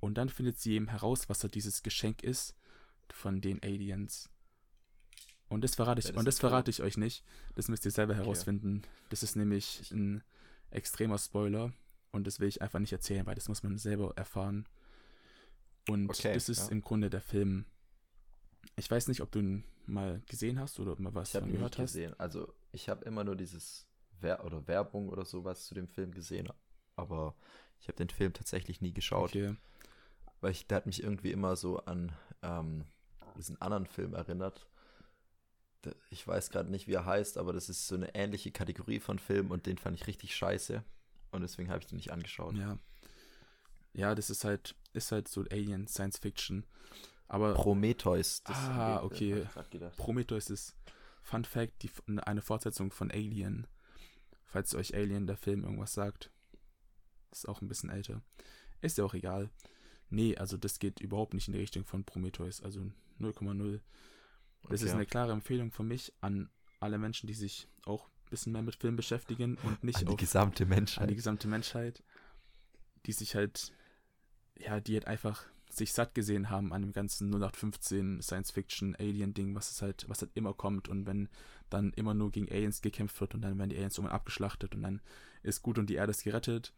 Und 0.00 0.16
dann 0.18 0.28
findet 0.28 0.58
sie 0.58 0.74
eben 0.74 0.88
heraus, 0.88 1.28
was 1.28 1.38
da 1.40 1.48
dieses 1.48 1.82
Geschenk 1.82 2.22
ist 2.22 2.54
von 3.10 3.40
den 3.40 3.62
Aliens. 3.62 4.30
Und 5.48 5.64
das 5.64 5.74
verrate 5.74 6.00
ich, 6.00 6.06
ja, 6.06 6.12
das 6.12 6.18
und 6.18 6.24
das 6.26 6.38
verrate 6.38 6.70
ich 6.70 6.82
euch 6.82 6.96
nicht. 6.96 7.24
Das 7.54 7.68
müsst 7.68 7.84
ihr 7.84 7.90
selber 7.90 8.14
herausfinden. 8.14 8.78
Okay. 8.78 8.88
Das 9.10 9.22
ist 9.22 9.34
nämlich 9.34 9.90
ein 9.90 10.22
extremer 10.70 11.18
Spoiler. 11.18 11.72
Und 12.12 12.26
das 12.26 12.40
will 12.40 12.48
ich 12.48 12.62
einfach 12.62 12.78
nicht 12.78 12.92
erzählen, 12.92 13.26
weil 13.26 13.34
das 13.34 13.48
muss 13.48 13.62
man 13.62 13.78
selber 13.78 14.12
erfahren. 14.16 14.66
Und 15.88 16.10
okay, 16.10 16.34
das 16.34 16.48
ist 16.48 16.66
ja. 16.66 16.72
im 16.72 16.82
Grunde 16.82 17.10
der 17.10 17.20
Film. 17.20 17.64
Ich 18.76 18.90
weiß 18.90 19.08
nicht, 19.08 19.22
ob 19.22 19.32
du 19.32 19.40
ihn 19.40 19.64
mal 19.86 20.22
gesehen 20.26 20.60
hast 20.60 20.78
oder 20.80 21.00
mal 21.00 21.14
was 21.14 21.34
ich 21.34 21.40
von 21.40 21.50
gehört 21.50 21.78
hast. 21.78 21.92
Gesehen. 21.92 22.18
Also 22.18 22.52
ich 22.72 22.88
habe 22.88 23.04
immer 23.04 23.24
nur 23.24 23.36
dieses 23.36 23.87
Wer 24.20 24.44
oder 24.44 24.66
Werbung 24.66 25.08
oder 25.08 25.24
sowas 25.24 25.66
zu 25.66 25.74
dem 25.74 25.88
Film 25.88 26.12
gesehen, 26.12 26.48
aber 26.96 27.34
ich 27.80 27.88
habe 27.88 27.96
den 27.96 28.10
Film 28.10 28.32
tatsächlich 28.32 28.80
nie 28.80 28.92
geschaut. 28.92 29.30
Okay. 29.30 29.56
Weil 30.40 30.52
ich, 30.52 30.66
der 30.66 30.76
hat 30.76 30.86
mich 30.86 31.02
irgendwie 31.02 31.32
immer 31.32 31.56
so 31.56 31.78
an 31.84 32.12
ähm, 32.42 32.84
diesen 33.36 33.60
anderen 33.60 33.86
Film 33.86 34.14
erinnert. 34.14 34.68
Ich 36.10 36.26
weiß 36.26 36.50
gerade 36.50 36.70
nicht, 36.70 36.86
wie 36.86 36.94
er 36.94 37.06
heißt, 37.06 37.38
aber 37.38 37.52
das 37.52 37.68
ist 37.68 37.86
so 37.86 37.94
eine 37.94 38.14
ähnliche 38.14 38.50
Kategorie 38.50 39.00
von 39.00 39.18
Film 39.18 39.50
und 39.50 39.66
den 39.66 39.78
fand 39.78 39.96
ich 39.96 40.06
richtig 40.06 40.34
scheiße. 40.34 40.82
Und 41.30 41.42
deswegen 41.42 41.70
habe 41.70 41.80
ich 41.80 41.86
den 41.86 41.96
nicht 41.96 42.12
angeschaut. 42.12 42.54
Ja. 42.54 42.78
Ja, 43.92 44.14
das 44.14 44.30
ist 44.30 44.44
halt, 44.44 44.74
ist 44.92 45.12
halt 45.12 45.28
so 45.28 45.44
Alien 45.50 45.86
Science 45.86 46.18
Fiction. 46.18 46.64
Aber. 47.26 47.54
Prometheus. 47.54 48.42
ah, 48.44 49.02
okay. 49.02 49.46
Prometheus 49.96 50.50
ist 50.50 50.76
Fun 51.22 51.44
Fact, 51.44 51.82
die, 51.82 51.90
eine 52.22 52.42
Fortsetzung 52.42 52.90
von 52.90 53.10
Alien 53.10 53.66
falls 54.48 54.74
euch 54.74 54.94
Alien, 54.94 55.26
der 55.26 55.36
Film, 55.36 55.62
irgendwas 55.62 55.94
sagt. 55.94 56.30
Ist 57.30 57.48
auch 57.48 57.60
ein 57.60 57.68
bisschen 57.68 57.90
älter. 57.90 58.22
Ist 58.80 58.98
ja 58.98 59.04
auch 59.04 59.14
egal. 59.14 59.50
Nee, 60.10 60.36
also 60.36 60.56
das 60.56 60.78
geht 60.78 61.00
überhaupt 61.00 61.34
nicht 61.34 61.48
in 61.48 61.52
die 61.52 61.60
Richtung 61.60 61.84
von 61.84 62.04
Prometheus. 62.04 62.62
Also 62.62 62.80
0,0. 63.20 63.80
Das 64.62 64.80
okay. 64.80 64.84
ist 64.84 64.94
eine 64.94 65.06
klare 65.06 65.32
Empfehlung 65.32 65.70
von 65.70 65.86
mich 65.86 66.12
an 66.20 66.48
alle 66.80 66.98
Menschen, 66.98 67.26
die 67.26 67.34
sich 67.34 67.68
auch 67.84 68.08
ein 68.08 68.30
bisschen 68.30 68.52
mehr 68.52 68.62
mit 68.62 68.76
Film 68.76 68.96
beschäftigen 68.96 69.58
und 69.62 69.84
nicht 69.84 69.98
an 69.98 70.06
die 70.06 70.12
auf, 70.12 70.18
gesamte 70.18 70.64
Menschheit. 70.66 71.02
An 71.02 71.08
die 71.08 71.16
gesamte 71.16 71.48
Menschheit. 71.48 72.02
Die 73.06 73.12
sich 73.12 73.34
halt, 73.34 73.72
ja, 74.58 74.80
die 74.80 74.94
halt 74.94 75.06
einfach 75.06 75.44
sich 75.70 75.92
satt 75.92 76.14
gesehen 76.14 76.50
haben 76.50 76.72
an 76.72 76.82
dem 76.82 76.92
ganzen 76.92 77.28
0815 77.28 78.22
Science-Fiction-Alien-Ding, 78.22 79.54
was 79.54 79.70
es 79.70 79.82
halt, 79.82 80.06
was 80.08 80.22
halt 80.22 80.32
immer 80.34 80.54
kommt 80.54 80.88
und 80.88 81.06
wenn 81.06 81.28
dann 81.70 81.92
immer 81.92 82.14
nur 82.14 82.30
gegen 82.30 82.50
Aliens 82.50 82.80
gekämpft 82.80 83.20
wird 83.20 83.34
und 83.34 83.42
dann 83.42 83.58
werden 83.58 83.70
die 83.70 83.76
Aliens 83.76 83.98
irgendwann 83.98 84.16
abgeschlachtet 84.16 84.74
und 84.74 84.82
dann 84.82 85.00
ist 85.42 85.62
gut 85.62 85.78
und 85.78 85.90
die 85.90 85.94
Erde 85.94 86.10
ist 86.10 86.24
gerettet, 86.24 86.72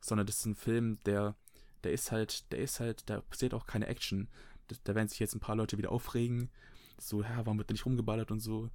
sondern 0.00 0.26
das 0.26 0.38
ist 0.38 0.46
ein 0.46 0.54
Film, 0.54 0.98
der, 1.06 1.36
der 1.84 1.92
ist 1.92 2.10
halt, 2.10 2.50
der 2.52 2.58
ist 2.58 2.80
halt, 2.80 3.08
da 3.08 3.20
passiert 3.20 3.54
auch 3.54 3.66
keine 3.66 3.86
Action. 3.86 4.28
Da, 4.68 4.76
da 4.84 4.94
werden 4.94 5.08
sich 5.08 5.20
jetzt 5.20 5.34
ein 5.34 5.40
paar 5.40 5.56
Leute 5.56 5.78
wieder 5.78 5.92
aufregen, 5.92 6.50
so, 6.98 7.22
ja, 7.22 7.38
warum 7.44 7.58
wird 7.58 7.70
der 7.70 7.74
nicht 7.74 7.86
rumgeballert 7.86 8.30
und 8.30 8.40
so. 8.40 8.70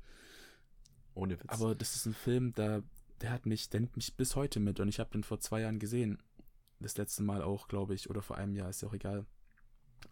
Ohne 1.13 1.39
Witz. 1.39 1.49
Aber 1.49 1.75
das 1.75 1.95
ist 1.95 2.05
ein 2.05 2.13
Film, 2.13 2.53
der, 2.53 2.83
der 3.21 3.31
hat 3.31 3.45
mich, 3.45 3.69
der 3.69 3.81
nimmt 3.81 3.95
mich 3.95 4.15
bis 4.15 4.35
heute 4.35 4.59
mit 4.59 4.79
und 4.79 4.87
ich 4.87 4.99
habe 4.99 5.11
den 5.11 5.23
vor 5.23 5.39
zwei 5.39 5.61
Jahren 5.61 5.79
gesehen. 5.79 6.21
Das 6.79 6.97
letzte 6.97 7.23
Mal 7.23 7.41
auch, 7.41 7.67
glaube 7.67 7.95
ich, 7.95 8.09
oder 8.09 8.21
vor 8.21 8.37
einem 8.37 8.55
Jahr, 8.55 8.69
ist 8.69 8.81
ja 8.81 8.87
auch 8.87 8.93
egal. 8.93 9.25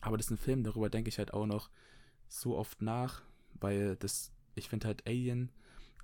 Aber 0.02 0.18
das 0.18 0.28
ist 0.28 0.32
ein 0.32 0.38
Film, 0.38 0.64
darüber 0.64 0.90
denke 0.90 1.10
ich 1.10 1.18
halt 1.18 1.34
auch 1.34 1.46
noch 1.46 1.70
so 2.28 2.58
oft 2.58 2.82
nach, 2.82 3.22
weil 3.60 3.96
das, 3.96 4.32
ich 4.56 4.70
finde 4.70 4.88
halt 4.88 5.06
Alien, 5.08 5.52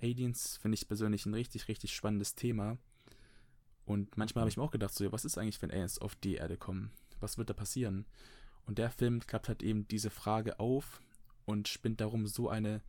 Aliens 0.00 0.56
finde 0.56 0.74
ich 0.74 0.88
persönlich 0.88 1.26
ein 1.26 1.34
richtig, 1.34 1.68
richtig 1.68 1.94
spannendes 1.94 2.34
Thema. 2.34 2.78
Und 3.84 4.16
manchmal 4.16 4.42
habe 4.42 4.50
ich 4.50 4.56
mir 4.56 4.62
auch 4.62 4.70
gedacht, 4.70 4.94
so, 4.94 5.10
was 5.12 5.24
ist 5.24 5.38
eigentlich, 5.38 5.60
wenn 5.62 5.70
Aliens 5.70 5.98
auf 5.98 6.14
die 6.16 6.34
Erde 6.34 6.56
kommen? 6.56 6.90
Was 7.20 7.38
wird 7.38 7.50
da 7.50 7.54
passieren? 7.54 8.06
Und 8.66 8.78
der 8.78 8.90
Film 8.90 9.20
klappt 9.20 9.48
halt 9.48 9.62
eben 9.62 9.86
diese 9.88 10.10
Frage 10.10 10.60
auf 10.60 11.00
und 11.44 11.68
spinnt 11.68 12.00
darum 12.00 12.26
so 12.26 12.48
eine 12.48 12.80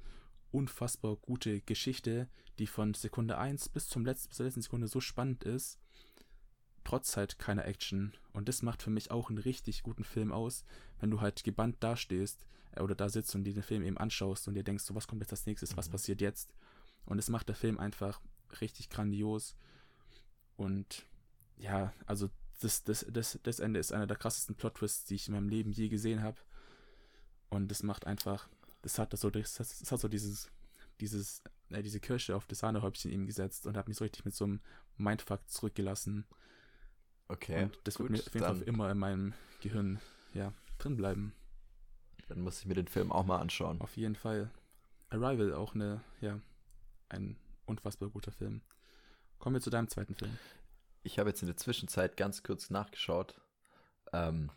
unfassbar 0.51 1.15
gute 1.15 1.61
Geschichte, 1.61 2.27
die 2.59 2.67
von 2.67 2.93
Sekunde 2.93 3.37
1 3.37 3.69
bis, 3.69 3.87
zum 3.87 4.05
letzten, 4.05 4.29
bis 4.29 4.37
zur 4.37 4.45
letzten 4.45 4.61
Sekunde 4.61 4.87
so 4.87 5.01
spannend 5.01 5.43
ist, 5.43 5.79
trotz 6.83 7.17
halt 7.17 7.39
keiner 7.39 7.65
Action. 7.65 8.13
Und 8.33 8.49
das 8.49 8.61
macht 8.61 8.81
für 8.81 8.89
mich 8.89 9.11
auch 9.11 9.29
einen 9.29 9.37
richtig 9.37 9.83
guten 9.83 10.03
Film 10.03 10.31
aus, 10.31 10.63
wenn 10.99 11.11
du 11.11 11.21
halt 11.21 11.43
gebannt 11.43 11.77
dastehst 11.81 12.45
äh, 12.71 12.81
oder 12.81 12.95
da 12.95 13.09
sitzt 13.09 13.35
und 13.35 13.43
dir 13.43 13.53
den 13.53 13.63
Film 13.63 13.83
eben 13.83 13.97
anschaust 13.97 14.47
und 14.47 14.55
dir 14.55 14.63
denkst, 14.63 14.83
so 14.83 14.95
was 14.95 15.07
kommt 15.07 15.21
jetzt 15.21 15.31
als 15.31 15.45
nächstes, 15.45 15.77
was 15.77 15.87
mhm. 15.87 15.93
passiert 15.93 16.21
jetzt? 16.21 16.53
Und 17.05 17.19
es 17.19 17.29
macht 17.29 17.49
der 17.49 17.55
Film 17.55 17.79
einfach 17.79 18.21
richtig 18.61 18.89
grandios. 18.89 19.55
Und 20.55 21.05
ja, 21.57 21.93
also 22.05 22.29
das, 22.61 22.83
das, 22.83 23.05
das, 23.09 23.39
das 23.43 23.59
Ende 23.59 23.79
ist 23.79 23.91
einer 23.91 24.07
der 24.07 24.17
krassesten 24.17 24.55
Plot-Twists, 24.55 25.05
die 25.05 25.15
ich 25.15 25.27
in 25.27 25.33
meinem 25.33 25.49
Leben 25.49 25.71
je 25.71 25.89
gesehen 25.89 26.21
habe. 26.21 26.37
Und 27.49 27.69
das 27.69 27.83
macht 27.83 28.07
einfach, 28.07 28.47
das 28.81 28.97
hat 28.97 29.15
so, 29.17 29.29
das, 29.29 29.55
das 29.55 29.91
hat 29.91 29.99
so 29.99 30.07
dieses, 30.07 30.49
dieses, 30.99 31.41
äh, 31.69 31.83
diese 31.83 31.99
Kirsche 31.99 32.35
auf 32.35 32.47
das 32.47 32.59
Sahnehäubchen 32.59 33.11
ihm 33.11 33.25
gesetzt 33.25 33.67
und 33.67 33.77
hat 33.77 33.87
mich 33.87 33.97
so 33.97 34.03
richtig 34.03 34.25
mit 34.25 34.35
so 34.35 34.45
einem 34.45 34.61
Mindfuck 34.97 35.47
zurückgelassen. 35.49 36.25
Okay. 37.27 37.63
Und 37.63 37.79
das 37.83 37.95
gut, 37.95 38.09
wird 38.09 38.11
mir 38.11 38.19
auf 38.19 38.33
jeden 38.33 38.45
Fall 38.45 38.61
immer 38.67 38.91
in 38.91 38.97
meinem 38.97 39.33
Gehirn, 39.61 39.99
ja, 40.33 40.53
drin 40.77 40.97
bleiben. 40.97 41.33
Dann 42.27 42.41
muss 42.41 42.59
ich 42.59 42.65
mir 42.65 42.75
den 42.75 42.87
Film 42.87 43.11
auch 43.11 43.25
mal 43.25 43.39
anschauen. 43.39 43.81
Auf 43.81 43.97
jeden 43.97 44.15
Fall. 44.15 44.49
Arrival, 45.09 45.53
auch 45.53 45.75
eine, 45.75 46.01
ja, 46.21 46.39
ein 47.09 47.37
unfassbar 47.65 48.09
guter 48.09 48.31
Film. 48.31 48.61
Kommen 49.39 49.55
wir 49.55 49.61
zu 49.61 49.69
deinem 49.69 49.87
zweiten 49.89 50.15
Film. 50.15 50.37
Ich 51.03 51.19
habe 51.19 51.29
jetzt 51.29 51.41
in 51.41 51.47
der 51.47 51.57
Zwischenzeit 51.57 52.17
ganz 52.17 52.43
kurz 52.43 52.69
nachgeschaut. 52.69 53.39
Ähm, 54.13 54.49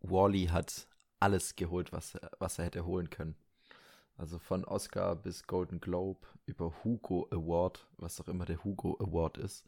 Wally 0.00 0.46
hat 0.46 0.86
alles 1.18 1.56
geholt, 1.56 1.92
was, 1.92 2.16
was 2.38 2.58
er 2.58 2.66
hätte 2.66 2.84
holen 2.86 3.10
können. 3.10 3.36
Also 4.16 4.38
von 4.38 4.64
Oscar 4.64 5.16
bis 5.16 5.46
Golden 5.46 5.80
Globe 5.80 6.26
über 6.46 6.72
Hugo 6.84 7.26
Award, 7.30 7.86
was 7.96 8.20
auch 8.20 8.28
immer 8.28 8.44
der 8.44 8.62
Hugo 8.64 8.96
Award 9.00 9.38
ist. 9.38 9.66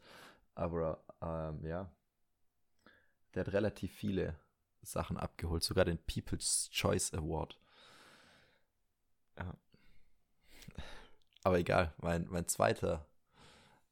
Aber 0.55 1.03
ähm, 1.23 1.65
ja, 1.65 1.89
der 3.33 3.45
hat 3.45 3.53
relativ 3.53 3.93
viele 3.93 4.37
Sachen 4.81 5.17
abgeholt, 5.17 5.63
sogar 5.63 5.85
den 5.85 5.97
People's 5.97 6.69
Choice 6.71 7.13
Award. 7.13 7.57
Ja. 9.37 9.55
Aber 11.43 11.59
egal, 11.59 11.93
mein, 11.97 12.27
mein 12.29 12.47
zweiter 12.47 13.05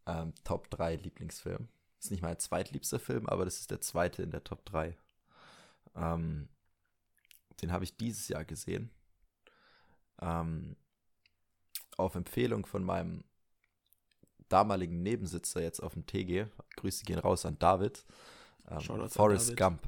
ähm, 0.06 0.34
Top 0.44 0.70
3 0.70 0.96
Lieblingsfilm. 0.98 1.68
Ist 2.00 2.12
nicht 2.12 2.24
mein 2.24 2.40
zweitliebster 2.40 3.00
Film, 3.00 3.28
aber 3.28 3.46
das 3.46 3.60
ist 3.60 3.72
der 3.72 3.82
zweite 3.82 4.24
in 4.24 4.32
der 4.32 4.44
Top 4.44 4.66
3. 4.66 4.98
Ähm, 5.96 6.50
den 7.62 7.72
habe 7.72 7.84
ich 7.84 7.98
dieses 7.98 8.28
Jahr 8.28 8.44
gesehen. 8.44 8.90
Ähm, 10.20 10.76
auf 11.98 12.16
Empfehlung 12.16 12.66
von 12.66 12.84
meinem 12.84 13.24
damaligen 14.52 15.02
Nebensitzer 15.02 15.62
jetzt 15.62 15.82
auf 15.82 15.94
dem 15.94 16.06
TG. 16.06 16.46
Grüße 16.76 17.06
gehen 17.06 17.20
raus 17.20 17.46
an 17.46 17.58
David. 17.60 18.06
Ähm, 18.70 19.10
Forrest. 19.10 19.58
Gump. 19.58 19.82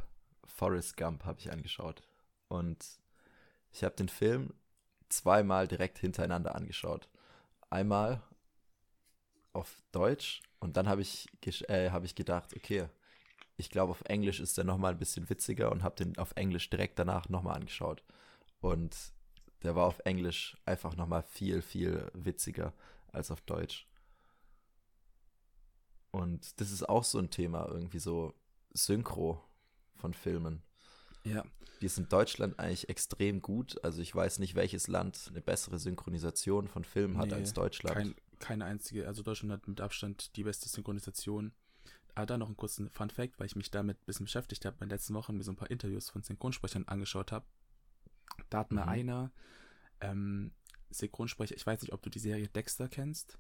Forrest 0.46 0.98
Gump 0.98 1.26
habe 1.26 1.40
ich 1.40 1.52
angeschaut. 1.52 2.04
Und 2.48 2.86
ich 3.72 3.84
habe 3.84 3.96
den 3.96 4.10
Film 4.10 4.54
zweimal 5.10 5.68
direkt 5.68 6.00
hintereinander 6.00 6.56
angeschaut. 6.56 7.10
Einmal 7.70 8.22
auf 9.52 9.82
Deutsch 9.92 10.42
und 10.60 10.78
dann 10.78 10.88
habe 10.88 11.02
ich, 11.02 11.28
äh, 11.70 11.92
hab 11.92 12.04
ich 12.04 12.16
gedacht, 12.16 12.56
okay, 12.56 12.88
ich 13.58 13.70
glaube 13.70 13.92
auf 13.92 14.04
Englisch 14.06 14.40
ist 14.40 14.58
der 14.58 14.64
nochmal 14.64 14.94
ein 14.94 15.00
bisschen 15.00 15.30
witziger 15.30 15.72
und 15.72 15.84
habe 15.84 15.96
den 15.96 16.18
auf 16.18 16.34
Englisch 16.36 16.70
direkt 16.70 16.98
danach 16.98 17.30
nochmal 17.30 17.56
angeschaut. 17.56 18.04
Und 18.62 18.96
der 19.62 19.76
war 19.76 19.86
auf 19.86 20.00
Englisch 20.06 20.58
einfach 20.66 20.96
nochmal 20.96 21.24
viel, 21.24 21.62
viel 21.62 22.10
witziger 22.14 22.74
als 23.12 23.30
auf 23.30 23.42
Deutsch. 23.42 23.88
Und 26.14 26.62
das 26.62 26.72
ist 26.72 26.88
auch 26.88 27.04
so 27.04 27.18
ein 27.18 27.32
Thema, 27.32 27.68
irgendwie 27.68 27.98
so 27.98 28.36
Synchro 28.72 29.44
von 29.96 30.14
Filmen. 30.14 30.62
Ja. 31.24 31.44
Die 31.82 31.88
ist 31.88 31.98
in 31.98 32.08
Deutschland 32.08 32.60
eigentlich 32.60 32.88
extrem 32.88 33.42
gut. 33.42 33.84
Also 33.84 34.00
ich 34.00 34.14
weiß 34.14 34.38
nicht, 34.38 34.54
welches 34.54 34.88
Land 34.88 35.26
eine 35.30 35.42
bessere 35.42 35.80
Synchronisation 35.80 36.68
von 36.68 36.84
Filmen 36.84 37.18
hat 37.18 37.30
nee, 37.30 37.34
als 37.34 37.54
Deutschland. 37.54 37.98
Kein, 37.98 38.16
keine 38.38 38.66
einzige. 38.66 39.08
Also 39.08 39.24
Deutschland 39.24 39.52
hat 39.54 39.68
mit 39.68 39.82
Abstand 39.82 40.36
die 40.36 40.44
beste 40.44 40.70
Synchronisation. 40.70 41.52
Aber 42.14 42.28
da 42.28 42.38
noch 42.38 42.46
einen 42.46 42.58
kurzen 42.58 42.92
Fun 42.92 43.10
Fact, 43.10 43.40
weil 43.40 43.48
ich 43.48 43.56
mich 43.56 43.72
damit 43.72 43.98
ein 43.98 44.06
bisschen 44.06 44.26
beschäftigt 44.26 44.66
habe, 44.66 44.76
in 44.76 44.82
den 44.82 44.90
letzten 44.92 45.16
Wochen 45.16 45.36
mir 45.36 45.44
so 45.44 45.52
ein 45.52 45.56
paar 45.56 45.72
Interviews 45.72 46.12
von 46.12 46.22
Synchronsprechern 46.22 46.88
angeschaut 46.88 47.32
habe. 47.32 47.48
Da 48.52 48.60
hat 48.60 48.72
mir 48.72 48.84
mhm. 48.84 48.90
einer 48.90 49.32
ähm, 50.00 50.52
Synchronsprecher, 50.92 51.56
ich 51.56 51.66
weiß 51.66 51.82
nicht, 51.82 51.92
ob 51.92 52.04
du 52.04 52.12
die 52.12 52.20
Serie 52.20 52.48
Dexter 52.50 52.88
kennst. 52.88 53.40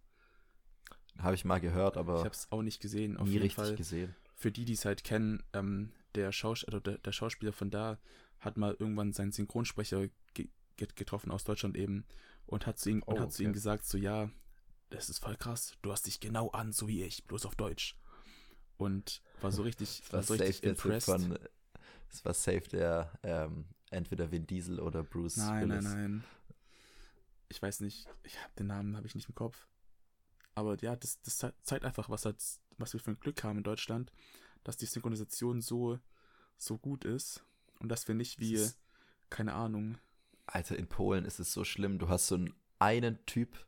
Habe 1.19 1.35
ich 1.35 1.45
mal 1.45 1.59
gehört, 1.59 1.97
aber. 1.97 2.17
Ich 2.17 2.25
habe 2.25 2.35
es 2.35 2.51
auch 2.51 2.61
nicht 2.61 2.81
gesehen. 2.81 3.17
Auf 3.17 3.27
nie 3.27 3.33
jeden 3.33 3.43
richtig 3.43 3.65
Fall. 3.65 3.75
gesehen. 3.75 4.15
Für 4.35 4.51
die, 4.51 4.65
die 4.65 4.73
es 4.73 4.85
halt 4.85 5.03
kennen, 5.03 5.43
ähm, 5.53 5.91
der, 6.15 6.31
Schaus 6.31 6.63
also 6.65 6.79
der, 6.79 6.97
der, 6.97 7.11
Schauspieler 7.11 7.53
von 7.53 7.69
da 7.69 7.99
hat 8.39 8.57
mal 8.57 8.75
irgendwann 8.77 9.13
seinen 9.13 9.31
Synchronsprecher 9.31 10.07
ge 10.33 10.49
getroffen 10.75 11.31
aus 11.31 11.43
Deutschland 11.43 11.77
eben 11.77 12.03
und 12.45 12.65
hat 12.65 12.79
zu 12.79 12.89
ihm, 12.89 13.03
oh, 13.05 13.11
und 13.11 13.19
hat 13.19 13.27
okay. 13.27 13.35
zu 13.35 13.43
ihm 13.43 13.53
gesagt, 13.53 13.85
so 13.85 13.97
ja, 13.97 14.29
das 14.89 15.09
ist 15.09 15.19
voll 15.19 15.37
krass, 15.37 15.77
du 15.81 15.91
hast 15.91 16.07
dich 16.07 16.19
genau 16.19 16.49
an, 16.49 16.73
so 16.73 16.87
wie 16.87 17.03
ich, 17.03 17.23
bloß 17.25 17.45
auf 17.45 17.55
Deutsch. 17.55 17.95
Und 18.77 19.21
war 19.41 19.51
so 19.51 19.61
richtig, 19.61 20.01
das 20.01 20.13
war 20.13 20.23
so 20.23 20.33
richtig 20.33 20.63
impressed. 20.63 21.05
Von, 21.05 21.37
das 22.09 22.25
war 22.25 22.33
safe 22.33 22.67
der 22.69 23.11
ähm, 23.23 23.65
entweder 23.91 24.31
Vin 24.31 24.45
Diesel 24.45 24.79
oder 24.79 25.03
Bruce 25.03 25.37
Nein, 25.37 25.69
Willis. 25.69 25.83
nein, 25.85 26.01
nein. 26.01 26.23
Ich 27.49 27.61
weiß 27.61 27.81
nicht, 27.81 28.07
ich 28.23 28.37
habe 28.39 28.51
den 28.57 28.67
Namen 28.67 28.97
habe 28.97 29.07
ich 29.07 29.15
nicht 29.15 29.29
im 29.29 29.35
Kopf. 29.35 29.67
Aber 30.55 30.77
ja, 30.81 30.95
das, 30.95 31.21
das 31.21 31.37
zeigt 31.63 31.85
einfach, 31.85 32.09
was, 32.09 32.25
halt, 32.25 32.37
was 32.77 32.93
wir 32.93 32.99
für 32.99 33.11
ein 33.11 33.19
Glück 33.19 33.43
haben 33.43 33.57
in 33.57 33.63
Deutschland, 33.63 34.11
dass 34.63 34.77
die 34.77 34.85
Synchronisation 34.85 35.61
so, 35.61 35.99
so 36.57 36.77
gut 36.77 37.05
ist 37.05 37.43
und 37.79 37.89
dass 37.89 38.07
wir 38.07 38.15
nicht 38.15 38.39
wie, 38.39 38.67
keine 39.29 39.53
Ahnung. 39.53 39.97
Alter, 40.45 40.77
in 40.77 40.87
Polen 40.87 41.25
ist 41.25 41.39
es 41.39 41.53
so 41.53 41.63
schlimm. 41.63 41.99
Du 41.99 42.09
hast 42.09 42.27
so 42.27 42.35
einen, 42.35 42.53
einen 42.79 43.25
Typ, 43.25 43.65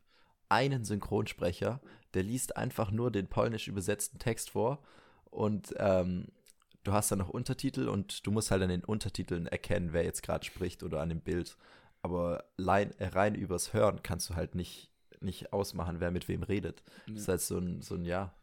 einen 0.48 0.84
Synchronsprecher, 0.84 1.80
der 2.14 2.22
liest 2.22 2.56
einfach 2.56 2.90
nur 2.90 3.10
den 3.10 3.28
polnisch 3.28 3.68
übersetzten 3.68 4.18
Text 4.18 4.50
vor 4.50 4.82
und 5.30 5.74
ähm, 5.78 6.28
du 6.84 6.92
hast 6.92 7.10
dann 7.10 7.18
noch 7.18 7.28
Untertitel 7.28 7.88
und 7.88 8.26
du 8.26 8.30
musst 8.30 8.50
halt 8.50 8.62
an 8.62 8.68
den 8.68 8.84
Untertiteln 8.84 9.46
erkennen, 9.46 9.92
wer 9.92 10.04
jetzt 10.04 10.22
gerade 10.22 10.44
spricht 10.44 10.82
oder 10.82 11.00
an 11.00 11.08
dem 11.08 11.20
Bild. 11.20 11.56
Aber 12.02 12.44
rein, 12.58 12.94
rein 13.00 13.34
übers 13.34 13.72
Hören 13.72 14.02
kannst 14.02 14.30
du 14.30 14.34
halt 14.36 14.54
nicht, 14.54 14.90
nicht 15.20 15.52
ausmachen, 15.52 16.00
wer 16.00 16.10
mit 16.10 16.28
wem 16.28 16.42
redet. 16.42 16.82
Ja. 17.06 17.14
Das 17.14 17.22
ist 17.22 17.28
halt 17.28 17.40
so 17.40 17.58
ein, 17.58 17.82
so 17.82 17.94
ein, 17.94 18.04
ja, 18.04 18.34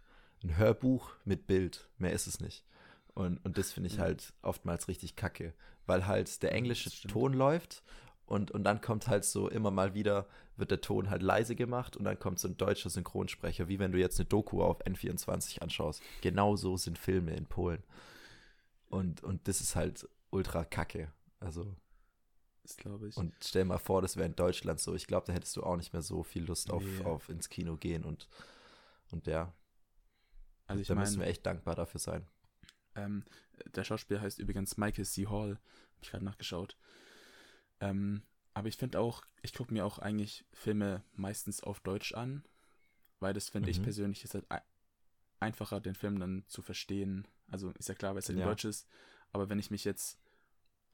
ein 0.43 0.57
Hörbuch 0.57 1.11
mit 1.25 1.47
Bild. 1.47 1.87
Mehr 1.97 2.13
ist 2.13 2.27
es 2.27 2.39
nicht. 2.39 2.65
Und, 3.13 3.43
und 3.45 3.57
das 3.57 3.71
finde 3.71 3.89
ich 3.89 3.97
ja. 3.97 4.03
halt 4.03 4.33
oftmals 4.41 4.87
richtig 4.87 5.15
kacke, 5.15 5.53
weil 5.85 6.07
halt 6.07 6.41
der 6.41 6.51
englische 6.51 6.89
Ton 7.07 7.33
läuft 7.33 7.83
und, 8.25 8.51
und 8.51 8.63
dann 8.63 8.81
kommt 8.81 9.07
halt 9.07 9.25
so 9.25 9.49
immer 9.49 9.71
mal 9.71 9.93
wieder, 9.93 10.27
wird 10.55 10.71
der 10.71 10.81
Ton 10.81 11.09
halt 11.09 11.21
leise 11.21 11.55
gemacht 11.55 11.97
und 11.97 12.05
dann 12.05 12.19
kommt 12.19 12.39
so 12.39 12.47
ein 12.47 12.57
deutscher 12.57 12.89
Synchronsprecher, 12.89 13.67
wie 13.67 13.79
wenn 13.79 13.91
du 13.91 13.99
jetzt 13.99 14.19
eine 14.19 14.27
Doku 14.27 14.63
auf 14.63 14.81
N24 14.85 15.59
anschaust. 15.59 16.01
Genauso 16.21 16.77
sind 16.77 16.97
Filme 16.97 17.35
in 17.35 17.45
Polen. 17.45 17.83
Und, 18.89 19.23
und 19.23 19.47
das 19.47 19.61
ist 19.61 19.75
halt 19.75 20.07
ultra 20.29 20.63
kacke. 20.63 21.11
Also. 21.39 21.75
Das 22.63 22.77
glaube 22.77 23.09
ich. 23.09 23.17
Und 23.17 23.33
stell 23.43 23.65
mal 23.65 23.77
vor, 23.77 24.01
das 24.01 24.15
wäre 24.15 24.25
in 24.25 24.35
Deutschland 24.35 24.79
so. 24.79 24.95
Ich 24.95 25.05
glaube, 25.05 25.27
da 25.27 25.33
hättest 25.33 25.55
du 25.57 25.63
auch 25.63 25.75
nicht 25.75 25.93
mehr 25.93 26.01
so 26.01 26.23
viel 26.23 26.45
Lust 26.45 26.71
auf, 26.71 26.83
nee. 26.83 27.03
auf 27.03 27.29
ins 27.29 27.49
Kino 27.49 27.75
gehen 27.77 28.03
und, 28.03 28.27
und 29.11 29.27
ja. 29.27 29.53
Also 30.65 30.81
ich 30.81 30.87
da 30.87 30.95
mein, 30.95 31.03
müssen 31.03 31.19
wir 31.19 31.27
echt 31.27 31.45
dankbar 31.45 31.75
dafür 31.75 31.99
sein. 31.99 32.25
Ähm, 32.95 33.25
der 33.75 33.83
Schauspieler 33.83 34.21
heißt 34.21 34.39
übrigens 34.39 34.77
Michael 34.77 35.05
C. 35.05 35.27
Hall. 35.27 35.59
Hab 35.95 36.03
ich 36.03 36.09
gerade 36.09 36.25
nachgeschaut. 36.25 36.77
Ähm, 37.81 38.23
aber 38.53 38.69
ich 38.69 38.77
finde 38.77 38.99
auch, 38.99 39.23
ich 39.41 39.53
gucke 39.53 39.73
mir 39.73 39.85
auch 39.85 39.99
eigentlich 39.99 40.45
Filme 40.53 41.03
meistens 41.13 41.61
auf 41.61 41.81
Deutsch 41.81 42.13
an, 42.13 42.45
weil 43.19 43.33
das 43.33 43.49
finde 43.49 43.67
mhm. 43.67 43.71
ich 43.71 43.83
persönlich 43.83 44.23
ist 44.23 44.35
halt 44.35 44.45
einfacher, 45.39 45.81
den 45.81 45.95
Film 45.95 46.19
dann 46.19 46.45
zu 46.47 46.61
verstehen. 46.61 47.27
Also 47.51 47.71
ist 47.71 47.89
ja 47.89 47.95
klar, 47.95 48.13
weil 48.13 48.19
es 48.19 48.27
ja 48.29 48.35
in 48.35 48.41
Deutsch 48.41 48.63
ist, 48.63 48.87
aber 49.31 49.49
wenn 49.49 49.59
ich 49.59 49.71
mich 49.71 49.83
jetzt 49.83 50.22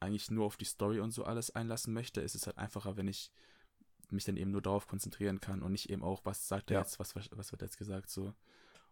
eigentlich 0.00 0.30
nur 0.30 0.46
auf 0.46 0.56
die 0.56 0.64
Story 0.64 1.00
und 1.00 1.12
so 1.12 1.24
alles 1.24 1.54
einlassen 1.54 1.92
möchte, 1.92 2.20
ist 2.20 2.34
es 2.34 2.46
halt 2.46 2.58
einfacher, 2.58 2.96
wenn 2.96 3.08
ich 3.08 3.30
mich 4.10 4.24
dann 4.24 4.36
eben 4.36 4.50
nur 4.50 4.62
darauf 4.62 4.88
konzentrieren 4.88 5.40
kann 5.40 5.62
und 5.62 5.72
nicht 5.72 5.90
eben 5.90 6.02
auch, 6.02 6.22
was 6.24 6.48
sagt 6.48 6.70
er 6.70 6.74
ja. 6.74 6.80
jetzt, 6.80 6.98
was, 6.98 7.14
was 7.14 7.52
wird 7.52 7.62
jetzt 7.62 7.78
gesagt, 7.78 8.10
so. 8.10 8.34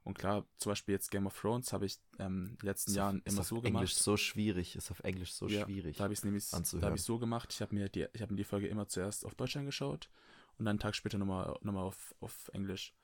Und 0.05 0.19
klar, 0.19 0.47
zum 0.57 0.71
Beispiel 0.71 0.95
jetzt 0.95 1.11
Game 1.11 1.27
of 1.27 1.39
Thrones 1.39 1.73
habe 1.73 1.85
ich 1.85 1.99
ähm, 2.19 2.51
in 2.53 2.57
den 2.57 2.67
letzten 2.67 2.93
ist 2.93 2.97
Jahren 2.97 3.21
immer 3.25 3.43
so 3.43 3.57
gemacht. 3.57 3.67
Englisch 3.67 3.95
so 3.97 4.17
schwierig, 4.17 4.77
ist 4.77 4.91
auf 4.91 5.01
Englisch 5.01 5.33
so 5.33 5.49
ja, 5.49 5.65
schwierig. 5.65 5.97
Da 5.97 6.05
habe 6.05 6.13
ich 6.13 6.21
es 6.21 6.25
nämlich 6.25 6.53
anzuhören. 6.55 6.81
da 6.81 6.87
habe 6.87 6.97
ich 6.97 7.03
so 7.03 7.19
gemacht, 7.19 7.53
ich 7.53 7.61
habe 7.61 7.75
mir, 7.75 7.89
die, 7.89 8.07
ich 8.13 8.23
hab 8.23 8.31
mir 8.31 8.37
die 8.37 8.45
Folge 8.45 8.69
immer 8.69 8.87
zuerst 8.89 9.27
auf 9.27 9.35
Deutsch 9.35 9.57
angeschaut 9.57 10.09
und 10.57 10.65
dann 10.65 10.73
einen 10.73 10.79
Tag 10.79 10.95
später 10.95 11.19
nochmal 11.19 11.59
noch 11.63 11.73
mal 11.73 11.83
auf, 11.83 12.15
auf 12.21 12.49
Englisch. 12.55 12.95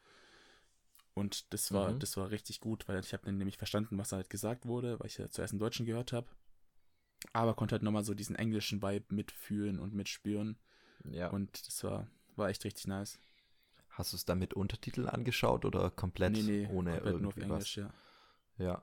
Und 1.15 1.53
das 1.53 1.73
war, 1.73 1.93
mhm. 1.93 2.01
das 2.01 2.17
war 2.17 2.31
richtig 2.31 2.61
gut, 2.61 2.89
weil 2.89 2.99
ich 3.01 3.13
habe 3.13 3.25
dann 3.25 3.39
nämlich 3.39 3.57
verstanden, 3.57 3.99
was 3.99 4.09
da 4.09 4.17
halt 4.17 4.31
gesagt 4.31 4.67
wurde, 4.67 4.99
weil 4.99 5.07
ich 5.07 5.19
ja 5.19 5.29
zuerst 5.31 5.53
im 5.53 5.59
Deutschen 5.59 5.87
gehört 5.87 6.13
habe. 6.13 6.27
Aber 7.33 7.55
konnte 7.55 7.73
halt 7.75 7.83
nochmal 7.83 8.05
so 8.05 8.15
diesen 8.15 8.37
englischen 8.37 8.83
Vibe 8.83 9.15
mitfühlen 9.15 9.79
und 9.79 9.95
mitspüren. 9.95 10.57
Ja. 11.11 11.31
Und 11.31 11.67
das 11.67 11.83
war, 11.85 12.07
war 12.37 12.49
echt 12.49 12.65
richtig 12.65 12.87
nice. 12.87 13.19
Hast 13.89 14.13
du 14.13 14.17
es 14.17 14.25
dann 14.25 14.39
mit 14.39 14.55
Untertiteln 14.55 15.09
angeschaut 15.09 15.65
oder 15.65 15.91
komplett 15.91 16.33
nee, 16.33 16.43
nee, 16.43 16.69
ohne 16.69 16.93
komplett 16.95 17.21
nur 17.21 17.29
auf 17.29 17.37
irgendwie 17.37 17.53
Englisch, 17.55 17.77
was? 17.79 17.85
ja. 18.57 18.67
Ja. 18.67 18.83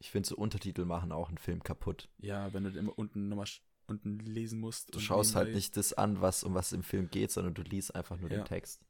Ich 0.00 0.10
finde, 0.10 0.28
so 0.28 0.36
Untertitel 0.36 0.84
machen 0.84 1.10
auch 1.12 1.28
einen 1.28 1.38
Film 1.38 1.62
kaputt. 1.62 2.08
Ja, 2.18 2.52
wenn 2.52 2.64
du 2.64 2.70
immer 2.70 2.96
unten 2.96 3.28
nochmal 3.28 3.46
unten 3.88 4.18
lesen 4.20 4.60
musst. 4.60 4.94
Du 4.94 5.00
schaust 5.00 5.34
halt 5.34 5.54
nicht 5.54 5.76
das 5.76 5.92
an, 5.92 6.20
was 6.20 6.44
um 6.44 6.54
was 6.54 6.72
im 6.72 6.82
Film 6.82 7.10
geht, 7.10 7.32
sondern 7.32 7.54
du 7.54 7.62
liest 7.62 7.94
einfach 7.94 8.18
nur 8.18 8.30
Ja. 8.30 8.38
den 8.38 8.44
Text. 8.44 8.84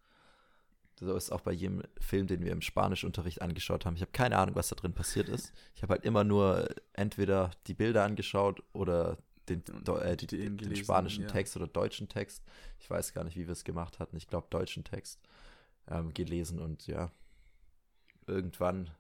So 1.01 1.14
ist 1.14 1.30
auch 1.30 1.42
bei 1.42 1.53
jedem 1.53 1.82
Film, 2.01 2.26
den 2.26 2.44
wir 2.44 2.51
im 2.51 2.61
Spanischunterricht 2.61 3.40
angeschaut 3.40 3.86
haben. 3.86 3.94
Ich 3.94 4.03
habe 4.03 4.11
keine 4.11 4.36
Ahnung, 4.36 4.57
was 4.57 4.68
da 4.68 4.74
drin 4.74 4.94
passiert 4.94 5.28
ist. 5.28 5.53
Ich 5.76 5.82
habe 5.82 5.94
halt 5.94 6.05
immer 6.05 6.24
nur 6.24 6.68
entweder 6.92 7.53
die 7.68 7.74
Bilder 7.74 8.05
angeschaut 8.05 8.62
oder 8.72 9.16
den, 9.49 9.62
äh, 9.86 10.12
eben 10.12 10.26
den 10.26 10.57
gelesen, 10.57 10.84
spanischen 10.84 11.22
ja. 11.22 11.30
Text 11.30 11.57
oder 11.57 11.68
deutschen 11.68 12.09
Text. 12.09 12.42
Ich 12.80 12.90
weiß 12.90 13.14
gar 13.14 13.22
nicht, 13.24 13.36
wie 13.36 13.46
wir 13.46 13.53
es 13.53 13.64
gemacht 13.64 14.01
hatten. 14.01 14.16
Ich 14.16 14.26
glaube, 14.26 14.49
deutschen 14.51 14.82
Text 14.82 15.20
ähm, 15.86 16.12
gelesen 16.12 16.59
und 16.59 16.86
ja, 16.88 17.12
irgendwann 18.26 18.90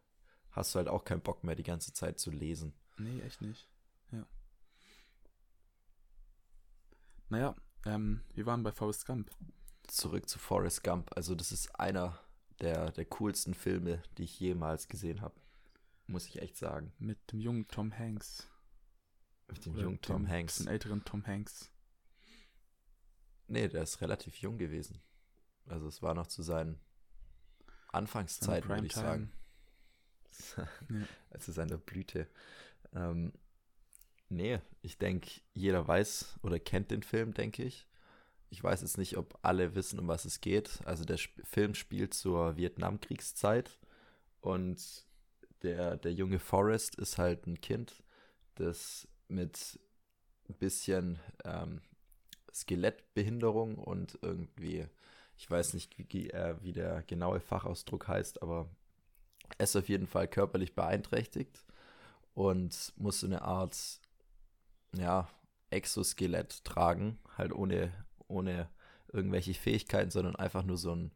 hast 0.52 0.74
du 0.74 0.78
halt 0.78 0.88
auch 0.88 1.04
keinen 1.04 1.20
Bock 1.20 1.42
mehr, 1.42 1.56
die 1.56 1.64
ganze 1.64 1.92
Zeit 1.92 2.20
zu 2.20 2.30
lesen. 2.30 2.74
Nee, 2.96 3.20
echt 3.22 3.42
nicht. 3.42 3.68
Ja. 4.12 4.24
Naja, 7.28 7.56
ähm, 7.86 8.22
wir 8.34 8.46
waren 8.46 8.62
bei 8.62 8.70
Forrest 8.72 9.04
Gump. 9.04 9.30
Zurück 9.90 10.28
zu 10.28 10.38
Forrest 10.38 10.84
Gump. 10.84 11.10
Also 11.16 11.34
das 11.34 11.52
ist 11.52 11.78
einer 11.78 12.18
der, 12.60 12.90
der 12.92 13.04
coolsten 13.06 13.54
Filme, 13.54 14.02
die 14.16 14.24
ich 14.24 14.38
jemals 14.40 14.88
gesehen 14.88 15.20
habe. 15.20 15.34
Muss 16.06 16.26
ich 16.26 16.40
echt 16.40 16.56
sagen. 16.56 16.92
Mit 16.98 17.18
dem 17.32 17.40
jungen 17.40 17.68
Tom 17.68 17.96
Hanks. 17.96 18.48
Mit 19.48 19.64
dem 19.64 19.74
Oder 19.74 19.82
jungen 19.82 20.00
Tom 20.00 20.22
dem 20.24 20.28
Hanks. 20.28 20.54
bisschen 20.58 20.72
älteren 20.72 21.04
Tom 21.04 21.26
Hanks. 21.26 21.70
Nee, 23.46 23.68
der 23.68 23.82
ist 23.82 24.00
relativ 24.00 24.36
jung 24.36 24.58
gewesen. 24.58 25.00
Also 25.66 25.88
es 25.88 26.02
war 26.02 26.14
noch 26.14 26.26
zu 26.26 26.42
seinen 26.42 26.78
Anfangszeiten, 27.92 28.68
würde 28.68 28.86
ich 28.86 28.94
sagen. 28.94 29.32
Ja. 30.88 31.02
Also 31.30 31.50
seiner 31.50 31.78
Blüte. 31.78 32.28
Ähm, 32.92 33.32
nee, 34.28 34.60
ich 34.82 34.96
denke, 34.96 35.28
jeder 35.52 35.88
weiß 35.88 36.38
oder 36.42 36.60
kennt 36.60 36.92
den 36.92 37.02
Film, 37.02 37.34
denke 37.34 37.64
ich. 37.64 37.87
Ich 38.50 38.62
weiß 38.62 38.80
jetzt 38.80 38.98
nicht, 38.98 39.16
ob 39.16 39.38
alle 39.42 39.74
wissen, 39.74 39.98
um 39.98 40.08
was 40.08 40.24
es 40.24 40.40
geht. 40.40 40.80
Also 40.84 41.04
der 41.04 41.16
Sp 41.20 41.36
Film 41.44 41.74
spielt 41.74 42.14
zur 42.14 42.56
Vietnamkriegszeit 42.56 43.78
und 44.40 45.06
der, 45.62 45.96
der 45.96 46.12
junge 46.12 46.38
Forrest 46.38 46.94
ist 46.96 47.18
halt 47.18 47.46
ein 47.46 47.60
Kind, 47.60 48.02
das 48.54 49.08
mit 49.28 49.78
ein 50.48 50.54
bisschen 50.54 51.18
ähm, 51.44 51.80
Skelettbehinderung 52.52 53.76
und 53.76 54.18
irgendwie, 54.22 54.86
ich 55.36 55.50
weiß 55.50 55.74
nicht, 55.74 55.96
wie, 55.98 56.30
äh, 56.30 56.56
wie 56.62 56.72
der 56.72 57.02
genaue 57.02 57.40
Fachausdruck 57.40 58.08
heißt, 58.08 58.42
aber 58.42 58.68
er 59.56 59.64
ist 59.64 59.76
auf 59.76 59.88
jeden 59.88 60.06
Fall 60.06 60.28
körperlich 60.28 60.74
beeinträchtigt 60.74 61.64
und 62.34 62.92
muss 62.96 63.20
so 63.20 63.26
eine 63.26 63.42
Art, 63.42 63.76
ja, 64.96 65.28
Exoskelett 65.70 66.64
tragen, 66.64 67.18
halt 67.36 67.52
ohne, 67.52 67.92
ohne 68.28 68.68
irgendwelche 69.12 69.54
Fähigkeiten, 69.54 70.10
sondern 70.10 70.36
einfach 70.36 70.62
nur 70.62 70.76
so, 70.76 70.94
ein, 70.94 71.10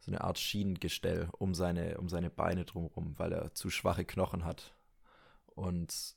so 0.00 0.10
eine 0.10 0.22
Art 0.22 0.38
Schienengestell 0.38 1.28
um 1.38 1.54
seine, 1.54 1.98
um 1.98 2.08
seine 2.08 2.30
Beine 2.30 2.64
drumherum, 2.64 3.14
weil 3.18 3.32
er 3.32 3.54
zu 3.54 3.70
schwache 3.70 4.04
Knochen 4.04 4.44
hat. 4.44 4.74
Und 5.54 6.16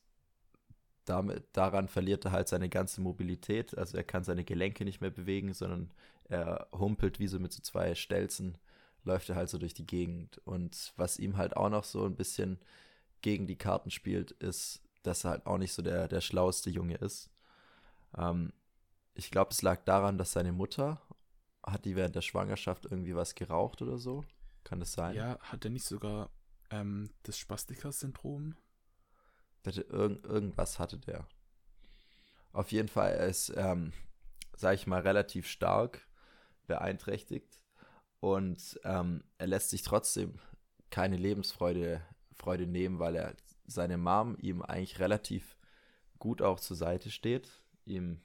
damit, 1.05 1.45
daran 1.53 1.87
verliert 1.87 2.25
er 2.25 2.31
halt 2.31 2.47
seine 2.47 2.69
ganze 2.69 3.01
Mobilität. 3.01 3.77
Also 3.77 3.97
er 3.97 4.03
kann 4.03 4.23
seine 4.23 4.43
Gelenke 4.43 4.83
nicht 4.83 5.01
mehr 5.01 5.11
bewegen, 5.11 5.53
sondern 5.53 5.91
er 6.25 6.67
humpelt 6.73 7.19
wie 7.19 7.27
so 7.27 7.39
mit 7.39 7.53
so 7.53 7.61
zwei 7.61 7.95
Stelzen, 7.95 8.57
läuft 9.03 9.29
er 9.29 9.35
halt 9.35 9.49
so 9.49 9.57
durch 9.57 9.73
die 9.73 9.87
Gegend. 9.87 10.39
Und 10.45 10.93
was 10.97 11.17
ihm 11.17 11.37
halt 11.37 11.55
auch 11.55 11.69
noch 11.69 11.85
so 11.85 12.05
ein 12.05 12.15
bisschen 12.15 12.59
gegen 13.21 13.47
die 13.47 13.57
Karten 13.57 13.89
spielt, 13.89 14.31
ist, 14.31 14.81
dass 15.03 15.23
er 15.23 15.31
halt 15.31 15.45
auch 15.45 15.57
nicht 15.57 15.73
so 15.73 15.81
der, 15.81 16.07
der 16.07 16.21
schlaueste 16.21 16.69
Junge 16.69 16.95
ist. 16.95 17.29
Ähm, 18.17 18.51
ich 19.17 19.31
glaube, 19.31 19.51
es 19.51 19.61
lag 19.61 19.83
daran, 19.83 20.17
dass 20.17 20.31
seine 20.31 20.51
Mutter 20.51 21.01
hat 21.65 21.85
die 21.85 21.95
während 21.95 22.15
der 22.15 22.21
Schwangerschaft 22.21 22.85
irgendwie 22.85 23.15
was 23.15 23.35
geraucht 23.35 23.81
oder 23.81 23.97
so. 23.97 24.23
Kann 24.63 24.79
das 24.79 24.93
sein? 24.93 25.15
Ja, 25.15 25.37
hat 25.39 25.65
er 25.65 25.71
nicht 25.71 25.85
sogar 25.85 26.29
ähm, 26.69 27.09
das 27.23 27.37
Spastiker-Syndrom? 27.37 28.55
Irgend, 29.65 30.23
irgendwas 30.23 30.79
hatte 30.79 30.97
der. 30.97 31.27
Auf 32.53 32.71
jeden 32.71 32.87
Fall, 32.87 33.11
er 33.11 33.27
ist, 33.27 33.51
ähm, 33.57 33.91
sag 34.55 34.75
ich 34.75 34.87
mal, 34.87 35.01
relativ 35.01 35.47
stark 35.47 36.07
beeinträchtigt 36.67 37.61
und 38.21 38.79
ähm, 38.83 39.23
er 39.37 39.47
lässt 39.47 39.69
sich 39.71 39.81
trotzdem 39.81 40.39
keine 40.89 41.17
Lebensfreude 41.17 42.01
Freude 42.33 42.67
nehmen, 42.67 42.99
weil 42.99 43.15
er 43.15 43.35
seine 43.65 43.97
Mom 43.97 44.37
ihm 44.39 44.61
eigentlich 44.61 44.99
relativ 44.99 45.57
gut 46.19 46.41
auch 46.41 46.59
zur 46.59 46.77
Seite 46.77 47.09
steht, 47.09 47.49
ihm 47.85 48.21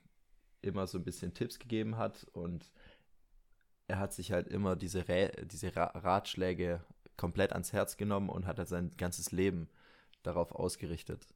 immer 0.63 0.87
so 0.87 0.99
ein 0.99 1.05
bisschen 1.05 1.35
Tipps 1.35 1.59
gegeben 1.59 1.97
hat 1.97 2.27
und 2.33 2.73
er 3.89 3.99
hat 3.99 4.13
sich 4.13 4.33
halt 4.33 4.49
immer 4.49 4.77
diese, 4.77 5.09
Rä 5.09 5.31
diese 5.45 5.75
Ra 5.77 5.87
Ratschläge 5.87 6.85
komplett 7.17 7.53
ans 7.53 7.73
Herz 7.73 7.97
genommen 7.97 8.29
und 8.29 8.47
hat 8.47 8.59
halt 8.59 8.69
sein 8.69 8.91
ganzes 8.97 9.33
Leben 9.33 9.69
darauf 10.23 10.53
ausgerichtet. 10.53 11.35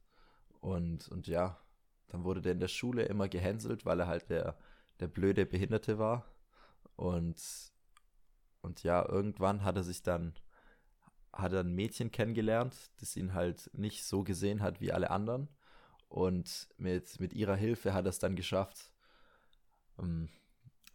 Und, 0.59 1.07
und 1.09 1.27
ja, 1.27 1.59
dann 2.07 2.23
wurde 2.23 2.41
der 2.41 2.53
in 2.53 2.59
der 2.59 2.67
Schule 2.67 3.03
immer 3.03 3.27
gehänselt, 3.27 3.85
weil 3.85 3.99
er 3.99 4.07
halt 4.07 4.29
der, 4.29 4.57
der 4.99 5.07
blöde 5.07 5.45
Behinderte 5.45 5.99
war. 5.99 6.25
Und, 6.95 7.41
und 8.61 8.83
ja, 8.83 9.07
irgendwann 9.07 9.63
hat 9.63 9.75
er 9.75 9.83
sich 9.83 10.01
dann, 10.03 10.33
hat 11.31 11.53
er 11.53 11.59
ein 11.59 11.75
Mädchen 11.75 12.11
kennengelernt, 12.11 12.75
das 12.99 13.15
ihn 13.15 13.33
halt 13.33 13.69
nicht 13.73 14.03
so 14.03 14.23
gesehen 14.23 14.61
hat 14.61 14.81
wie 14.81 14.91
alle 14.91 15.11
anderen. 15.11 15.49
Und 16.09 16.69
mit, 16.77 17.19
mit 17.19 17.33
ihrer 17.33 17.55
Hilfe 17.55 17.93
hat 17.93 18.05
er 18.05 18.09
es 18.09 18.19
dann 18.19 18.35
geschafft. 18.35 18.91
Ähm, 19.99 20.29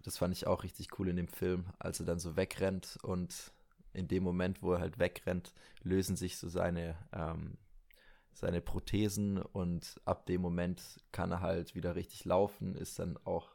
Das 0.04 0.18
fand 0.18 0.34
ich 0.34 0.46
auch 0.46 0.64
richtig 0.64 0.98
cool 0.98 1.08
in 1.08 1.16
dem 1.16 1.28
Film, 1.28 1.66
als 1.78 2.00
er 2.00 2.06
dann 2.06 2.18
so 2.20 2.36
wegrennt 2.36 2.98
und 3.02 3.52
in 3.94 4.08
dem 4.08 4.24
Moment, 4.24 4.62
wo 4.62 4.72
er 4.74 4.80
halt 4.80 4.98
wegrennt, 4.98 5.52
lösen 5.82 6.16
sich 6.16 6.38
so 6.38 6.48
seine, 6.48 6.96
ähm, 7.12 7.58
seine 8.34 8.60
Prothesen 8.62 9.38
und 9.42 10.00
ab 10.04 10.26
dem 10.26 10.40
Moment 10.42 10.82
kann 11.12 11.32
er 11.32 11.40
halt 11.40 11.74
wieder 11.74 11.94
richtig 11.96 12.24
laufen, 12.24 12.74
ist 12.76 12.98
dann 12.98 13.18
auch 13.24 13.50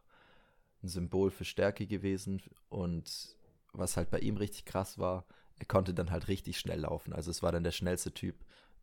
ein 0.83 0.89
Symbol 0.89 1.31
für 1.31 1.45
Stärke 1.45 1.87
gewesen 1.87 2.41
und 2.69 3.35
was 3.73 3.97
halt 3.97 4.09
bei 4.09 4.19
ihm 4.19 4.37
richtig 4.37 4.65
krass 4.65 4.97
war, 4.99 5.25
er 5.59 5.65
konnte 5.65 5.93
dann 5.93 6.11
halt 6.11 6.27
richtig 6.27 6.59
schnell 6.59 6.81
laufen. 6.81 7.13
Also 7.13 7.31
es 7.31 7.43
war 7.43 7.51
dann 7.51 7.63
der 7.63 7.71
schnellste 7.71 8.13
Typ, 8.13 8.35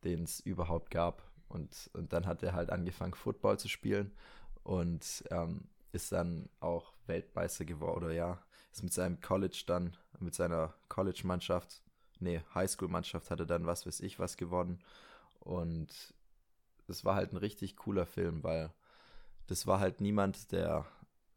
den 0.05 0.25
es 0.25 0.41
überhaupt 0.41 0.91
gab. 0.91 1.23
Und, 1.49 1.91
und 1.95 2.13
dann 2.13 2.27
hat 2.27 2.43
er 2.43 2.53
halt 2.55 2.71
angefangen, 2.71 3.15
Football 3.15 3.59
zu 3.59 3.69
spielen 3.69 4.13
und 4.65 5.25
ähm, 5.31 5.69
ist 5.95 6.13
dann 6.13 6.49
auch 6.61 6.93
Weltmeister 7.07 7.65
geworden, 7.65 8.05
oder 8.05 8.13
ja, 8.13 8.43
ist 8.73 8.83
mit 8.83 8.93
seinem 8.93 9.21
College 9.21 9.63
dann, 9.67 9.97
mit 10.19 10.35
seiner 10.35 10.75
College-Mannschaft, 10.89 11.83
nee, 12.19 12.43
Highschool-Mannschaft 12.55 13.31
hat 13.31 13.41
er 13.41 13.47
dann 13.47 13.67
was 13.67 13.87
weiß 13.87 14.01
ich 14.01 14.19
was 14.19 14.37
gewonnen. 14.37 14.83
Und 15.41 16.15
es 16.89 17.05
war 17.05 17.15
halt 17.15 17.33
ein 17.33 17.37
richtig 17.37 17.77
cooler 17.77 18.07
Film, 18.07 18.43
weil 18.43 18.73
das 19.47 19.67
war 19.67 19.79
halt 19.79 20.01
niemand, 20.01 20.53
der, 20.53 20.87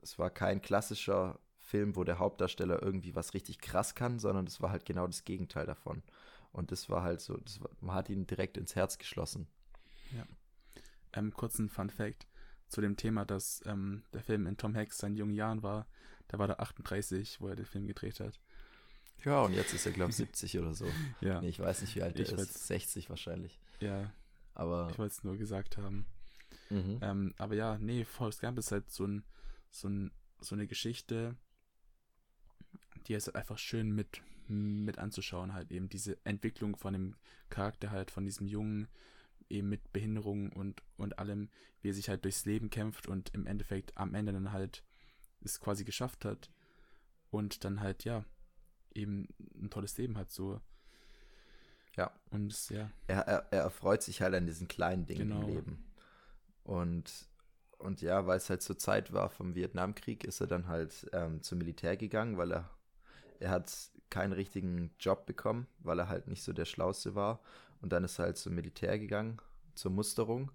es 0.01 0.17
war 0.17 0.29
kein 0.29 0.61
klassischer 0.61 1.39
Film, 1.59 1.95
wo 1.95 2.03
der 2.03 2.19
Hauptdarsteller 2.19 2.81
irgendwie 2.81 3.15
was 3.15 3.33
richtig 3.33 3.59
krass 3.59 3.93
kann, 3.93 4.19
sondern 4.19 4.45
das 4.45 4.61
war 4.61 4.71
halt 4.71 4.85
genau 4.85 5.05
das 5.05 5.25
Gegenteil 5.25 5.65
davon. 5.65 6.01
Und 6.51 6.71
das 6.71 6.89
war 6.89 7.03
halt 7.03 7.21
so, 7.21 7.37
das 7.37 7.61
war, 7.61 7.69
man 7.81 7.95
hat 7.95 8.09
ihn 8.09 8.25
direkt 8.25 8.57
ins 8.57 8.75
Herz 8.75 8.97
geschlossen. 8.97 9.47
Ähm, 11.13 11.33
kurzen 11.33 11.69
Fun 11.69 11.89
Fact 11.89 12.25
zu 12.67 12.81
dem 12.81 12.97
Thema, 12.97 13.25
dass 13.25 13.61
ähm, 13.65 14.03
der 14.13 14.21
Film 14.21 14.45
in 14.47 14.57
Tom 14.57 14.75
Hanks 14.75 14.97
seinen 14.97 15.15
jungen 15.15 15.33
Jahren 15.33 15.63
war. 15.63 15.87
Da 16.27 16.37
war 16.39 16.49
er 16.49 16.59
38, 16.59 17.39
wo 17.39 17.47
er 17.47 17.55
den 17.55 17.65
Film 17.65 17.87
gedreht 17.87 18.19
hat. 18.19 18.39
Ja, 19.23 19.41
und 19.41 19.53
jetzt 19.53 19.73
ist 19.73 19.85
er, 19.85 19.93
glaube 19.93 20.11
ich, 20.11 20.17
70 20.17 20.59
oder 20.59 20.73
so. 20.73 20.85
Ja, 21.21 21.41
Nee, 21.41 21.49
ich 21.49 21.59
weiß 21.59 21.81
nicht, 21.81 21.95
wie 21.95 22.03
alt 22.03 22.15
er 22.17 22.25
Ich 22.25 22.31
ist. 22.33 22.39
weiß- 22.39 22.67
60 22.67 23.09
wahrscheinlich. 23.09 23.59
ja, 23.79 24.11
Aber 24.53 24.89
ich 24.91 24.97
wollte 24.99 25.13
es 25.15 25.23
nur 25.23 25.37
gesagt 25.37 25.77
haben. 25.77 26.05
mhm. 26.69 26.99
Ähm, 27.01 27.33
aber 27.37 27.55
ja, 27.55 27.77
nee, 27.79 28.03
Forrest 28.05 28.41
Gump 28.41 28.57
ist 28.59 28.71
halt 28.71 28.91
so, 28.91 29.05
ein, 29.05 29.23
so, 29.71 29.87
ein, 29.87 30.11
so 30.41 30.55
eine 30.55 30.67
Geschichte, 30.67 31.35
die 33.07 33.13
ist 33.13 33.27
halt 33.27 33.35
einfach 33.37 33.57
schön 33.57 33.91
mit, 33.91 34.21
mit 34.47 34.97
anzuschauen, 34.97 35.53
halt 35.53 35.71
eben 35.71 35.87
diese 35.89 36.17
Entwicklung 36.25 36.75
von 36.75 36.93
dem 36.93 37.15
Charakter 37.49 37.91
halt, 37.91 38.11
von 38.11 38.25
diesem 38.25 38.47
Jungen, 38.47 38.87
eben 39.49 39.69
mit 39.69 39.93
Behinderung 39.93 40.51
und, 40.51 40.83
und 40.97 41.19
allem, 41.19 41.49
wie 41.81 41.89
er 41.89 41.93
sich 41.93 42.09
halt 42.09 42.23
durchs 42.23 42.45
Leben 42.45 42.69
kämpft 42.69 43.07
und 43.07 43.33
im 43.33 43.45
Endeffekt 43.45 43.97
am 43.97 44.13
Ende 44.13 44.33
dann 44.33 44.51
halt 44.51 44.83
es 45.41 45.59
quasi 45.59 45.83
geschafft 45.83 46.25
hat 46.25 46.49
und 47.29 47.63
dann 47.63 47.81
halt, 47.81 48.03
ja, 48.03 48.25
eben 48.93 49.27
ein 49.61 49.69
tolles 49.69 49.97
Leben 49.97 50.17
hat, 50.17 50.31
so. 50.31 50.59
Ja. 51.95 52.11
Und 52.29 52.51
es, 52.51 52.69
ja, 52.69 52.91
er, 53.07 53.21
er, 53.21 53.47
er 53.51 53.61
erfreut 53.63 54.03
sich 54.03 54.21
halt 54.21 54.33
an 54.35 54.45
diesen 54.45 54.67
kleinen 54.67 55.05
Dingen 55.05 55.29
Genau. 55.29 55.41
im 55.41 55.47
Leben. 55.47 55.83
Und, 56.63 57.29
und 57.77 58.01
ja, 58.01 58.27
weil 58.27 58.37
es 58.37 58.49
halt 58.49 58.61
zur 58.61 58.77
Zeit 58.77 59.13
war 59.13 59.29
vom 59.29 59.55
Vietnamkrieg, 59.55 60.23
ist 60.23 60.41
er 60.41 60.47
dann 60.47 60.67
halt 60.67 61.07
ähm, 61.13 61.41
zum 61.41 61.59
Militär 61.59 61.97
gegangen, 61.97 62.37
weil 62.37 62.51
er, 62.51 62.69
er 63.39 63.51
hat 63.51 63.71
keinen 64.09 64.33
richtigen 64.33 64.91
Job 64.99 65.25
bekommen, 65.25 65.67
weil 65.79 65.99
er 65.99 66.09
halt 66.09 66.27
nicht 66.27 66.43
so 66.43 66.53
der 66.53 66.65
Schlauste 66.65 67.15
war. 67.15 67.41
Und 67.81 67.91
dann 67.91 68.03
ist 68.03 68.19
er 68.19 68.25
halt 68.25 68.37
zum 68.37 68.55
Militär 68.55 68.97
gegangen, 68.99 69.39
zur 69.75 69.91
Musterung. 69.91 70.51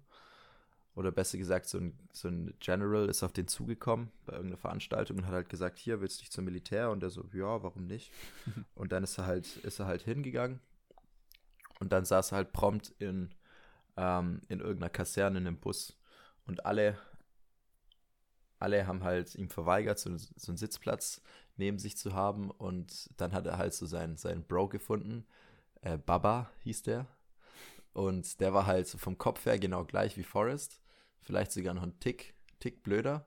Oder 0.95 1.11
besser 1.11 1.39
gesagt, 1.39 1.67
so 1.67 1.79
ein, 1.79 1.97
so 2.11 2.27
ein 2.27 2.53
General 2.59 3.09
ist 3.09 3.23
auf 3.23 3.33
den 3.33 3.47
zugekommen 3.47 4.11
bei 4.25 4.33
irgendeiner 4.33 4.59
Veranstaltung 4.59 5.17
und 5.17 5.25
hat 5.25 5.33
halt 5.33 5.49
gesagt, 5.49 5.79
hier 5.79 6.01
willst 6.01 6.19
du 6.19 6.21
nicht 6.21 6.33
zum 6.33 6.45
Militär? 6.45 6.91
Und 6.91 7.01
er 7.01 7.09
so, 7.09 7.25
ja, 7.33 7.63
warum 7.63 7.87
nicht? 7.87 8.11
und 8.75 8.91
dann 8.91 9.03
ist 9.03 9.17
er 9.17 9.25
halt, 9.25 9.57
ist 9.57 9.79
er 9.79 9.87
halt 9.87 10.03
hingegangen. 10.03 10.59
Und 11.79 11.91
dann 11.91 12.05
saß 12.05 12.31
er 12.31 12.37
halt 12.37 12.53
prompt 12.53 12.93
in, 12.99 13.33
ähm, 13.97 14.41
in 14.49 14.59
irgendeiner 14.59 14.91
Kaserne 14.91 15.39
in 15.39 15.47
einem 15.47 15.57
Bus. 15.57 15.97
Und 16.45 16.65
alle 16.65 16.97
alle 18.63 18.87
haben 18.87 19.03
halt 19.03 19.35
ihm 19.35 19.49
verweigert, 19.49 19.99
so, 19.99 20.15
so, 20.17 20.51
einen 20.51 20.57
Sitzplatz 20.57 21.21
neben 21.57 21.77
sich 21.79 21.97
zu 21.97 22.13
haben. 22.13 22.49
Und 22.49 23.09
dann 23.17 23.33
hat 23.33 23.45
er 23.45 23.57
halt 23.57 23.73
so 23.73 23.85
seinen, 23.85 24.15
seinen 24.15 24.43
Bro 24.43 24.69
gefunden. 24.69 25.25
Äh, 25.83 25.97
Baba 25.97 26.49
hieß 26.63 26.83
der. 26.83 27.07
Und 27.93 28.39
der 28.39 28.53
war 28.53 28.65
halt 28.65 28.87
vom 28.87 29.17
Kopf 29.17 29.45
her 29.45 29.59
genau 29.59 29.85
gleich 29.85 30.17
wie 30.17 30.23
Forrest. 30.23 30.81
Vielleicht 31.21 31.51
sogar 31.51 31.73
noch 31.73 31.83
ein 31.83 31.99
Tick, 31.99 32.33
Tick 32.59 32.83
blöder. 32.83 33.25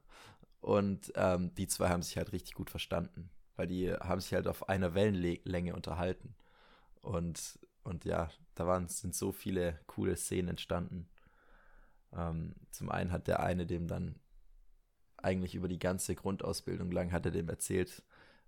Und 0.61 1.13
ähm, 1.15 1.55
die 1.55 1.69
zwei 1.69 1.89
haben 1.89 2.03
sich 2.03 2.17
halt 2.17 2.33
richtig 2.33 2.55
gut 2.55 2.71
verstanden. 2.71 3.31
Weil 3.55 3.69
die 3.69 3.93
haben 3.93 4.21
sich 4.21 4.35
halt 4.35 4.49
auf 4.49 4.69
einer 4.69 4.95
Wellenlänge 4.95 5.75
unterhalten. 5.75 6.35
Und, 7.01 7.59
und 7.85 8.05
ja, 8.05 8.31
da 8.55 8.67
waren, 8.67 8.89
sind 8.89 9.15
so 9.15 9.33
viele 9.33 9.79
coole 9.87 10.17
Szenen 10.17 10.49
entstanden. 10.49 11.09
Ähm, 12.13 12.55
zum 12.71 12.91
einen 12.91 13.13
hat 13.13 13.29
der 13.29 13.41
eine 13.41 13.67
dem 13.67 13.87
dann 13.87 14.19
eigentlich 15.19 15.55
über 15.55 15.69
die 15.69 15.79
ganze 15.79 16.15
Grundausbildung 16.15 16.91
lang 16.91 17.13
hat 17.13 17.25
er 17.27 17.33
dem 17.33 17.49
erzählt, 17.49 18.03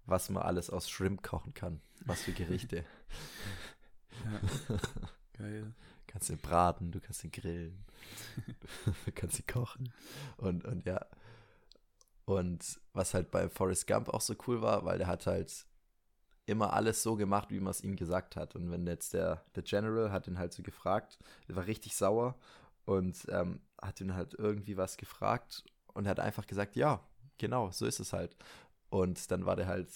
was 0.04 0.30
man 0.30 0.42
alles 0.42 0.70
aus 0.70 0.88
Shrimp 0.88 1.22
kochen 1.22 1.54
kann. 1.54 1.80
Was 2.04 2.22
für 2.22 2.32
Gerichte. 2.32 2.84
ja. 4.24 4.76
Geil. 5.38 5.62
Du 6.06 6.12
kannst 6.12 6.30
ihn 6.30 6.38
braten, 6.38 6.90
du 6.90 7.00
kannst 7.00 7.22
ihn 7.22 7.30
grillen, 7.30 7.84
du 9.04 9.12
kannst 9.14 9.38
ihn 9.38 9.46
kochen. 9.46 9.92
Und, 10.36 10.64
und 10.64 10.86
ja. 10.86 11.04
Und 12.24 12.80
was 12.92 13.14
halt 13.14 13.30
bei 13.30 13.48
Forrest 13.48 13.86
Gump 13.86 14.08
auch 14.08 14.20
so 14.20 14.34
cool 14.46 14.60
war, 14.62 14.84
weil 14.84 14.98
der 14.98 15.06
hat 15.06 15.26
halt 15.26 15.66
immer 16.46 16.72
alles 16.72 17.02
so 17.02 17.16
gemacht, 17.16 17.50
wie 17.50 17.60
man 17.60 17.70
es 17.70 17.82
ihm 17.82 17.96
gesagt 17.96 18.36
hat. 18.36 18.54
Und 18.54 18.70
wenn 18.70 18.86
jetzt 18.86 19.12
der, 19.12 19.44
der 19.54 19.62
General 19.62 20.10
hat 20.10 20.26
ihn 20.26 20.38
halt 20.38 20.52
so 20.52 20.62
gefragt, 20.62 21.18
der 21.46 21.56
war 21.56 21.66
richtig 21.66 21.94
sauer 21.94 22.34
und 22.84 23.26
ähm, 23.30 23.60
hat 23.80 24.00
ihn 24.00 24.14
halt 24.14 24.34
irgendwie 24.34 24.76
was 24.76 24.96
gefragt 24.96 25.64
und 25.92 26.06
er 26.06 26.10
hat 26.10 26.20
einfach 26.20 26.46
gesagt, 26.46 26.74
ja, 26.74 27.00
genau, 27.36 27.70
so 27.70 27.86
ist 27.86 28.00
es 28.00 28.12
halt. 28.12 28.34
Und 28.88 29.30
dann 29.30 29.44
war 29.44 29.56
der 29.56 29.66
halt 29.66 29.90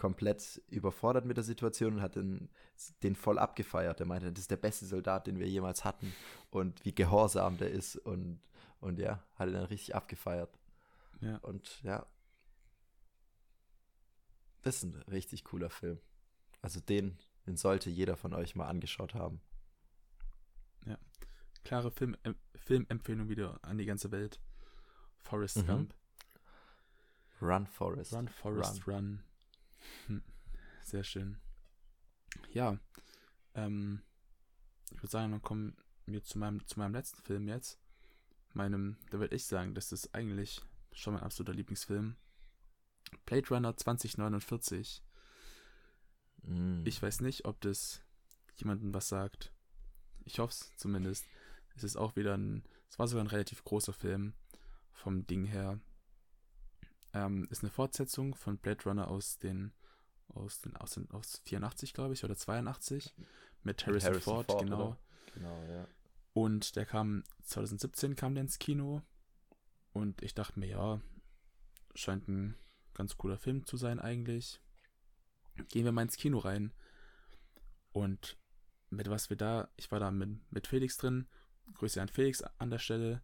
komplett 0.00 0.62
überfordert 0.68 1.26
mit 1.26 1.36
der 1.36 1.44
Situation 1.44 1.96
und 1.96 2.00
hat 2.00 2.16
den, 2.16 2.48
den 3.02 3.14
voll 3.14 3.38
abgefeiert. 3.38 4.00
Er 4.00 4.06
meinte, 4.06 4.32
das 4.32 4.40
ist 4.40 4.50
der 4.50 4.56
beste 4.56 4.86
Soldat, 4.86 5.26
den 5.26 5.38
wir 5.38 5.46
jemals 5.46 5.84
hatten 5.84 6.14
und 6.48 6.82
wie 6.86 6.94
gehorsam 6.94 7.58
der 7.58 7.70
ist 7.70 7.96
und, 7.96 8.40
und 8.80 8.98
ja, 8.98 9.22
hat 9.34 9.48
er 9.48 9.52
dann 9.52 9.64
richtig 9.66 9.94
abgefeiert. 9.94 10.58
Ja. 11.20 11.36
Und 11.42 11.82
ja, 11.82 12.06
das 14.62 14.76
ist 14.76 14.84
ein 14.84 14.94
richtig 15.02 15.44
cooler 15.44 15.68
Film. 15.68 16.00
Also 16.62 16.80
den, 16.80 17.18
den 17.46 17.58
sollte 17.58 17.90
jeder 17.90 18.16
von 18.16 18.32
euch 18.32 18.56
mal 18.56 18.68
angeschaut 18.68 19.14
haben. 19.14 19.42
Ja, 20.86 20.96
klare 21.62 21.90
Film, 21.90 22.16
äh, 22.22 22.32
Filmempfehlung 22.54 23.28
wieder 23.28 23.58
an 23.60 23.76
die 23.76 23.84
ganze 23.84 24.10
Welt. 24.10 24.40
Forrest 25.18 25.58
mhm. 25.58 25.66
Gump. 25.66 25.94
Run, 27.42 27.66
Forrest. 27.66 28.14
Run, 28.14 28.28
Forrest, 28.28 28.86
Run. 28.86 28.94
run. 28.94 29.29
Hm. 30.06 30.22
Sehr 30.84 31.04
schön. 31.04 31.38
Ja, 32.52 32.78
ähm, 33.54 34.02
ich 34.90 34.98
würde 34.98 35.10
sagen, 35.10 35.32
dann 35.32 35.42
kommen 35.42 35.76
wir 36.06 36.22
zu 36.22 36.38
meinem, 36.38 36.66
zu 36.66 36.78
meinem 36.78 36.94
letzten 36.94 37.22
Film 37.22 37.48
jetzt. 37.48 37.78
Meinem, 38.52 38.96
da 39.10 39.20
würde 39.20 39.36
ich 39.36 39.44
sagen, 39.44 39.74
das 39.74 39.92
ist 39.92 40.14
eigentlich 40.14 40.60
schon 40.92 41.14
mein 41.14 41.22
absoluter 41.22 41.54
Lieblingsfilm. 41.54 42.16
Blade 43.26 43.48
Runner 43.48 43.76
2049. 43.76 45.02
Mm. 46.42 46.82
Ich 46.84 47.00
weiß 47.00 47.20
nicht, 47.20 47.44
ob 47.44 47.60
das 47.60 48.02
jemandem 48.56 48.92
was 48.92 49.08
sagt. 49.08 49.52
Ich 50.24 50.38
hoffe 50.38 50.52
es 50.52 50.76
zumindest. 50.76 51.26
Es 51.76 51.84
ist 51.84 51.96
auch 51.96 52.16
wieder 52.16 52.36
ein, 52.36 52.64
es 52.88 52.98
war 52.98 53.06
sogar 53.08 53.24
ein 53.24 53.28
relativ 53.28 53.64
großer 53.64 53.92
Film 53.92 54.34
vom 54.92 55.26
Ding 55.26 55.44
her. 55.44 55.80
Ähm, 57.12 57.48
ist 57.50 57.62
eine 57.62 57.70
Fortsetzung 57.70 58.34
von 58.34 58.58
Blade 58.58 58.84
Runner 58.84 59.08
aus 59.08 59.38
den 59.38 59.72
aus 60.28 60.60
den 60.60 60.76
aus, 60.76 60.92
den, 60.92 61.10
aus 61.10 61.40
84, 61.44 61.92
glaube 61.92 62.14
ich, 62.14 62.24
oder 62.24 62.36
82 62.36 63.14
mit 63.62 63.84
Harrison, 63.86 64.10
Harrison 64.10 64.22
Ford, 64.22 64.46
Ford, 64.46 64.62
genau. 64.62 64.96
Genau, 65.34 65.62
ja. 65.68 65.86
Und 66.32 66.76
der 66.76 66.86
kam 66.86 67.24
2017 67.42 68.14
kam 68.14 68.34
der 68.34 68.42
ins 68.42 68.58
Kino 68.58 69.02
und 69.92 70.22
ich 70.22 70.34
dachte 70.34 70.58
mir, 70.60 70.68
ja, 70.68 71.00
scheint 71.94 72.28
ein 72.28 72.54
ganz 72.94 73.16
cooler 73.16 73.38
Film 73.38 73.66
zu 73.66 73.76
sein 73.76 73.98
eigentlich. 73.98 74.60
Gehen 75.68 75.84
wir 75.84 75.92
mal 75.92 76.02
ins 76.02 76.16
Kino 76.16 76.38
rein. 76.38 76.72
Und 77.92 78.38
mit 78.90 79.10
was 79.10 79.30
wir 79.30 79.36
da, 79.36 79.68
ich 79.76 79.90
war 79.90 80.00
da 80.00 80.10
mit, 80.10 80.40
mit 80.52 80.66
Felix 80.66 80.96
drin, 80.96 81.26
Grüße 81.74 82.00
an 82.00 82.08
Felix 82.08 82.42
an 82.42 82.70
der 82.70 82.78
Stelle. 82.78 83.22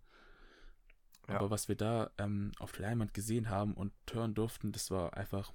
Aber 1.28 1.50
was 1.50 1.68
wir 1.68 1.76
da 1.76 2.10
ähm, 2.18 2.52
auf 2.58 2.72
der 2.72 2.82
Leinwand 2.82 3.14
gesehen 3.14 3.50
haben 3.50 3.74
und 3.74 3.92
hören 4.10 4.34
durften, 4.34 4.72
das 4.72 4.90
war 4.90 5.16
einfach 5.16 5.52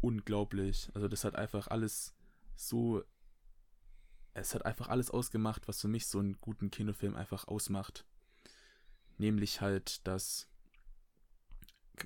unglaublich. 0.00 0.90
Also 0.94 1.08
das 1.08 1.24
hat 1.24 1.34
einfach 1.34 1.68
alles 1.68 2.14
so, 2.56 3.02
es 4.34 4.54
hat 4.54 4.66
einfach 4.66 4.88
alles 4.88 5.10
ausgemacht, 5.10 5.66
was 5.66 5.80
für 5.80 5.88
mich 5.88 6.06
so 6.06 6.18
einen 6.18 6.38
guten 6.40 6.70
Kinofilm 6.70 7.16
einfach 7.16 7.48
ausmacht. 7.48 8.04
Nämlich 9.16 9.60
halt, 9.60 10.06
dass 10.06 10.48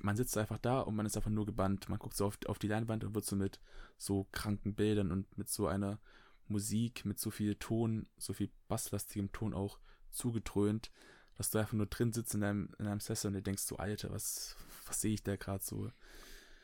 man 0.01 0.15
sitzt 0.15 0.37
einfach 0.37 0.59
da 0.59 0.79
und 0.81 0.95
man 0.95 1.05
ist 1.05 1.17
einfach 1.17 1.31
nur 1.31 1.45
gebannt. 1.45 1.89
Man 1.89 1.99
guckt 1.99 2.15
so 2.15 2.25
auf, 2.25 2.37
auf 2.45 2.59
die 2.59 2.67
Leinwand 2.67 3.03
und 3.03 3.15
wird 3.15 3.25
so 3.25 3.35
mit 3.35 3.59
so 3.97 4.27
kranken 4.31 4.75
Bildern 4.75 5.11
und 5.11 5.37
mit 5.37 5.49
so 5.49 5.67
einer 5.67 5.99
Musik, 6.47 7.05
mit 7.05 7.19
so 7.19 7.31
viel 7.31 7.55
Ton, 7.55 8.07
so 8.17 8.33
viel 8.33 8.49
basslastigem 8.67 9.31
Ton 9.31 9.53
auch 9.53 9.79
zugetrönt, 10.09 10.91
dass 11.39 11.51
du 11.51 11.57
einfach 11.57 11.73
nur 11.73 11.85
drin 11.85 12.11
sitzt 12.11 12.33
in 12.33 12.41
deinem, 12.41 12.69
in 12.79 12.85
deinem 12.85 12.99
Sessel 12.99 13.27
und 13.27 13.33
du 13.35 13.41
denkst 13.41 13.63
so, 13.63 13.77
Alter, 13.77 14.11
was, 14.11 14.57
was 14.85 14.99
sehe 14.99 15.13
ich 15.13 15.23
da 15.23 15.37
gerade 15.37 15.63
so? 15.63 15.89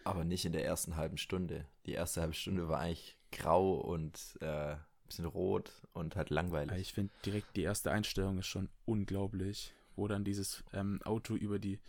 Aber 0.04 0.26
nicht 0.26 0.44
in 0.44 0.52
der 0.52 0.66
ersten 0.66 0.98
halben 0.98 1.18
Stunde. 1.18 1.66
Die 1.86 1.94
erste 1.94 2.20
halbe 2.20 2.34
Stunde 2.34 2.68
war 2.68 2.82
eigentlich 2.82 3.18
grau 3.32 3.76
und 3.76 4.38
äh, 4.42 4.74
ein 4.74 4.80
bisschen 5.08 5.28
rot 5.28 5.72
und 5.94 6.18
halt 6.18 6.30
langweilig. 6.30 6.78
Ich 6.78 6.94
finde 6.94 7.14
direkt 7.26 7.56
die 7.56 7.62
erste 7.62 7.90
Einstellung 7.90 8.38
ist 8.38 8.48
schon 8.48 8.68
unglaublich, 8.84 9.74
wo 9.96 10.10
dann 10.10 10.26
dieses 10.26 10.62
ähm, 10.74 11.02
Auto 11.04 11.36
über 11.36 11.58
die 11.58 11.80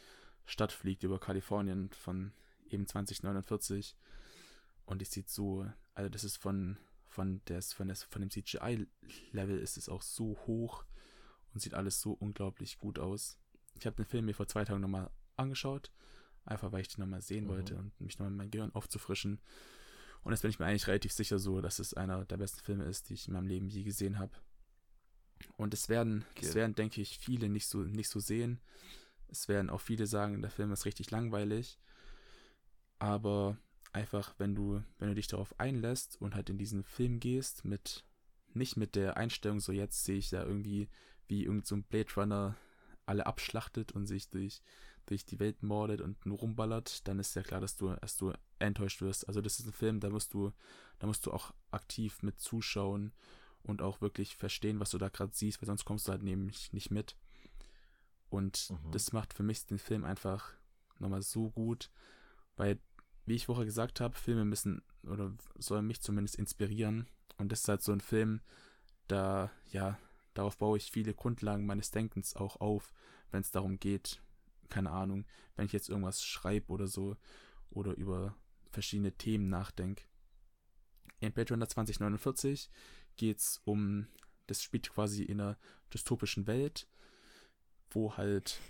Stadt 0.45 0.71
fliegt, 0.71 1.03
über 1.03 1.19
Kalifornien 1.19 1.91
von 1.91 2.31
eben 2.71 2.87
2049. 2.87 3.97
Und 4.85 5.03
es 5.03 5.11
sieht 5.11 5.29
so, 5.29 5.67
also 5.95 6.09
das 6.09 6.23
ist 6.23 6.37
von, 6.37 6.77
von, 7.09 7.45
des, 7.47 7.73
von, 7.73 7.89
des, 7.89 8.05
von 8.05 8.21
dem 8.21 8.31
CGI-Level 8.31 9.59
ist 9.59 9.77
es 9.77 9.89
auch 9.89 10.03
so 10.03 10.39
hoch 10.47 10.85
und 11.57 11.61
sieht 11.61 11.73
alles 11.73 12.03
so 12.03 12.13
unglaublich 12.13 12.77
gut 12.77 12.99
aus. 12.99 13.39
Ich 13.79 13.87
habe 13.87 13.97
den 13.97 14.05
Film 14.05 14.27
mir 14.27 14.35
vor 14.35 14.47
zwei 14.47 14.67
Tagen 14.67 14.83
nochmal 14.83 15.11
angeschaut, 15.37 15.91
einfach 16.45 16.71
weil 16.71 16.83
ich 16.83 16.89
den 16.89 17.01
nochmal 17.01 17.23
sehen 17.23 17.45
mhm. 17.45 17.49
wollte 17.49 17.77
und 17.77 17.99
mich 17.99 18.19
nochmal 18.19 18.35
mein 18.35 18.51
Gehirn 18.51 18.75
aufzufrischen. 18.75 19.41
Und 20.23 20.33
jetzt 20.33 20.43
bin 20.43 20.51
ich 20.51 20.59
mir 20.59 20.67
eigentlich 20.67 20.87
relativ 20.87 21.13
sicher 21.13 21.39
so, 21.39 21.63
dass 21.63 21.79
es 21.79 21.95
einer 21.95 22.27
der 22.27 22.37
besten 22.37 22.61
Filme 22.61 22.85
ist, 22.85 23.09
die 23.09 23.15
ich 23.15 23.27
in 23.27 23.33
meinem 23.33 23.47
Leben 23.47 23.71
je 23.71 23.85
gesehen 23.85 24.19
habe. 24.19 24.33
Und 25.57 25.73
es 25.73 25.89
werden, 25.89 26.27
okay. 26.33 26.45
es 26.45 26.55
werden, 26.55 26.75
denke 26.75 27.01
ich, 27.01 27.17
viele 27.17 27.49
nicht 27.49 27.69
so, 27.69 27.79
nicht 27.79 28.11
so 28.11 28.21
sehen. 28.21 28.61
Es 29.29 29.49
werden 29.49 29.71
auch 29.71 29.81
viele 29.81 30.07
sagen, 30.07 30.43
der 30.43 30.51
Film 30.51 30.73
ist 30.73 30.85
richtig 30.85 31.11
langweilig. 31.11 31.79
Aber 32.99 33.57
einfach, 33.95 34.35
wenn 34.37 34.55
du, 34.55 34.83
wenn 34.99 35.09
du 35.09 35.15
dich 35.15 35.29
darauf 35.29 35.59
einlässt 35.59 36.21
und 36.21 36.35
halt 36.35 36.51
in 36.51 36.59
diesen 36.59 36.85
Film 36.85 37.19
gehst, 37.19 37.65
mit, 37.65 38.05
nicht 38.53 38.77
mit 38.77 38.95
der 38.95 39.17
Einstellung, 39.17 39.61
so 39.61 39.73
jetzt 39.73 40.05
sehe 40.05 40.19
ich 40.19 40.29
da 40.29 40.45
irgendwie 40.45 40.91
wie 41.29 41.45
irgend 41.45 41.67
so 41.67 41.77
ein 41.77 41.85
Blade 41.85 42.13
Runner 42.17 42.57
alle 43.07 43.27
abschlachtet 43.27 43.93
und 43.93 44.07
sich 44.07 44.29
durch, 44.31 44.63
durch 45.07 45.25
die 45.25 45.39
Welt 45.39 45.63
mordet 45.63 46.01
und 46.01 46.27
nur 46.27 46.39
rumballert, 46.39 47.07
dann 47.07 47.19
ist 47.19 47.37
ja 47.37 47.43
klar, 47.43 47.61
dass 47.61 47.77
du, 47.77 47.95
dass 47.95 48.17
du 48.17 48.33
enttäuscht 48.59 49.01
wirst. 49.01 49.29
Also 49.29 49.41
das 49.41 49.59
ist 49.59 49.67
ein 49.67 49.73
Film, 49.73 50.01
da 50.01 50.11
musst 50.11 50.35
du, 50.35 50.53
da 50.99 51.07
musst 51.07 51.25
du 51.27 51.33
auch 51.33 51.55
aktiv 51.71 52.23
mit 52.23 52.41
zuschauen 52.41 53.13
und 53.63 53.83
auch 53.83 54.01
wirklich 54.01 54.37
verstehen, 54.37 54.81
was 54.81 54.91
du 54.91 54.99
da 54.99 55.09
gerade 55.09 55.35
siehst, 55.35 55.61
weil 55.61 55.67
sonst 55.67 55.85
kommst 55.85 56.09
du 56.09 56.13
halt 56.13 56.23
nämlich 56.23 56.73
nicht 56.73 56.91
mit. 56.91 57.17
Und 58.29 58.71
mhm. 58.71 58.91
das 58.93 59.13
macht 59.13 59.35
für 59.35 59.43
mich 59.43 59.67
den 59.67 59.79
Film 59.79 60.05
einfach 60.05 60.53
nochmal 60.99 61.23
so 61.23 61.51
gut, 61.51 61.91
weil, 62.57 62.79
wie 63.25 63.35
ich 63.35 63.47
vorher 63.47 63.65
gesagt 63.65 64.01
habe, 64.01 64.17
Filme 64.17 64.45
müssen 64.45 64.83
oder 65.05 65.33
sollen 65.57 65.87
mich 65.87 66.01
zumindest 66.01 66.37
inspirieren. 66.37 67.07
Und 67.39 67.53
das 67.53 67.61
ist 67.61 67.69
halt 67.69 67.83
so 67.83 67.93
ein 67.93 68.01
Film, 68.01 68.41
da, 69.09 69.51
ja, 69.71 69.99
Darauf 70.37 70.59
baue 70.59 70.77
ich 70.77 70.91
viele 70.91 71.15
Grundlagen 71.15 71.65
meines 71.65 71.91
Denkens 71.91 72.37
auch 72.37 72.61
auf, 72.61 72.93
wenn 73.31 73.41
es 73.41 73.51
darum 73.51 73.79
geht, 73.81 74.21
keine 74.69 74.91
Ahnung, 74.91 75.25
wenn 75.55 75.65
ich 75.65 75.73
jetzt 75.73 75.89
irgendwas 75.89 76.23
schreibe 76.23 76.71
oder 76.73 76.87
so 76.87 77.17
oder 77.71 77.95
über 77.97 78.37
verschiedene 78.71 79.13
Themen 79.13 79.49
nachdenke. 79.49 80.05
In 81.21 81.33
Runner 81.33 81.67
2049 81.67 82.69
geht 83.17 83.39
es 83.39 83.63
um, 83.65 84.09
das 84.47 84.63
spielt 84.63 84.91
quasi 84.91 85.23
in 85.23 85.41
einer 85.41 85.57
dystopischen 85.95 86.47
Welt, 86.47 86.87
wo 87.89 88.19
halt 88.19 88.61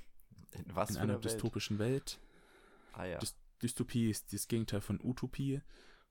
In 0.52 0.64
was 0.76 0.90
in 0.90 0.98
einer 0.98 1.14
einer 1.14 1.14
Welt? 1.14 1.24
dystopischen 1.24 1.80
Welt, 1.80 2.20
Ah 2.92 3.06
ja. 3.06 3.18
Dys 3.18 3.34
Dystopie 3.62 4.10
ist 4.10 4.32
das 4.32 4.46
Gegenteil 4.48 4.82
von 4.82 5.00
Utopie, 5.02 5.62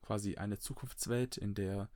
quasi 0.01 0.35
eine 0.35 0.57
Zukunftswelt, 0.59 1.37
in 1.37 1.53
der, 1.53 1.89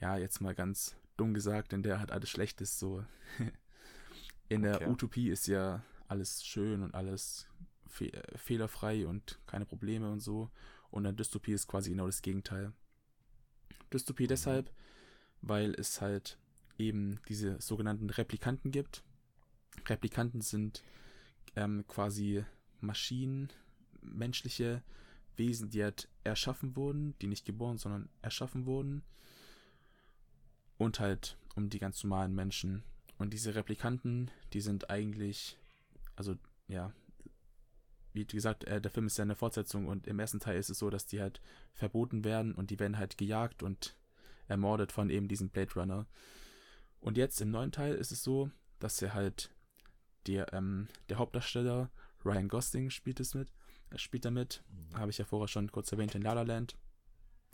ja, 0.00 0.18
jetzt 0.18 0.40
mal 0.40 0.54
ganz 0.54 0.96
dumm 1.16 1.34
gesagt, 1.34 1.72
in 1.72 1.82
der 1.82 1.98
halt 1.98 2.10
alles 2.12 2.30
schlecht 2.30 2.60
ist, 2.60 2.78
so. 2.78 3.04
in 4.48 4.62
der 4.62 4.76
Okay. 4.76 4.88
Utopie 4.88 5.28
ist 5.30 5.46
ja 5.46 5.82
alles 6.08 6.44
schön 6.44 6.82
und 6.82 6.94
alles 6.94 7.46
fe 7.86 8.12
äh, 8.12 8.38
fehlerfrei 8.38 9.06
und 9.06 9.40
keine 9.46 9.66
Probleme 9.66 10.10
und 10.10 10.20
so. 10.20 10.50
Und 10.90 11.00
in 11.00 11.04
der 11.04 11.12
Dystopie 11.12 11.52
ist 11.52 11.66
quasi 11.66 11.90
genau 11.90 12.06
das 12.06 12.22
Gegenteil. 12.22 12.72
Dystopie 13.92 14.26
deshalb, 14.26 14.70
weil 15.40 15.74
es 15.74 16.00
halt 16.00 16.38
eben 16.78 17.20
diese 17.28 17.60
sogenannten 17.60 18.10
Replikanten 18.10 18.70
gibt. 18.70 19.02
Replikanten 19.86 20.40
sind 20.40 20.82
ähm, 21.56 21.84
quasi 21.88 22.44
Maschinen, 22.80 23.50
menschliche 24.02 24.82
Wesen, 25.36 25.70
die 25.70 25.82
halt 25.82 26.08
erschaffen 26.24 26.76
wurden, 26.76 27.14
die 27.20 27.26
nicht 27.26 27.44
geboren, 27.46 27.78
sondern 27.78 28.08
erschaffen 28.20 28.66
wurden. 28.66 29.02
Und 30.82 30.98
halt 30.98 31.36
um 31.54 31.68
die 31.68 31.78
ganz 31.78 32.02
normalen 32.02 32.34
Menschen. 32.34 32.82
Und 33.16 33.32
diese 33.32 33.54
Replikanten, 33.54 34.32
die 34.52 34.60
sind 34.60 34.90
eigentlich, 34.90 35.56
also 36.16 36.34
ja, 36.66 36.92
wie 38.12 38.26
gesagt, 38.26 38.64
äh, 38.64 38.80
der 38.80 38.90
Film 38.90 39.06
ist 39.06 39.16
ja 39.16 39.22
eine 39.22 39.36
Fortsetzung 39.36 39.86
und 39.86 40.08
im 40.08 40.18
ersten 40.18 40.40
Teil 40.40 40.58
ist 40.58 40.70
es 40.70 40.78
so, 40.78 40.90
dass 40.90 41.06
die 41.06 41.20
halt 41.20 41.40
verboten 41.72 42.24
werden 42.24 42.52
und 42.54 42.70
die 42.70 42.80
werden 42.80 42.98
halt 42.98 43.16
gejagt 43.16 43.62
und 43.62 43.96
ermordet 44.48 44.90
von 44.90 45.08
eben 45.08 45.28
diesem 45.28 45.50
Blade 45.50 45.72
Runner. 45.76 46.06
Und 46.98 47.16
jetzt 47.16 47.40
im 47.40 47.52
neuen 47.52 47.70
Teil 47.70 47.94
ist 47.94 48.10
es 48.10 48.24
so, 48.24 48.50
dass 48.80 49.00
er 49.00 49.14
halt 49.14 49.54
der, 50.26 50.52
ähm, 50.52 50.88
der 51.08 51.18
Hauptdarsteller 51.18 51.90
Ryan 52.24 52.48
Gosling 52.48 52.90
spielt 52.90 53.20
es 53.20 53.34
mit, 53.34 53.52
er 53.90 53.98
spielt 53.98 54.24
damit, 54.24 54.64
habe 54.94 55.10
ich 55.10 55.18
ja 55.18 55.24
vorher 55.24 55.48
schon 55.48 55.70
kurz 55.70 55.92
erwähnt 55.92 56.16
in 56.16 56.22
La 56.22 56.32
La 56.32 56.42
Land. 56.42 56.76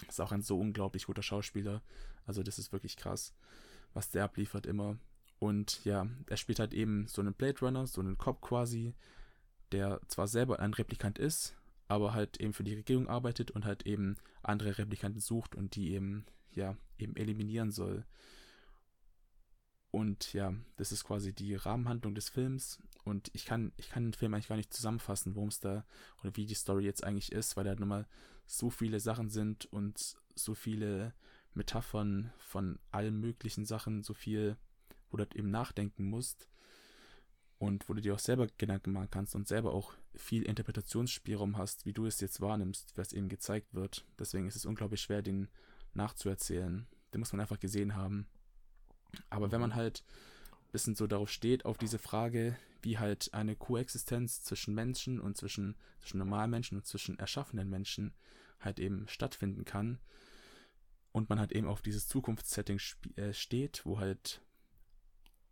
Ist 0.07 0.20
auch 0.20 0.32
ein 0.32 0.42
so 0.42 0.59
unglaublich 0.59 1.07
guter 1.07 1.22
Schauspieler. 1.22 1.82
Also 2.26 2.42
das 2.42 2.59
ist 2.59 2.72
wirklich 2.72 2.96
krass, 2.96 3.34
was 3.94 4.11
der 4.11 4.24
abliefert 4.24 4.66
immer. 4.66 4.99
Und 5.38 5.84
ja, 5.84 6.07
er 6.26 6.36
spielt 6.36 6.59
halt 6.59 6.74
eben 6.74 7.07
so 7.07 7.20
einen 7.20 7.34
Blade 7.34 7.61
Runner, 7.61 7.86
so 7.86 8.01
einen 8.01 8.18
Cop 8.18 8.40
quasi, 8.40 8.94
der 9.72 10.01
zwar 10.09 10.28
selber 10.28 10.61
ein 10.61 10.74
Replikant 10.74 11.18
ist, 11.18 11.57
aber 11.86 12.12
halt 12.12 12.40
eben 12.40 12.53
für 12.53 12.64
die 12.64 12.74
Regierung 12.74 13.09
arbeitet 13.09 13.51
und 13.51 13.64
halt 13.64 13.86
eben 13.86 14.16
andere 14.42 14.78
Replikanten 14.78 15.20
sucht 15.20 15.55
und 15.55 15.74
die 15.74 15.92
eben, 15.92 16.26
ja, 16.53 16.76
eben 16.99 17.16
eliminieren 17.16 17.70
soll. 17.70 18.05
Und 19.90 20.32
ja, 20.34 20.53
das 20.76 20.92
ist 20.92 21.05
quasi 21.05 21.32
die 21.32 21.55
Rahmenhandlung 21.55 22.14
des 22.14 22.28
Films. 22.28 22.82
Und 23.05 23.30
ich 23.32 23.46
kann, 23.46 23.72
ich 23.76 23.88
kann 23.88 24.05
den 24.05 24.12
Film 24.12 24.34
eigentlich 24.34 24.49
gar 24.49 24.57
nicht 24.57 24.72
zusammenfassen, 24.72 25.34
worum 25.34 25.49
es 25.49 25.61
da 25.61 25.86
oder 26.22 26.36
wie 26.36 26.46
die 26.46 26.55
Story 26.55 26.84
jetzt 26.84 27.05
eigentlich 27.05 27.32
ist, 27.32 27.57
weil 27.57 27.64
da 27.64 27.74
nun 27.74 27.88
mal 27.88 28.07
so 28.49 28.70
viele 28.70 28.99
Sachen 28.99 29.28
sind 29.28 29.66
und 29.66 30.16
so 30.34 30.55
viele 30.55 31.12
Metaphern 31.55 32.32
von 32.38 32.78
allen 32.90 33.20
möglichen 33.20 33.66
Sachen, 33.66 34.03
so 34.03 34.14
viel, 34.14 34.57
wo 35.11 35.18
du 35.18 35.24
halt 35.24 35.36
eben 35.36 35.51
nachdenken 35.51 36.05
musst 36.05 36.49
und 37.59 37.88
wo 37.88 37.94
du 37.94 38.01
dir 38.01 38.14
auch 38.14 38.18
selber 38.18 38.46
Gedanken 38.57 38.92
machen 38.92 39.11
kannst 39.11 39.34
und 39.34 39.46
selber 39.46 39.74
auch 39.74 39.92
viel 40.14 40.44
Interpretationsspielraum 40.44 41.59
hast, 41.59 41.84
wie 41.84 41.92
du 41.92 42.07
es 42.07 42.20
jetzt 42.20 42.40
wahrnimmst, 42.40 42.96
was 42.96 43.12
eben 43.12 43.28
gezeigt 43.28 43.74
wird. 43.74 44.07
Deswegen 44.18 44.49
ist 44.49 44.57
es 44.57 44.66
unglaublich 44.66 45.03
schwer, 45.03 45.20
den 45.20 45.49
nachzuerzählen. 45.92 46.86
Den 47.12 47.20
muss 47.20 47.32
man 47.32 47.40
einfach 47.40 47.61
gesehen 47.61 47.96
haben. 47.96 48.26
Aber 49.28 49.53
wenn 49.53 49.61
man 49.61 49.74
halt 49.74 50.05
ein 50.07 50.09
bisschen 50.72 50.94
so 50.94 51.06
darauf 51.06 51.30
steht, 51.30 51.64
auf 51.64 51.78
diese 51.78 51.98
Frage, 51.98 52.56
wie 52.82 52.98
halt 52.98 53.32
eine 53.32 53.56
Koexistenz 53.56 54.42
zwischen 54.42 54.74
Menschen 54.74 55.20
und 55.20 55.36
zwischen, 55.36 55.76
zwischen 56.00 56.18
normalen 56.18 56.50
Menschen 56.50 56.78
und 56.78 56.86
zwischen 56.86 57.18
erschaffenen 57.18 57.68
Menschen 57.68 58.14
halt 58.60 58.78
eben 58.78 59.08
stattfinden 59.08 59.64
kann. 59.64 59.98
Und 61.12 61.28
man 61.28 61.40
halt 61.40 61.52
eben 61.52 61.66
auf 61.66 61.82
dieses 61.82 62.06
Zukunftssetting 62.06 62.80
äh, 63.16 63.32
steht, 63.32 63.84
wo 63.84 63.98
halt 63.98 64.42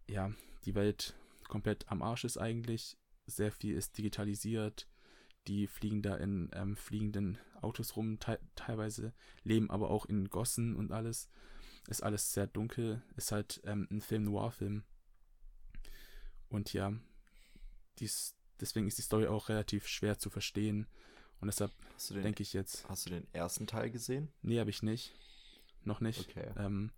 ja 0.08 0.32
die 0.64 0.74
Welt 0.74 1.16
komplett 1.48 1.90
am 1.90 2.02
Arsch 2.02 2.24
ist 2.24 2.36
eigentlich, 2.36 2.96
sehr 3.26 3.50
viel 3.50 3.74
ist 3.74 3.96
digitalisiert, 3.98 4.88
die 5.48 5.66
fliegen 5.66 6.02
da 6.02 6.16
in 6.16 6.50
ähm, 6.52 6.76
fliegenden 6.76 7.38
Autos 7.60 7.96
rum, 7.96 8.18
te 8.18 8.38
teilweise 8.54 9.12
leben 9.42 9.70
aber 9.70 9.90
auch 9.90 10.06
in 10.06 10.28
Gossen 10.28 10.76
und 10.76 10.92
alles, 10.92 11.30
ist 11.88 12.02
alles 12.02 12.32
sehr 12.32 12.46
dunkel, 12.46 13.02
ist 13.16 13.32
halt 13.32 13.60
ähm, 13.64 13.88
ein 13.90 14.00
Film 14.00 14.24
Noir-Film 14.24 14.84
und 16.48 16.72
ja, 16.72 16.92
dies, 17.98 18.36
deswegen 18.60 18.86
ist 18.86 18.98
die 18.98 19.02
Story 19.02 19.26
auch 19.26 19.48
relativ 19.48 19.86
schwer 19.86 20.18
zu 20.18 20.30
verstehen 20.30 20.86
und 21.40 21.48
deshalb 21.48 21.72
den, 22.10 22.22
denke 22.22 22.42
ich 22.42 22.52
jetzt, 22.52 22.88
hast 22.88 23.06
du 23.06 23.10
den 23.10 23.26
ersten 23.32 23.66
Teil 23.66 23.90
gesehen? 23.90 24.28
nee, 24.42 24.58
habe 24.58 24.70
ich 24.70 24.82
nicht, 24.82 25.14
noch 25.84 26.00
nicht. 26.00 26.30
Okay. 26.30 26.50
Ähm, 26.56 26.92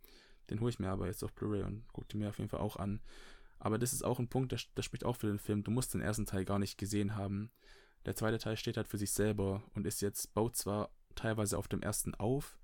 den 0.51 0.61
hole 0.61 0.71
ich 0.71 0.79
mir 0.79 0.89
aber 0.89 1.07
jetzt 1.07 1.23
auf 1.23 1.33
Blu-ray 1.35 1.63
und 1.63 1.87
gucke 1.93 2.17
mir 2.17 2.29
auf 2.29 2.39
jeden 2.39 2.51
Fall 2.51 2.61
auch 2.61 2.77
an. 2.77 3.01
Aber 3.59 3.79
das 3.79 3.93
ist 3.93 4.05
auch 4.05 4.19
ein 4.19 4.29
Punkt, 4.29 4.53
der, 4.53 4.61
der 4.77 4.83
spricht 4.83 5.05
auch 5.05 5.17
für 5.17 5.27
den 5.27 5.39
Film. 5.39 5.65
Du 5.65 5.71
musst 5.71 5.93
den 5.93 6.01
ersten 6.01 6.27
Teil 6.27 6.45
gar 6.45 6.59
nicht 6.59 6.79
gesehen 6.79 7.17
haben. 7.17 7.51
Der 8.07 8.15
zweite 8.15 8.39
Teil 8.39 8.57
steht 8.57 8.77
halt 8.77 8.89
für 8.89 8.99
sich 8.99 9.13
selber 9.13 9.63
und 9.75 9.87
ist 9.87 10.01
jetzt, 10.01 10.33
baut 10.33 10.57
zwar 10.57 10.91
teilweise 11.15 11.59
auf 11.59 11.69
dem 11.69 11.83
ersten 11.83 12.15
auf, 12.15 12.59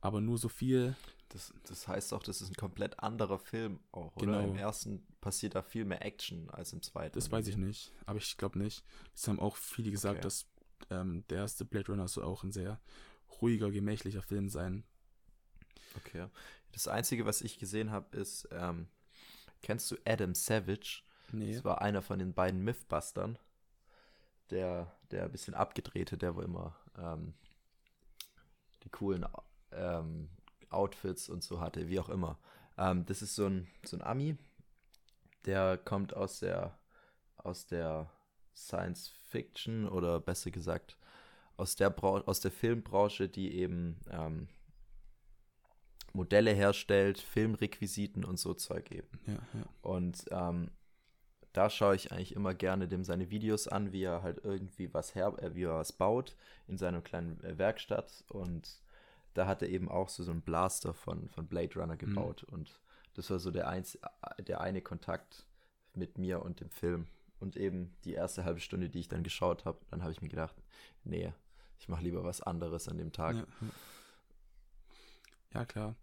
aber 0.00 0.20
nur 0.20 0.36
so 0.36 0.48
viel. 0.48 0.96
Das, 1.34 1.52
das 1.64 1.88
heißt 1.88 2.14
auch, 2.14 2.22
das 2.22 2.40
ist 2.40 2.50
ein 2.50 2.54
komplett 2.54 3.00
anderer 3.00 3.40
Film 3.40 3.80
auch, 3.90 4.14
oder? 4.14 4.26
Genau. 4.26 4.40
Im 4.40 4.56
ersten 4.56 5.04
passiert 5.20 5.56
da 5.56 5.62
viel 5.62 5.84
mehr 5.84 6.04
Action 6.04 6.48
als 6.50 6.72
im 6.72 6.80
zweiten. 6.80 7.12
Das 7.14 7.28
weiß 7.28 7.48
ich 7.48 7.56
nicht, 7.56 7.90
aber 8.06 8.18
ich 8.18 8.36
glaube 8.36 8.56
nicht. 8.60 8.84
Das 9.14 9.26
haben 9.26 9.40
auch 9.40 9.56
viele 9.56 9.90
gesagt, 9.90 10.18
Okay. 10.18 10.22
dass 10.22 10.46
ähm, 10.90 11.24
der 11.30 11.38
erste 11.38 11.64
Blade 11.64 11.90
Runner 11.90 12.06
soll 12.06 12.22
auch 12.22 12.44
ein 12.44 12.52
sehr 12.52 12.80
ruhiger, 13.40 13.72
gemächlicher 13.72 14.22
Film 14.22 14.48
sein. 14.48 14.84
Okay. 15.96 16.28
Das 16.70 16.86
Einzige, 16.86 17.26
was 17.26 17.40
ich 17.40 17.58
gesehen 17.58 17.90
habe, 17.90 18.16
ist, 18.16 18.48
ähm, 18.52 18.86
kennst 19.60 19.90
du 19.90 19.96
Adam 20.06 20.36
Savage? 20.36 21.02
Nee. 21.32 21.52
Das 21.52 21.64
war 21.64 21.82
einer 21.82 22.00
von 22.00 22.20
den 22.20 22.32
beiden 22.32 22.60
Mythbustern. 22.62 23.40
Der, 24.50 24.94
der 25.10 25.24
ein 25.24 25.32
bisschen 25.32 25.54
abgedrehte, 25.54 26.16
der 26.16 26.36
wo 26.36 26.42
immer 26.42 26.76
ähm, 26.96 27.34
die 28.84 28.90
coolen 28.90 29.26
ähm, 29.72 30.28
Outfits 30.74 31.28
und 31.28 31.42
so 31.42 31.60
hatte, 31.60 31.88
wie 31.88 32.00
auch 32.00 32.08
immer. 32.08 32.38
Ähm, 32.76 33.04
das 33.06 33.22
ist 33.22 33.34
so 33.34 33.46
ein, 33.46 33.68
so 33.84 33.96
ein 33.96 34.02
Ami, 34.02 34.36
der 35.44 35.78
kommt 35.78 36.14
aus 36.14 36.40
der, 36.40 36.78
aus 37.36 37.66
der 37.66 38.10
Science 38.54 39.08
Fiction 39.28 39.88
oder 39.88 40.20
besser 40.20 40.50
gesagt 40.50 40.96
aus 41.56 41.76
der, 41.76 41.90
Brau 41.90 42.18
aus 42.20 42.40
der 42.40 42.50
Filmbranche, 42.50 43.28
die 43.28 43.54
eben 43.54 44.00
ähm, 44.10 44.48
Modelle 46.12 46.52
herstellt, 46.52 47.18
Filmrequisiten 47.18 48.24
und 48.24 48.38
so 48.38 48.54
Zeug 48.54 48.90
eben. 48.90 49.20
Ja, 49.26 49.34
ja. 49.34 49.66
Und 49.82 50.24
ähm, 50.30 50.70
da 51.52 51.70
schaue 51.70 51.94
ich 51.94 52.12
eigentlich 52.12 52.34
immer 52.34 52.54
gerne 52.54 52.88
dem 52.88 53.04
seine 53.04 53.30
Videos 53.30 53.68
an, 53.68 53.92
wie 53.92 54.02
er 54.02 54.22
halt 54.22 54.40
irgendwie 54.44 54.92
was 54.92 55.14
her, 55.14 55.34
äh, 55.38 55.54
wie 55.54 55.64
er 55.64 55.76
was 55.76 55.92
baut 55.92 56.36
in 56.66 56.78
seiner 56.78 57.00
kleinen 57.00 57.42
äh, 57.44 57.58
Werkstatt. 57.58 58.24
Und 58.28 58.80
da 59.34 59.46
hat 59.46 59.62
er 59.62 59.68
eben 59.68 59.88
auch 59.88 60.08
so, 60.08 60.22
so 60.22 60.30
einen 60.30 60.42
Blaster 60.42 60.94
von, 60.94 61.28
von 61.28 61.46
Blade 61.46 61.78
Runner 61.78 61.96
gebaut. 61.96 62.44
Und 62.44 62.80
das 63.14 63.30
war 63.30 63.38
so 63.38 63.50
der, 63.50 63.68
einz 63.68 63.98
der 64.38 64.60
eine 64.60 64.80
Kontakt 64.80 65.46
mit 65.94 66.18
mir 66.18 66.42
und 66.42 66.60
dem 66.60 66.70
Film. 66.70 67.06
Und 67.40 67.56
eben 67.56 67.94
die 68.04 68.14
erste 68.14 68.44
halbe 68.44 68.60
Stunde, 68.60 68.88
die 68.88 69.00
ich 69.00 69.08
dann 69.08 69.22
geschaut 69.22 69.64
habe, 69.64 69.78
dann 69.90 70.02
habe 70.02 70.12
ich 70.12 70.22
mir 70.22 70.28
gedacht, 70.28 70.56
nee, 71.02 71.32
ich 71.78 71.88
mache 71.88 72.02
lieber 72.02 72.24
was 72.24 72.40
anderes 72.40 72.88
an 72.88 72.96
dem 72.96 73.12
Tag. 73.12 73.36
Ja, 73.36 73.46
ja. 73.60 73.68
ja, 75.60 75.64
klar. 75.66 75.96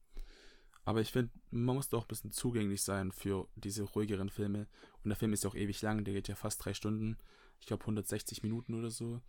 Aber 0.84 1.02
ich 1.02 1.12
finde, 1.12 1.32
man 1.52 1.76
muss 1.76 1.90
doch 1.90 2.04
ein 2.04 2.08
bisschen 2.08 2.32
zugänglich 2.32 2.82
sein 2.82 3.12
für 3.12 3.48
diese 3.56 3.84
ruhigeren 3.84 4.30
Filme. 4.30 4.68
Und 5.04 5.10
der 5.10 5.16
Film 5.16 5.34
ist 5.34 5.44
ja 5.44 5.50
auch 5.50 5.56
ewig 5.56 5.82
lang, 5.82 6.04
der 6.04 6.14
geht 6.14 6.28
ja 6.28 6.36
fast 6.36 6.64
drei 6.64 6.74
Stunden. 6.74 7.18
Ich 7.60 7.68
glaube 7.68 7.84
160 7.84 8.44
Minuten 8.44 8.74
oder 8.74 8.90
so. 8.90 9.22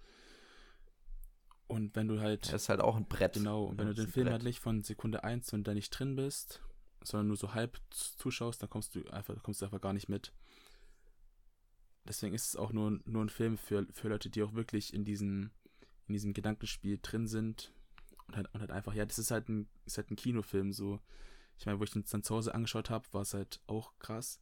Und 1.72 1.96
wenn 1.96 2.06
du 2.06 2.20
halt, 2.20 2.48
Er 2.50 2.56
ist 2.56 2.68
halt 2.68 2.80
auch 2.80 2.96
ein 2.96 3.06
Brett. 3.08 3.32
genau, 3.32 3.64
und 3.64 3.78
wenn 3.78 3.86
Ja, 3.88 3.94
du 3.94 4.02
den 4.02 4.10
Film 4.12 4.24
Brett. 4.26 4.32
halt 4.34 4.42
nicht 4.42 4.60
von 4.60 4.82
Sekunde 4.82 5.24
1 5.24 5.52
und 5.54 5.66
da 5.66 5.72
nicht 5.72 5.88
drin 5.90 6.16
bist, 6.16 6.60
sondern 7.02 7.28
nur 7.28 7.36
so 7.38 7.54
halb 7.54 7.80
zuschaust, 7.90 8.62
dann 8.62 8.68
kommst 8.68 8.94
du 8.94 9.08
einfach, 9.08 9.42
kommst 9.42 9.62
du 9.62 9.64
einfach 9.64 9.80
gar 9.80 9.94
nicht 9.94 10.08
mit. 10.08 10.32
Deswegen 12.06 12.34
ist 12.34 12.48
es 12.48 12.56
auch 12.56 12.72
nur, 12.72 13.00
nur 13.04 13.24
ein 13.24 13.28
Film 13.30 13.56
für, 13.56 13.86
für 13.92 14.08
Leute, 14.08 14.28
die 14.28 14.42
auch 14.42 14.54
wirklich 14.54 14.92
in 14.92 15.04
diesem, 15.04 15.50
in 16.08 16.12
diesem 16.14 16.34
Gedankenspiel 16.34 16.98
drin 17.00 17.26
sind 17.26 17.72
und 18.26 18.36
halt, 18.36 18.52
und 18.52 18.60
halt 18.60 18.70
einfach, 18.70 18.92
ja, 18.94 19.06
das 19.06 19.18
ist 19.18 19.30
halt 19.30 19.48
ein, 19.48 19.68
ist 19.86 19.96
halt 19.96 20.10
ein 20.10 20.16
Kinofilm, 20.16 20.72
so. 20.72 21.00
Ich 21.58 21.66
meine, 21.66 21.78
wo 21.78 21.84
ich 21.84 21.90
den 21.92 22.04
dann 22.10 22.22
zu 22.22 22.34
Hause 22.34 22.54
angeschaut 22.54 22.90
habe, 22.90 23.06
war 23.12 23.22
es 23.22 23.34
halt 23.34 23.60
auch 23.66 23.98
krass. 23.98 24.40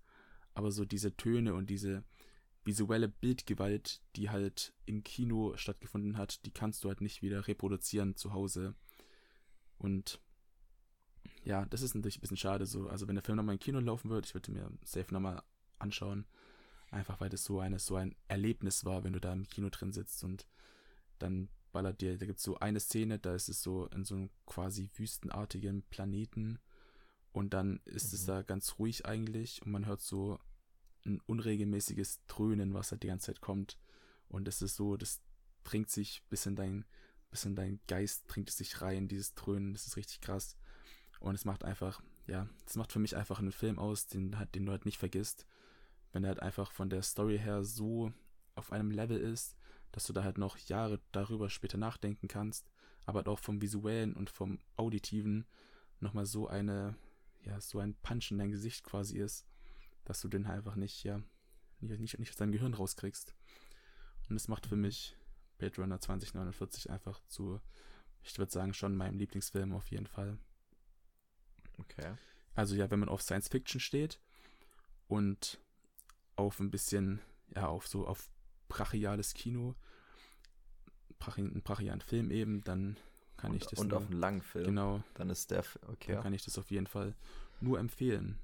Aber 0.54 0.72
so 0.72 0.84
diese 0.84 1.16
Töne 1.16 1.54
und 1.54 1.68
diese, 1.70 2.02
visuelle 2.64 3.08
Bildgewalt, 3.08 4.02
die 4.16 4.30
halt 4.30 4.74
im 4.86 5.02
Kino 5.02 5.56
stattgefunden 5.56 6.16
hat, 6.16 6.44
die 6.44 6.50
kannst 6.50 6.84
du 6.84 6.88
halt 6.88 7.00
nicht 7.00 7.22
wieder 7.22 7.46
reproduzieren 7.46 8.16
zu 8.16 8.32
Hause. 8.32 8.74
Und 9.78 10.20
ja, 11.44 11.64
das 11.66 11.82
ist 11.82 11.94
natürlich 11.94 12.18
ein 12.18 12.20
bisschen 12.20 12.36
schade 12.36 12.66
so. 12.66 12.88
Also 12.88 13.08
wenn 13.08 13.14
der 13.14 13.24
Film 13.24 13.36
nochmal 13.36 13.54
im 13.54 13.60
Kino 13.60 13.80
laufen 13.80 14.10
wird, 14.10 14.26
ich 14.26 14.34
würde 14.34 14.52
mir 14.52 14.70
safe 14.84 15.12
nochmal 15.12 15.42
anschauen. 15.78 16.26
Einfach 16.90 17.20
weil 17.20 17.30
das 17.30 17.44
so 17.44 17.60
eine, 17.60 17.78
so 17.78 17.96
ein 17.96 18.14
Erlebnis 18.28 18.84
war, 18.84 19.04
wenn 19.04 19.12
du 19.12 19.20
da 19.20 19.32
im 19.32 19.48
Kino 19.48 19.68
drin 19.70 19.92
sitzt 19.92 20.22
und 20.24 20.46
dann 21.18 21.48
ballert 21.72 22.00
dir, 22.00 22.18
da 22.18 22.26
gibt 22.26 22.38
es 22.38 22.44
so 22.44 22.58
eine 22.58 22.80
Szene, 22.80 23.18
da 23.18 23.34
ist 23.34 23.48
es 23.48 23.62
so 23.62 23.86
in 23.86 24.04
so 24.04 24.16
einem 24.16 24.30
quasi 24.44 24.90
wüstenartigen 24.96 25.82
Planeten 25.84 26.58
und 27.32 27.54
dann 27.54 27.80
ist 27.84 28.12
mhm. 28.12 28.16
es 28.16 28.26
da 28.26 28.42
ganz 28.42 28.78
ruhig 28.78 29.06
eigentlich 29.06 29.62
und 29.62 29.70
man 29.70 29.86
hört 29.86 30.00
so 30.00 30.40
ein 31.04 31.20
unregelmäßiges 31.26 32.20
Dröhnen, 32.26 32.74
was 32.74 32.90
halt 32.90 33.02
die 33.02 33.08
ganze 33.08 33.26
Zeit 33.26 33.40
kommt. 33.40 33.78
Und 34.28 34.48
es 34.48 34.62
ist 34.62 34.76
so, 34.76 34.96
das 34.96 35.20
dringt 35.64 35.90
sich 35.90 36.22
bis 36.28 36.46
in 36.46 36.56
dein, 36.56 36.84
bis 37.30 37.44
in 37.44 37.54
dein 37.54 37.80
Geist, 37.86 38.24
dringt 38.28 38.48
es 38.48 38.56
sich 38.56 38.80
rein, 38.80 39.08
dieses 39.08 39.34
Dröhnen, 39.34 39.72
das 39.72 39.86
ist 39.86 39.96
richtig 39.96 40.20
krass. 40.20 40.56
Und 41.20 41.34
es 41.34 41.44
macht 41.44 41.64
einfach, 41.64 42.00
ja, 42.26 42.48
es 42.66 42.76
macht 42.76 42.92
für 42.92 42.98
mich 42.98 43.16
einfach 43.16 43.38
einen 43.38 43.52
Film 43.52 43.78
aus, 43.78 44.06
den, 44.06 44.38
halt, 44.38 44.54
den 44.54 44.66
du 44.66 44.72
halt 44.72 44.86
nicht 44.86 44.98
vergisst. 44.98 45.46
Wenn 46.12 46.24
er 46.24 46.28
halt 46.28 46.42
einfach 46.42 46.72
von 46.72 46.90
der 46.90 47.02
Story 47.02 47.38
her 47.38 47.62
so 47.62 48.12
auf 48.54 48.72
einem 48.72 48.90
Level 48.90 49.18
ist, 49.18 49.56
dass 49.92 50.06
du 50.06 50.12
da 50.12 50.24
halt 50.24 50.38
noch 50.38 50.56
Jahre 50.58 51.00
darüber 51.12 51.50
später 51.50 51.78
nachdenken 51.78 52.28
kannst, 52.28 52.70
aber 53.06 53.18
halt 53.18 53.28
auch 53.28 53.38
vom 53.38 53.60
visuellen 53.60 54.14
und 54.14 54.30
vom 54.30 54.60
auditiven 54.76 55.46
nochmal 56.00 56.26
so 56.26 56.48
eine, 56.48 56.96
ja, 57.44 57.60
so 57.60 57.78
ein 57.78 57.94
Punch 57.94 58.30
in 58.30 58.38
dein 58.38 58.50
Gesicht 58.50 58.84
quasi 58.84 59.18
ist, 59.18 59.46
dass 60.04 60.20
du 60.20 60.28
den 60.28 60.46
einfach 60.46 60.76
nicht, 60.76 61.04
ja, 61.04 61.20
nicht, 61.80 62.18
nicht, 62.18 62.30
aus 62.30 62.36
deinem 62.36 62.52
Gehirn 62.52 62.74
rauskriegst. 62.74 63.34
Und 64.28 64.34
das 64.34 64.48
macht 64.48 64.66
für 64.66 64.76
mich 64.76 65.16
Blade 65.58 65.76
Runner 65.80 66.00
2049 66.00 66.90
einfach 66.90 67.20
zu, 67.28 67.60
ich 68.22 68.38
würde 68.38 68.52
sagen, 68.52 68.74
schon 68.74 68.96
meinem 68.96 69.18
Lieblingsfilm 69.18 69.72
auf 69.72 69.90
jeden 69.90 70.06
Fall. 70.06 70.38
Okay. 71.78 72.14
Also 72.54 72.74
ja, 72.74 72.90
wenn 72.90 73.00
man 73.00 73.08
auf 73.08 73.22
Science 73.22 73.48
Fiction 73.48 73.80
steht 73.80 74.20
und 75.08 75.60
auf 76.36 76.60
ein 76.60 76.70
bisschen, 76.70 77.20
ja, 77.54 77.66
auf 77.66 77.86
so, 77.86 78.06
auf 78.06 78.30
brachiales 78.68 79.34
Kino, 79.34 79.74
brachi 81.18 81.42
einen 81.42 81.62
brachialen 81.62 82.00
Film 82.00 82.30
eben, 82.30 82.62
dann 82.64 82.96
kann 83.36 83.52
und, 83.52 83.62
ich 83.62 83.68
das. 83.68 83.78
Und 83.78 83.88
nur, 83.88 83.98
auf 83.98 84.06
einen 84.06 84.18
langen 84.18 84.42
Film. 84.42 84.64
Genau. 84.64 85.02
Dann 85.14 85.30
ist 85.30 85.50
der, 85.50 85.64
okay. 85.88 86.14
Dann 86.14 86.22
kann 86.22 86.34
ich 86.34 86.44
das 86.44 86.58
auf 86.58 86.70
jeden 86.70 86.86
Fall 86.86 87.14
nur 87.60 87.78
empfehlen. 87.78 88.38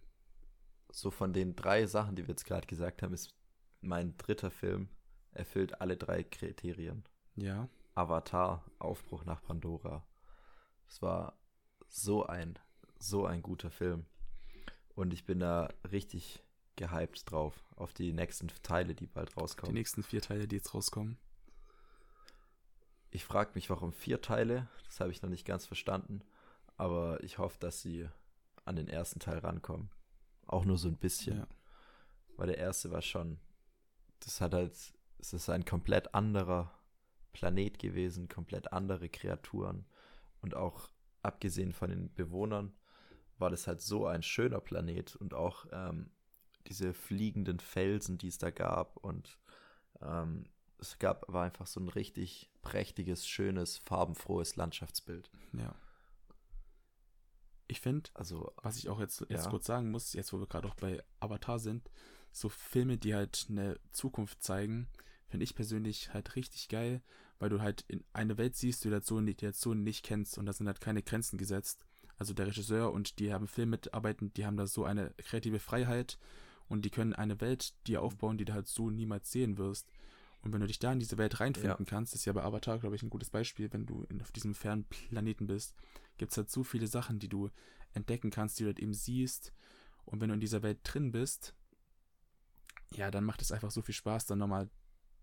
So 0.97 1.11
von 1.11 1.35
den 1.35 1.55
drei 1.55 1.85
Sachen, 1.85 2.17
die 2.17 2.23
wir 2.23 2.31
jetzt 2.31 2.47
gerade 2.47 2.67
gesagt 2.67 3.03
haben, 3.03 3.13
ist 3.13 3.35
mein 3.83 4.17
dritter 4.17 4.51
Film 4.51 4.89
erfüllt 5.31 5.83
alle 5.83 5.99
drei 5.99 6.23
Kriterien. 6.23 7.05
Ja. 7.35 7.69
Avatar, 7.95 8.65
Aufbruch 8.79 9.27
nach 9.27 9.43
Pandora. 9.43 10.07
Es 10.89 11.03
war 11.03 11.39
so 11.87 12.25
ein, 12.25 12.59
so 12.99 13.27
ein 13.27 13.43
guter 13.43 13.71
Film. 13.71 14.07
Und 14.95 15.13
ich 15.13 15.27
bin 15.27 15.39
da 15.39 15.69
richtig 15.93 16.43
gehypt 16.77 17.31
drauf, 17.31 17.63
auf 17.77 17.93
die 17.93 18.15
nächsten 18.15 18.49
Teile, 18.63 18.95
die 18.95 19.07
bald 19.07 19.37
rauskommen. 19.37 19.75
Die 19.75 19.79
nächsten 19.79 20.03
vier 20.03 20.23
Teile, 20.23 20.49
die 20.49 20.57
jetzt 20.57 20.73
rauskommen. 20.73 21.19
Ich 23.11 23.27
frage 23.27 23.51
mich, 23.55 23.69
warum 23.69 23.93
vier 23.93 24.23
Teile? 24.23 24.67
Das 24.87 25.01
habe 25.01 25.11
ich 25.11 25.21
noch 25.21 25.29
nicht 25.29 25.45
ganz 25.45 25.67
verstanden. 25.67 26.23
Aber 26.79 27.23
ich 27.23 27.37
hoffe, 27.37 27.59
dass 27.61 27.83
sie 27.83 28.09
an 28.65 28.77
den 28.77 28.89
ersten 28.89 29.21
Teil 29.21 29.41
rankommen. 29.41 29.91
Auch 30.47 30.65
nur 30.65 30.79
so 30.79 30.89
ein 30.89 30.97
bisschen. 30.97 31.39
Ja. 31.39 31.49
Weil 32.37 32.49
der 32.49 32.59
erste 32.59 32.91
war 32.91 33.03
schon. 33.03 33.39
Das 34.21 34.41
hat 34.41 34.55
halt. 34.55 34.73
Es 35.19 35.33
ist 35.33 35.49
ein 35.49 35.65
komplett 35.65 36.15
anderer 36.15 36.73
Planet 37.33 37.79
gewesen, 37.79 38.29
komplett 38.29 38.73
andere 38.73 39.09
Kreaturen. 39.09 39.87
Und 40.41 40.55
auch 40.55 40.91
abgesehen 41.23 41.73
von 41.73 41.91
den 41.91 42.15
Bewohnern 42.15 42.73
war 43.39 43.51
das 43.51 43.67
halt 43.67 43.81
so 43.81 44.07
ein 44.07 44.23
schöner 44.23 44.61
Planet 44.61 45.17
und 45.17 45.35
auch 45.35 45.67
ähm, 45.73 46.11
diese 46.69 46.95
fliegenden 46.95 47.61
Felsen, 47.61 48.19
die 48.19 48.29
es 48.29 48.39
da 48.39 48.51
gab 48.51 48.97
und 48.99 49.39
ähm, 50.01 50.45
es 50.79 50.99
gab, 50.99 51.31
war 51.33 51.45
einfach 51.45 51.67
so 51.67 51.81
ein 51.81 51.89
richtig 51.89 52.51
prächtiges, 52.63 53.27
schönes, 53.27 53.79
farbenfrohes 53.79 54.57
Landschaftsbild. 54.57 55.31
Ja. 55.53 55.75
Ich 57.69 57.81
finde, 57.81 58.11
also, 58.14 58.53
was 58.62 58.77
ich 58.77 58.89
auch 58.89 59.01
jetzt, 59.01 59.21
jetzt 59.29 59.45
ja. 59.45 59.51
kurz 59.51 59.67
sagen 59.67 59.91
muss, 59.91 60.12
jetzt 60.12 60.33
wo 60.33 60.39
wir 60.39 60.47
gerade 60.47 60.69
auch 60.69 60.77
bei 60.77 61.03
Avatar 61.21 61.59
sind, 61.59 61.91
so 62.33 62.49
Filme, 62.49 62.99
die 62.99 63.14
halt 63.14 63.47
eine 63.49 63.79
Zukunft 63.93 64.43
zeigen, 64.43 64.89
finde 65.27 65.45
ich 65.45 65.55
persönlich 65.55 66.12
halt 66.12 66.37
richtig 66.37 66.69
geil, 66.69 67.03
weil 67.39 67.49
du 67.49 67.61
halt 67.61 67.85
in 67.89 68.05
eine 68.12 68.39
Welt 68.39 68.57
siehst, 68.57 68.85
die 68.85 68.89
du 68.89 68.95
halt 68.95 69.07
so, 69.07 69.21
die 69.21 69.53
so 69.53 69.75
nicht 69.75 70.05
kennst 70.05 70.39
und 70.39 70.47
da 70.47 70.53
sind 70.53 70.67
halt 70.67 70.81
keine 70.81 71.03
Grenzen 71.03 71.39
gesetzt. 71.39 71.85
Also 72.19 72.33
der 72.33 72.47
Regisseur 72.47 72.93
und 72.93 73.19
die 73.19 73.33
haben 73.33 73.47
Film 73.47 73.71
mitarbeiten, 73.71 74.33
die 74.35 74.47
haben 74.47 74.57
da 74.57 74.67
so 74.67 74.85
eine 74.85 75.12
kreative 75.19 75.59
Freiheit 75.59 76.19
und 76.69 76.85
die 76.85 76.91
können 76.91 77.12
eine 77.12 77.41
Welt 77.41 77.75
dir 77.87 78.03
aufbauen, 78.03 78.39
die 78.39 78.45
du 78.45 78.55
halt 78.55 78.69
so 78.69 78.91
niemals 78.91 79.31
sehen 79.31 79.59
wirst. 79.59 79.91
Und 80.43 80.53
wenn 80.53 80.61
du 80.61 80.67
dich 80.67 80.79
da 80.79 80.93
in 80.93 81.01
diese 81.01 81.19
Welt 81.19 81.41
reinfinden 81.41 81.85
ja. 81.85 81.85
kannst, 81.85 82.14
ist 82.14 82.25
ja 82.25 82.33
bei 82.33 82.43
Avatar, 82.43 82.79
glaube 82.79 82.97
ich, 82.97 83.03
ein 83.03 83.11
gutes 83.11 83.31
Beispiel, 83.31 83.73
wenn 83.73 83.85
du 83.85 84.05
in, 84.09 84.23
auf 84.23 84.31
diesem 84.31 84.55
fernen 84.55 84.85
Planeten 84.85 85.47
bist, 85.47 85.75
gibt 86.17 86.33
es 86.33 86.39
halt 86.39 86.51
so 86.51 86.64
viele 86.64 86.87
Sachen, 86.87 87.19
die 87.19 87.29
du 87.29 87.51
entdecken 87.93 88.31
kannst, 88.31 88.59
die 88.59 88.64
du 88.64 88.69
halt 88.69 88.79
eben 88.79 88.95
siehst. 88.95 89.53
Und 90.05 90.21
wenn 90.21 90.29
du 90.29 90.35
in 90.35 90.41
dieser 90.41 90.62
Welt 90.62 90.81
drin 90.83 91.12
bist, 91.12 91.55
ja, 92.93 93.11
dann 93.11 93.25
macht 93.25 93.43
es 93.43 93.53
einfach 93.53 93.71
so 93.71 93.83
viel 93.83 93.95
Spaß, 93.95 94.27
dann 94.27 94.39
nochmal 94.39 94.71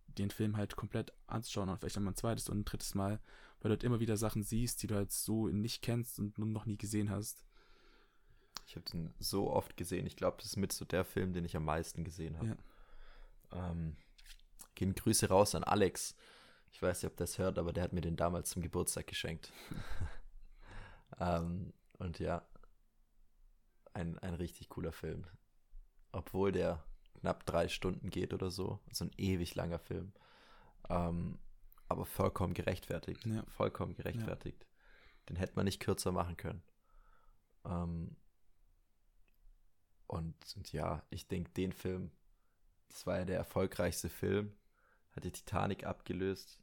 den 0.07 0.29
Film 0.29 0.57
halt 0.57 0.75
komplett 0.75 1.13
anzuschauen 1.27 1.69
und 1.69 1.77
vielleicht 1.77 1.95
nochmal 1.95 2.13
ein 2.13 2.17
zweites 2.17 2.49
und 2.49 2.59
ein 2.59 2.65
drittes 2.65 2.93
Mal, 2.93 3.19
weil 3.59 3.69
du 3.69 3.75
halt 3.75 3.83
immer 3.83 3.99
wieder 3.99 4.17
Sachen 4.17 4.43
siehst, 4.43 4.83
die 4.83 4.87
du 4.87 4.95
halt 4.95 5.11
so 5.11 5.47
nicht 5.47 5.81
kennst 5.81 6.19
und 6.19 6.37
noch 6.37 6.65
nie 6.65 6.77
gesehen 6.77 7.09
hast. 7.09 7.45
Ich 8.67 8.75
habe 8.75 8.89
den 8.91 9.13
so 9.19 9.49
oft 9.49 9.77
gesehen. 9.77 10.05
Ich 10.05 10.15
glaube, 10.15 10.37
das 10.37 10.47
ist 10.47 10.57
mit 10.57 10.71
so 10.71 10.85
der 10.85 11.05
Film, 11.05 11.33
den 11.33 11.45
ich 11.45 11.55
am 11.55 11.65
meisten 11.65 12.03
gesehen 12.03 12.37
habe. 12.37 12.57
Ja. 13.51 13.71
Ähm, 13.71 13.95
gehen 14.75 14.95
Grüße 14.95 15.29
raus 15.29 15.55
an 15.55 15.63
Alex. 15.63 16.15
Ich 16.71 16.81
weiß 16.81 17.01
nicht, 17.01 17.11
ob 17.11 17.17
der 17.17 17.27
das 17.27 17.37
hört, 17.37 17.59
aber 17.59 17.71
der 17.71 17.83
hat 17.83 17.93
mir 17.93 18.01
den 18.01 18.15
damals 18.15 18.49
zum 18.49 18.61
Geburtstag 18.61 19.07
geschenkt. 19.07 19.51
ähm, 21.19 21.73
und 21.93 22.19
ja, 22.19 22.45
ein, 23.93 24.17
ein 24.19 24.33
richtig 24.33 24.69
cooler 24.69 24.91
Film. 24.91 25.25
Obwohl 26.11 26.51
der 26.51 26.83
knapp 27.19 27.45
drei 27.45 27.67
Stunden 27.67 28.09
geht 28.09 28.33
oder 28.33 28.51
so. 28.51 28.79
So 28.91 29.05
ein 29.05 29.11
ewig 29.17 29.55
langer 29.55 29.79
Film. 29.79 30.13
Ähm, 30.89 31.39
aber 31.87 32.05
vollkommen 32.05 32.53
gerechtfertigt. 32.53 33.25
Ja. 33.25 33.43
Vollkommen 33.47 33.93
gerechtfertigt. 33.95 34.63
Ja. 34.63 34.69
Den 35.29 35.35
hätte 35.37 35.53
man 35.55 35.65
nicht 35.65 35.79
kürzer 35.79 36.11
machen 36.11 36.37
können. 36.37 36.63
Ähm, 37.65 38.15
und, 40.07 40.35
und 40.55 40.73
ja, 40.73 41.03
ich 41.09 41.27
denke, 41.27 41.51
den 41.51 41.71
Film, 41.71 42.11
das 42.89 43.07
war 43.07 43.19
ja 43.19 43.25
der 43.25 43.37
erfolgreichste 43.37 44.09
Film, 44.09 44.53
hat 45.15 45.23
die 45.23 45.31
Titanic 45.31 45.85
abgelöst. 45.85 46.59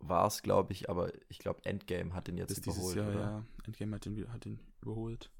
War 0.00 0.26
es, 0.26 0.42
glaube 0.42 0.72
ich, 0.72 0.88
aber 0.88 1.12
ich 1.28 1.38
glaube, 1.38 1.64
Endgame 1.64 2.14
hat 2.14 2.26
den 2.26 2.38
jetzt 2.38 2.48
Bis 2.48 2.58
überholt. 2.58 2.96
Jahr, 2.96 3.08
oder? 3.08 3.20
ja, 3.20 3.44
Endgame 3.64 3.94
hat 3.94 4.04
den, 4.06 4.32
hat 4.32 4.44
den 4.44 4.58
überholt. 4.80 5.30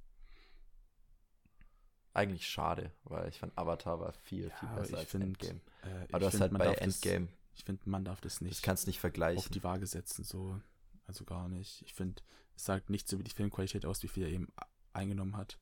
Eigentlich 2.13 2.47
schade, 2.47 2.93
weil 3.05 3.29
ich 3.29 3.39
fand 3.39 3.57
Avatar 3.57 4.01
war 4.01 4.13
viel, 4.13 4.49
ja, 4.49 4.57
viel 4.57 4.69
besser 4.71 4.99
als 4.99 5.11
find, 5.11 5.25
Endgame. 5.25 5.61
Äh, 5.83 6.07
aber 6.11 6.21
du 6.21 6.27
hast 6.27 6.41
halt 6.41 6.53
bei 6.53 6.75
Endgame. 6.75 7.27
Das, 7.27 7.37
ich 7.55 7.65
finde, 7.65 7.89
man 7.89 8.05
darf 8.05 8.21
das 8.21 8.41
nicht. 8.41 8.57
Das 8.57 8.63
kannst 8.63 8.87
nicht 8.87 9.01
vergleichen. 9.01 9.39
Auf 9.39 9.49
die 9.49 9.63
Waage 9.65 9.87
setzen, 9.87 10.25
so. 10.25 10.61
Also 11.07 11.25
gar 11.25 11.49
nicht. 11.49 11.83
Ich 11.83 11.95
finde, 11.95 12.23
es 12.55 12.65
sagt 12.65 12.91
nichts 12.91 13.13
über 13.13 13.23
die 13.23 13.31
Filmqualität 13.31 13.87
aus, 13.87 14.03
wie 14.03 14.09
viel 14.09 14.25
er 14.25 14.31
eben 14.31 14.49
eingenommen 14.93 15.37
hat. 15.37 15.59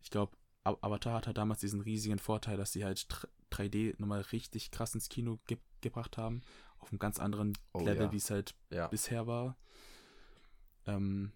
Ich 0.00 0.10
glaube, 0.10 0.36
Avatar 0.64 1.14
hat 1.14 1.26
halt 1.26 1.36
damals 1.36 1.60
diesen 1.60 1.80
riesigen 1.80 2.18
Vorteil, 2.18 2.56
dass 2.56 2.72
sie 2.72 2.84
halt 2.84 3.06
3D 3.52 3.94
nochmal 3.98 4.20
richtig 4.20 4.70
krass 4.70 4.94
ins 4.94 5.08
Kino 5.08 5.38
ge 5.46 5.58
gebracht 5.80 6.18
haben. 6.18 6.42
Auf 6.80 6.90
einem 6.90 6.98
ganz 6.98 7.20
anderen 7.20 7.56
oh, 7.72 7.80
Level, 7.80 8.06
ja. 8.06 8.12
wie 8.12 8.16
es 8.16 8.30
halt 8.30 8.56
ja. 8.70 8.88
bisher 8.88 9.28
war. 9.28 9.56
Ähm, 10.86 11.32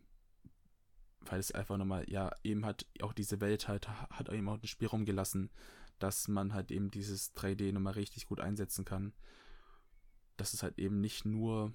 weil 1.20 1.38
es 1.38 1.52
einfach 1.52 1.76
nochmal, 1.76 2.08
ja, 2.10 2.32
eben 2.42 2.64
hat 2.66 2.86
auch 3.00 3.12
diese 3.12 3.40
Welt 3.40 3.68
halt, 3.68 3.88
hat 3.88 4.28
eben 4.30 4.48
auch 4.48 4.58
den 4.58 4.66
Spielraum 4.66 5.04
gelassen, 5.04 5.50
dass 5.98 6.26
man 6.26 6.52
halt 6.54 6.72
eben 6.72 6.90
dieses 6.90 7.34
3D 7.36 7.72
nochmal 7.72 7.94
richtig 7.94 8.26
gut 8.26 8.40
einsetzen 8.40 8.84
kann. 8.84 9.12
Dass 10.36 10.54
es 10.54 10.62
halt 10.62 10.78
eben 10.78 11.00
nicht 11.00 11.24
nur, 11.24 11.72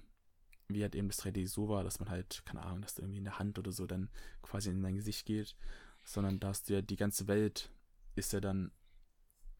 wie 0.68 0.82
halt 0.82 0.94
eben 0.94 1.08
das 1.08 1.22
3D 1.24 1.48
so 1.48 1.68
war, 1.68 1.84
dass 1.84 2.00
man 2.00 2.10
halt, 2.10 2.42
keine 2.44 2.62
Ahnung, 2.62 2.82
dass 2.82 2.94
da 2.94 3.02
irgendwie 3.02 3.20
eine 3.20 3.38
Hand 3.38 3.58
oder 3.58 3.72
so 3.72 3.86
dann 3.86 4.10
quasi 4.42 4.70
in 4.70 4.82
dein 4.82 4.96
Gesicht 4.96 5.24
geht, 5.24 5.56
sondern 6.04 6.40
dass 6.40 6.62
dir 6.62 6.82
die 6.82 6.96
ganze 6.96 7.26
Welt 7.28 7.70
ist 8.16 8.32
ja 8.32 8.40
dann, 8.40 8.72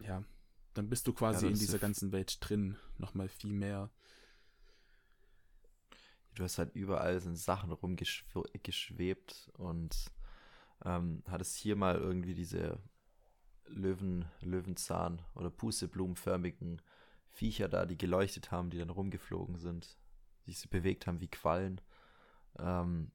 ja, 0.00 0.22
dann 0.78 0.88
bist 0.88 1.08
du 1.08 1.12
quasi 1.12 1.46
ja, 1.46 1.50
in 1.50 1.58
dieser 1.58 1.80
ganzen 1.80 2.12
Welt 2.12 2.38
drin, 2.40 2.76
nochmal 2.98 3.28
viel 3.28 3.52
mehr. 3.52 3.90
Du 6.36 6.44
hast 6.44 6.56
halt 6.58 6.72
überall 6.76 7.20
sind 7.20 7.36
Sachen 7.36 7.72
rumgeschwebt 7.72 9.50
und 9.54 9.96
ähm, 10.84 11.24
hattest 11.26 11.56
hier 11.56 11.74
mal 11.74 11.96
irgendwie 11.96 12.34
diese 12.34 12.78
Löwen, 13.66 14.26
Löwenzahn 14.40 15.20
oder 15.34 15.50
Pusteblumenförmigen 15.50 16.80
Viecher 17.26 17.68
da, 17.68 17.84
die 17.84 17.98
geleuchtet 17.98 18.52
haben, 18.52 18.70
die 18.70 18.78
dann 18.78 18.90
rumgeflogen 18.90 19.58
sind, 19.58 19.98
sich 20.46 20.60
so 20.60 20.68
bewegt 20.68 21.08
haben 21.08 21.20
wie 21.20 21.28
Quallen, 21.28 21.80
ähm, 22.60 23.10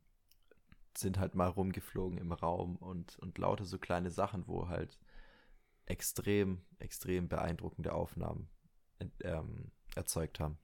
sind 0.97 1.17
halt 1.17 1.33
mal 1.33 1.47
rumgeflogen 1.47 2.17
im 2.17 2.33
Raum 2.33 2.75
und, 2.75 3.17
und 3.19 3.37
lauter 3.37 3.63
so 3.63 3.79
kleine 3.79 4.11
Sachen, 4.11 4.49
wo 4.49 4.67
halt 4.67 4.99
extrem, 5.85 6.61
extrem 6.79 7.27
beeindruckende 7.27 7.93
Aufnahmen 7.93 8.49
ähm, 9.23 9.71
erzeugt 9.95 10.39
haben. 10.39 10.57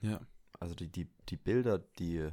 Ja. 0.00 0.20
Also 0.58 0.74
die, 0.74 0.90
die, 0.90 1.10
die 1.28 1.36
Bilder, 1.36 1.78
die, 1.78 2.30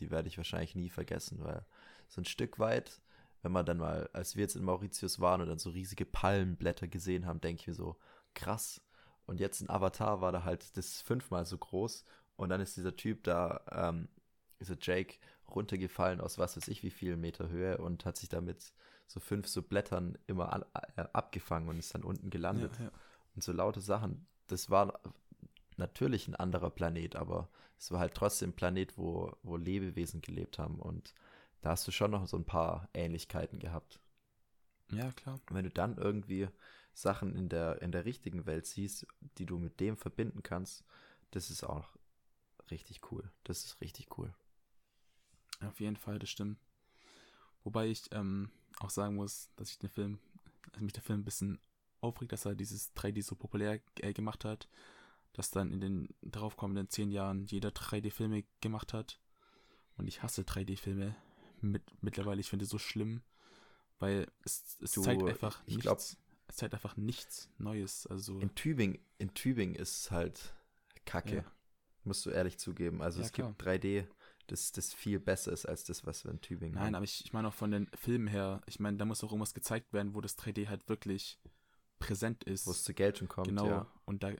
die 0.00 0.10
werde 0.10 0.28
ich 0.28 0.36
wahrscheinlich 0.36 0.74
nie 0.74 0.90
vergessen, 0.90 1.42
weil 1.42 1.64
so 2.08 2.20
ein 2.20 2.26
Stück 2.26 2.58
weit, 2.58 3.00
wenn 3.42 3.52
man 3.52 3.66
dann 3.66 3.78
mal, 3.78 4.08
als 4.12 4.36
wir 4.36 4.42
jetzt 4.42 4.56
in 4.56 4.64
Mauritius 4.64 5.20
waren 5.20 5.40
und 5.40 5.48
dann 5.48 5.58
so 5.58 5.70
riesige 5.70 6.04
Palmenblätter 6.04 6.88
gesehen 6.88 7.26
haben, 7.26 7.40
denke 7.40 7.60
ich 7.60 7.66
mir 7.68 7.74
so, 7.74 7.96
krass. 8.34 8.80
Und 9.26 9.40
jetzt 9.40 9.60
in 9.60 9.70
Avatar 9.70 10.20
war 10.20 10.32
da 10.32 10.44
halt 10.44 10.76
das 10.76 11.00
fünfmal 11.00 11.46
so 11.46 11.56
groß 11.56 12.04
und 12.36 12.48
dann 12.48 12.60
ist 12.60 12.76
dieser 12.76 12.96
Typ 12.96 13.24
da, 13.24 13.64
ähm, 13.70 14.08
dieser 14.60 14.76
Jake, 14.80 15.18
runtergefallen 15.48 16.20
aus 16.20 16.38
was 16.38 16.56
weiß 16.56 16.68
ich 16.68 16.82
wie 16.82 16.90
vielen 16.90 17.20
Meter 17.20 17.48
Höhe 17.48 17.78
und 17.78 18.04
hat 18.04 18.16
sich 18.16 18.28
damit 18.28 18.72
so 19.12 19.20
fünf 19.20 19.46
so 19.46 19.62
Blättern 19.62 20.16
immer 20.26 20.52
an, 20.52 20.64
äh, 20.96 21.04
abgefangen 21.12 21.68
und 21.68 21.78
ist 21.78 21.94
dann 21.94 22.02
unten 22.02 22.30
gelandet. 22.30 22.72
Ja, 22.78 22.86
ja. 22.86 22.90
Und 23.34 23.44
so 23.44 23.52
laute 23.52 23.80
Sachen. 23.80 24.26
Das 24.46 24.70
war 24.70 25.00
natürlich 25.76 26.28
ein 26.28 26.34
anderer 26.34 26.70
Planet, 26.70 27.16
aber 27.16 27.48
es 27.78 27.90
war 27.90 28.00
halt 28.00 28.14
trotzdem 28.14 28.50
ein 28.50 28.56
Planet, 28.56 28.96
wo, 28.96 29.36
wo 29.42 29.56
Lebewesen 29.56 30.22
gelebt 30.22 30.58
haben. 30.58 30.78
Und 30.78 31.14
da 31.60 31.70
hast 31.70 31.86
du 31.86 31.92
schon 31.92 32.10
noch 32.10 32.26
so 32.26 32.36
ein 32.38 32.44
paar 32.44 32.88
Ähnlichkeiten 32.94 33.58
gehabt. 33.58 34.00
Ja, 34.90 35.10
klar. 35.12 35.40
Und 35.48 35.54
wenn 35.56 35.64
du 35.64 35.70
dann 35.70 35.98
irgendwie 35.98 36.48
Sachen 36.94 37.34
in 37.36 37.48
der, 37.48 37.82
in 37.82 37.92
der 37.92 38.04
richtigen 38.04 38.46
Welt 38.46 38.66
siehst, 38.66 39.06
die 39.38 39.46
du 39.46 39.58
mit 39.58 39.80
dem 39.80 39.96
verbinden 39.96 40.42
kannst, 40.42 40.84
das 41.32 41.50
ist 41.50 41.64
auch 41.64 41.88
richtig 42.70 43.12
cool. 43.12 43.30
Das 43.44 43.64
ist 43.64 43.80
richtig 43.80 44.18
cool. 44.18 44.32
Auf 45.60 45.80
jeden 45.80 45.96
Fall, 45.96 46.18
das 46.18 46.30
stimmt. 46.30 46.58
Wobei 47.64 47.86
ich 47.88 48.02
ähm, 48.12 48.50
auch 48.82 48.90
sagen 48.90 49.16
muss, 49.16 49.50
dass 49.56 49.70
ich 49.70 49.78
den 49.78 49.90
Film, 49.90 50.18
also 50.72 50.84
mich 50.84 50.92
der 50.92 51.02
Film 51.02 51.20
ein 51.20 51.24
bisschen 51.24 51.60
aufregt, 52.00 52.32
dass 52.32 52.44
er 52.44 52.54
dieses 52.54 52.94
3D 52.96 53.22
so 53.22 53.34
populär 53.34 53.80
äh, 54.00 54.12
gemacht 54.12 54.44
hat, 54.44 54.68
dass 55.32 55.50
dann 55.50 55.72
in 55.72 55.80
den 55.80 56.08
daraufkommenden 56.20 56.88
zehn 56.88 57.10
Jahren 57.10 57.44
jeder 57.46 57.70
3D-Filme 57.70 58.44
gemacht 58.60 58.92
hat. 58.92 59.20
Und 59.96 60.06
ich 60.08 60.22
hasse 60.22 60.42
3D-Filme 60.42 61.14
mit, 61.60 61.82
mittlerweile. 62.02 62.40
Ich 62.40 62.50
finde 62.50 62.64
es 62.64 62.70
so 62.70 62.78
schlimm, 62.78 63.22
weil 63.98 64.26
es, 64.44 64.78
es 64.80 64.92
du, 64.92 65.02
zeigt 65.02 65.22
einfach 65.22 65.60
ich 65.66 65.76
nichts. 65.76 65.82
Glaub, 65.82 65.98
es 65.98 66.56
zeigt 66.56 66.74
einfach 66.74 66.96
nichts 66.96 67.48
Neues. 67.58 68.06
Also 68.06 68.38
in 68.40 68.54
Tübingen, 68.54 68.98
in 69.18 69.32
Tübingen 69.34 69.74
ist 69.74 69.96
es 69.96 70.10
halt 70.10 70.54
Kacke. 71.04 71.36
Ja. 71.36 71.44
Musst 72.04 72.26
du 72.26 72.30
ehrlich 72.30 72.58
zugeben. 72.58 73.00
Also 73.00 73.20
ja, 73.20 73.26
es 73.26 73.32
klar. 73.32 73.48
gibt 73.48 73.62
3D 73.62 74.06
das, 74.52 74.70
das 74.70 74.92
viel 74.92 75.18
besser 75.18 75.50
ist 75.50 75.64
als 75.64 75.84
das, 75.84 76.04
was 76.04 76.24
wir 76.24 76.30
in 76.30 76.40
Tübingen 76.42 76.74
Nein, 76.74 76.88
haben. 76.88 76.94
aber 76.96 77.04
ich, 77.04 77.24
ich 77.24 77.32
meine 77.32 77.48
auch 77.48 77.54
von 77.54 77.70
den 77.70 77.88
Filmen 77.94 78.26
her, 78.26 78.60
ich 78.66 78.78
meine, 78.78 78.98
da 78.98 79.06
muss 79.06 79.24
auch 79.24 79.30
irgendwas 79.30 79.54
gezeigt 79.54 79.94
werden, 79.94 80.14
wo 80.14 80.20
das 80.20 80.38
3D 80.38 80.68
halt 80.68 80.88
wirklich 80.90 81.40
präsent 81.98 82.44
ist. 82.44 82.66
Wo 82.66 82.70
es 82.72 82.84
zur 82.84 82.94
Geltung 82.94 83.28
kommt, 83.28 83.48
genau, 83.48 83.66
ja. 83.66 83.86
und 84.04 84.22
da 84.22 84.32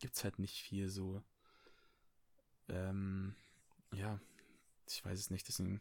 gibt 0.00 0.16
es 0.16 0.24
halt 0.24 0.40
nicht 0.40 0.60
viel 0.60 0.88
so, 0.88 1.22
ähm, 2.68 3.36
ja, 3.92 4.20
ich 4.88 5.04
weiß 5.04 5.18
es 5.18 5.30
nicht, 5.30 5.46
deswegen, 5.46 5.78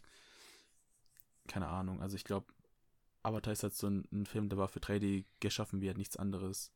keine 1.47 1.69
Ahnung, 1.69 2.01
also 2.01 2.15
ich 2.15 2.23
glaube, 2.23 2.53
Avatar 3.23 3.51
ist 3.51 3.63
halt 3.63 3.73
so 3.73 3.87
ein, 3.87 4.07
ein, 4.11 4.27
Film, 4.27 4.47
der 4.47 4.59
war 4.59 4.67
für 4.67 4.79
3D 4.79 5.25
geschaffen 5.39 5.81
wie 5.81 5.87
halt 5.87 5.97
nichts 5.97 6.17
anderes. 6.17 6.71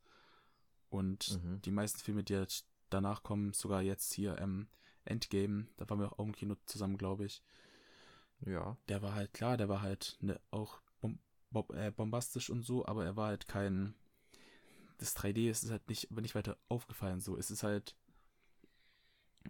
Und 0.89 1.39
mhm. 1.41 1.61
die 1.61 1.71
meisten 1.71 1.99
Filme, 1.99 2.23
die 2.23 2.35
halt 2.35 2.65
danach 2.89 3.23
kommen, 3.23 3.53
sogar 3.53 3.81
jetzt 3.81 4.11
hier, 4.11 4.37
ähm, 4.39 4.67
Endgame, 5.05 5.67
da 5.77 5.89
waren 5.89 5.99
wir 5.99 6.19
auch 6.19 6.25
im 6.25 6.35
Kino 6.35 6.55
zusammen, 6.65 6.97
glaube 6.97 7.25
ich. 7.25 7.43
Ja. 8.45 8.77
Der 8.89 9.01
war 9.01 9.13
halt 9.13 9.33
klar, 9.33 9.57
der 9.57 9.69
war 9.69 9.81
halt 9.81 10.17
ne, 10.21 10.39
auch 10.51 10.81
bom 10.99 11.19
bom 11.51 11.65
äh, 11.75 11.91
bombastisch 11.91 12.49
und 12.49 12.63
so, 12.63 12.85
aber 12.85 13.05
er 13.05 13.15
war 13.15 13.27
halt 13.27 13.47
kein. 13.47 13.93
Das 14.97 15.15
3D 15.15 15.49
ist 15.49 15.69
halt 15.69 15.87
nicht, 15.89 16.11
nicht 16.11 16.35
weiter 16.35 16.57
aufgefallen. 16.69 17.21
So, 17.21 17.37
es 17.37 17.51
ist 17.51 17.63
halt. 17.63 17.95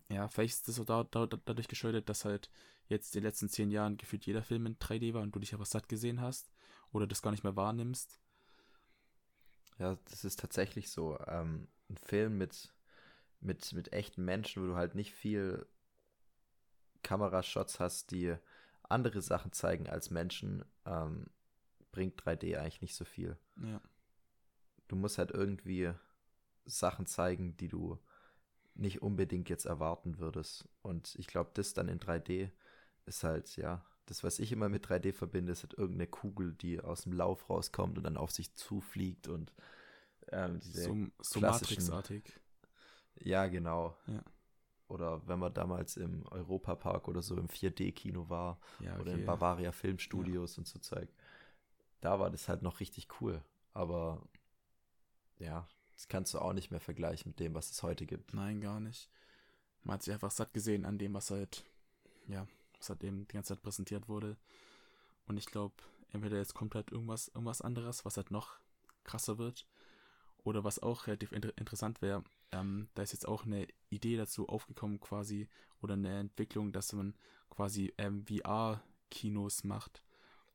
Ja, 0.10 0.30
vielleicht 0.30 0.54
ist 0.54 0.68
das 0.68 0.76
so 0.76 0.86
da, 0.86 1.04
da, 1.04 1.26
dadurch 1.26 1.68
geschuldet, 1.68 2.08
dass 2.08 2.24
halt 2.24 2.50
jetzt 2.88 3.16
in 3.16 3.22
den 3.22 3.28
letzten 3.28 3.50
zehn 3.50 3.72
Jahren 3.72 3.98
gefühlt 3.98 4.26
jeder 4.26 4.44
Film 4.44 4.66
in 4.66 4.78
3D 4.78 5.14
war 5.14 5.22
und 5.22 5.36
du 5.36 5.40
dich 5.40 5.54
aber 5.54 5.66
satt 5.66 5.90
gesehen 5.90 6.22
hast 6.22 6.52
oder 6.92 7.08
das 7.08 7.22
gar 7.22 7.32
nicht 7.32 7.44
mehr 7.44 7.56
wahrnimmst. 7.56 8.20
Ja, 9.80 9.98
das 10.06 10.24
ist 10.24 10.40
tatsächlich 10.40 10.90
so. 10.90 11.20
Ähm, 11.28 11.68
ein 11.90 11.98
Film 11.98 12.38
mit 12.38 12.74
mit, 13.42 13.74
mit 13.74 13.92
echten 13.92 14.24
Menschen, 14.24 14.64
wo 14.64 14.68
du 14.68 14.76
halt 14.76 14.96
nicht 14.96 15.14
viel 15.14 15.66
Kamerashots 17.04 17.80
hast, 17.80 18.12
die 18.12 18.36
andere 18.84 19.22
Sachen 19.22 19.52
zeigen 19.52 19.90
als 19.90 20.12
Menschen, 20.12 20.64
ähm, 20.86 21.28
bringt 21.92 22.22
3D 22.22 22.58
eigentlich 22.58 22.82
nicht 22.82 22.96
so 22.96 23.06
viel. 23.06 23.38
Ja. 23.58 23.82
Du 24.88 24.96
musst 24.96 25.18
halt 25.18 25.32
irgendwie 25.32 25.92
Sachen 26.66 27.06
zeigen, 27.06 27.58
die 27.58 27.68
du 27.68 27.98
nicht 28.76 29.02
unbedingt 29.02 29.50
jetzt 29.50 29.66
erwarten 29.66 30.20
würdest. 30.20 30.68
Und 30.82 31.16
ich 31.16 31.28
glaube, 31.28 31.52
das 31.54 31.74
dann 31.74 31.88
in 31.88 32.00
3D 32.00 32.52
ist 33.06 33.24
halt, 33.24 33.58
ja, 33.58 33.86
das, 34.06 34.24
was 34.24 34.40
ich 34.40 34.52
immer 34.52 34.70
mit 34.70 34.86
3D 34.88 35.14
verbinde, 35.14 35.52
ist 35.52 35.64
halt 35.64 35.74
irgendeine 35.74 36.08
Kugel, 36.08 36.54
die 36.54 36.80
aus 36.82 37.04
dem 37.04 37.14
Lauf 37.14 37.50
rauskommt 37.50 37.98
und 37.98 38.04
dann 38.04 38.18
auf 38.18 38.32
sich 38.32 38.56
zufliegt 38.56 39.28
und 39.28 39.54
ähm, 40.32 40.60
diese 40.60 40.84
so, 40.84 41.08
so 41.20 41.40
Matrix-artig. 41.40 42.41
Ja, 43.20 43.48
genau. 43.48 43.96
Ja. 44.08 44.24
Oder 44.88 45.26
wenn 45.28 45.40
man 45.40 45.54
damals 45.54 45.96
im 45.96 46.26
Europapark 46.28 47.08
oder 47.08 47.22
so 47.22 47.38
im 47.38 47.48
4D-Kino 47.48 48.30
war 48.30 48.60
ja, 48.80 48.92
okay. 48.94 49.02
oder 49.02 49.14
in 49.14 49.26
Bavaria 49.26 49.72
Filmstudios 49.72 50.58
und 50.58 50.68
so 50.68 50.80
Zeug. 50.80 51.08
Da 52.02 52.20
war 52.20 52.30
das 52.30 52.50
halt 52.50 52.62
noch 52.62 52.80
richtig 52.82 53.08
cool. 53.22 53.42
Aber 53.74 54.22
ja, 55.40 55.66
das 55.94 56.08
kannst 56.08 56.34
du 56.34 56.40
auch 56.40 56.54
nicht 56.54 56.72
mehr 56.72 56.80
vergleichen 56.80 57.30
mit 57.30 57.40
dem, 57.40 57.54
was 57.54 57.72
es 57.72 57.84
heute 57.84 58.06
gibt. 58.06 58.34
Nein, 58.34 58.60
gar 58.60 58.80
nicht. 58.80 59.10
Man 59.84 59.96
hat 59.96 60.04
sich 60.04 60.14
einfach 60.14 60.32
satt 60.32 60.54
gesehen 60.54 60.86
an 60.86 60.98
dem, 60.98 61.14
was 61.14 61.32
halt, 61.32 61.64
ja, 62.28 62.46
was 62.78 62.90
halt 62.90 63.04
eben 63.04 63.28
die 63.28 63.34
ganze 63.34 63.54
Zeit 63.54 63.64
präsentiert 63.64 64.10
wurde. 64.10 64.36
Und 65.28 65.38
ich 65.38 65.46
glaube, 65.46 65.76
entweder 66.12 66.38
jetzt 66.38 66.54
kommt 66.54 66.76
halt 66.76 66.92
irgendwas, 66.92 67.30
irgendwas 67.30 67.62
anderes, 67.62 68.04
was 68.04 68.18
halt 68.18 68.32
noch 68.32 68.60
krasser 69.04 69.38
wird. 69.38 69.68
Oder 70.44 70.64
was 70.64 70.80
auch 70.80 71.08
relativ 71.08 71.32
inter 71.32 71.56
interessant 71.58 72.02
wäre, 72.02 72.24
ähm, 72.52 72.90
da 72.96 73.04
ist 73.04 73.14
jetzt 73.14 73.28
auch 73.28 73.46
eine 73.46 73.68
Idee 73.90 74.18
dazu 74.18 74.50
aufgekommen 74.50 75.00
quasi 75.00 75.48
oder 75.82 75.94
eine 75.94 76.20
Entwicklung, 76.20 76.72
dass 76.72 76.94
man 76.94 77.16
quasi 77.50 77.94
ähm, 77.98 78.26
VR-Kinos 78.26 79.64
macht. 79.64 80.04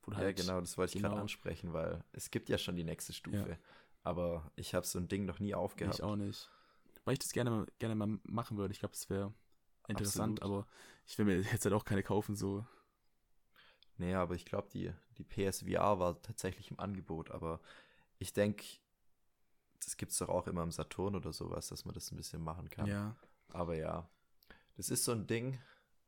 ja, 0.07 0.17
halt 0.17 0.37
genau, 0.37 0.59
das 0.59 0.77
wollte 0.77 0.91
ich 0.91 0.97
genau, 0.97 1.09
gerade 1.09 1.21
ansprechen, 1.21 1.73
weil 1.73 2.03
es 2.11 2.31
gibt 2.31 2.49
ja 2.49 2.57
schon 2.57 2.75
die 2.75 2.83
nächste 2.83 3.13
Stufe. 3.13 3.49
Ja. 3.49 3.57
Aber 4.03 4.51
ich 4.55 4.73
habe 4.73 4.85
so 4.85 4.99
ein 4.99 5.07
Ding 5.07 5.25
noch 5.25 5.39
nie 5.39 5.53
aufgehabt. 5.53 5.95
Ich 5.95 6.03
auch 6.03 6.15
nicht. 6.15 6.49
Weil 7.05 7.13
ich 7.13 7.19
das 7.19 7.31
gerne 7.31 7.49
mal, 7.49 7.67
gerne 7.79 7.95
mal 7.95 8.19
machen 8.23 8.57
würde. 8.57 8.73
Ich 8.73 8.79
glaube, 8.79 8.93
das 8.93 9.09
wäre 9.09 9.33
interessant, 9.87 10.41
Absolut. 10.41 10.63
aber 10.63 10.67
ich 11.05 11.17
will 11.17 11.25
mir 11.25 11.41
jetzt 11.51 11.65
halt 11.65 11.73
auch 11.73 11.85
keine 11.85 12.03
kaufen, 12.03 12.35
so. 12.35 12.65
Nee, 13.97 14.13
aber 14.13 14.35
ich 14.35 14.45
glaube, 14.45 14.69
die, 14.71 14.91
die 15.17 15.23
PSVR 15.23 15.99
war 15.99 16.21
tatsächlich 16.21 16.71
im 16.71 16.79
Angebot, 16.79 17.31
aber 17.31 17.59
ich 18.19 18.33
denke, 18.33 18.65
das 19.83 19.97
gibt 19.97 20.11
es 20.11 20.17
doch 20.17 20.29
auch 20.29 20.47
immer 20.47 20.63
im 20.63 20.71
Saturn 20.71 21.15
oder 21.15 21.33
sowas, 21.33 21.67
dass 21.67 21.85
man 21.85 21.93
das 21.93 22.11
ein 22.11 22.17
bisschen 22.17 22.43
machen 22.43 22.69
kann. 22.69 22.87
Ja. 22.87 23.15
Aber 23.49 23.75
ja, 23.75 24.09
das 24.75 24.89
ist 24.89 25.05
so 25.05 25.11
ein 25.11 25.27
Ding, 25.27 25.59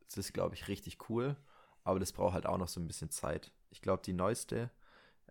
das 0.07 0.17
ist, 0.17 0.33
glaube 0.33 0.55
ich, 0.55 0.67
richtig 0.67 1.09
cool, 1.09 1.35
aber 1.83 1.99
das 1.99 2.11
braucht 2.11 2.33
halt 2.33 2.45
auch 2.45 2.57
noch 2.57 2.67
so 2.67 2.79
ein 2.79 2.87
bisschen 2.87 3.09
Zeit. 3.09 3.51
Ich 3.69 3.81
glaube, 3.81 4.01
die 4.03 4.13
neueste 4.13 4.71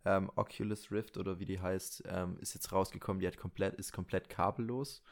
ähm, 0.04 0.30
Oculus 0.36 0.90
Rift 0.90 1.16
oder 1.18 1.38
wie 1.38 1.44
die 1.44 1.60
heißt, 1.60 2.04
ähm, 2.06 2.38
ist 2.40 2.54
jetzt 2.54 2.72
rausgekommen, 2.72 3.20
die 3.20 3.26
hat 3.26 3.36
komplett, 3.36 3.74
ist 3.74 3.92
komplett 3.92 4.28
kabellos 4.28 5.02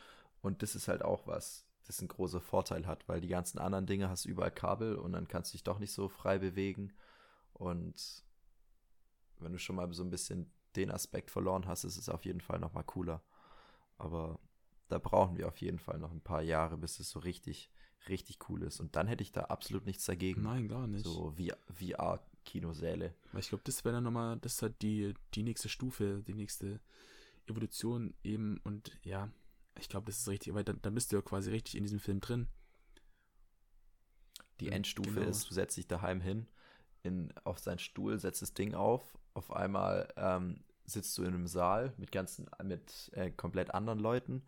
und 0.43 0.63
das 0.63 0.75
ist 0.75 0.89
halt 0.89 1.03
auch 1.03 1.27
was, 1.27 1.67
das 1.87 2.01
ein 2.01 2.09
großer 2.09 2.41
Vorteil 2.41 2.87
hat, 2.87 3.09
weil 3.09 3.21
die 3.21 3.29
ganzen 3.29 3.59
anderen 3.59 3.87
Dinge 3.87 4.09
hast 4.09 4.25
du 4.25 4.29
überall 4.29 4.51
Kabel 4.53 4.97
und 4.97 5.13
dann 5.13 5.29
kannst 5.29 5.53
du 5.53 5.57
dich 5.57 5.65
doch 5.65 5.79
nicht 5.79 5.93
so 5.93 6.09
frei 6.09 6.39
bewegen 6.39 6.93
und 7.53 8.25
wenn 9.39 9.53
du 9.53 9.59
schon 9.59 9.77
mal 9.77 9.93
so 9.93 10.03
ein 10.03 10.11
bisschen 10.11 10.51
den 10.77 10.91
Aspekt 10.91 11.31
verloren 11.31 11.67
hast, 11.67 11.85
ist 11.85 11.97
es 11.97 12.09
auf 12.09 12.25
jeden 12.25 12.41
Fall 12.41 12.59
nochmal 12.59 12.85
cooler. 12.85 13.23
Aber 13.99 14.39
da 14.89 14.99
brauchen 14.99 15.37
wir 15.37 15.49
auf 15.49 15.59
jeden 15.59 15.79
Fall 15.79 15.99
noch 15.99 16.13
ein 16.13 16.21
paar 16.21 16.43
Jahre, 16.43 16.77
bis 16.77 17.01
es 17.01 17.11
so 17.11 17.19
richtig, 17.19 17.71
richtig 18.09 18.39
cool 18.49 18.63
ist. 18.63 18.81
Und 18.81 18.97
dann 18.97 19.07
hätte 19.07 19.23
ich 19.23 19.33
da 19.33 19.43
absolut 19.43 19.87
nichts 19.87 20.05
dagegen. 20.05 20.43
Nein, 20.43 20.69
gar 20.69 20.87
nicht. 20.87 21.05
So 21.05 21.35
VR-Kinosäle. 21.73 23.15
Weil 23.33 23.41
ich 23.41 23.49
glaube, 23.49 23.65
das 23.65 23.85
wäre 23.85 23.95
dann 23.97 24.05
nochmal, 24.05 24.39
das 24.39 24.55
ist 24.55 24.63
halt 24.63 24.81
die, 24.83 25.15
die 25.35 25.43
nächste 25.43 25.69
Stufe, 25.69 26.23
die 26.27 26.35
nächste 26.35 26.81
Evolution 27.47 28.15
eben. 28.23 28.61
Und 28.65 28.99
ja, 29.03 29.31
ich 29.79 29.89
glaube, 29.89 30.07
das 30.07 30.19
ist 30.19 30.29
richtig, 30.29 30.55
weil 30.55 30.65
dann, 30.65 30.81
dann 30.83 30.95
bist 30.95 31.13
du 31.13 31.17
ja 31.17 31.23
quasi 31.23 31.51
richtig 31.51 31.77
in 31.77 31.83
diesem 31.83 32.01
Film 32.01 32.21
drin. 32.21 32.49
Die 34.61 34.71
Endstufe 34.71 35.11
genau. 35.11 35.29
ist, 35.29 35.51
du 35.51 35.55
setzt 35.55 35.77
dich 35.77 35.87
daheim 35.87 36.21
hin, 36.21 36.49
in, 37.03 37.33
auf 37.45 37.59
seinen 37.59 37.79
Stuhl, 37.79 38.19
setzt 38.19 38.41
das 38.41 38.55
Ding 38.55 38.75
auf, 38.75 39.19
auf 39.35 39.51
einmal 39.51 40.09
ähm, 40.17 40.65
sitzt 40.87 41.17
du 41.19 41.23
in 41.23 41.29
einem 41.35 41.47
Saal 41.47 41.93
mit 41.99 42.13
ganzen, 42.13 42.47
mit 42.65 43.11
äh, 43.15 43.31
komplett 43.31 43.75
anderen 43.75 43.99
Leuten. 43.99 44.43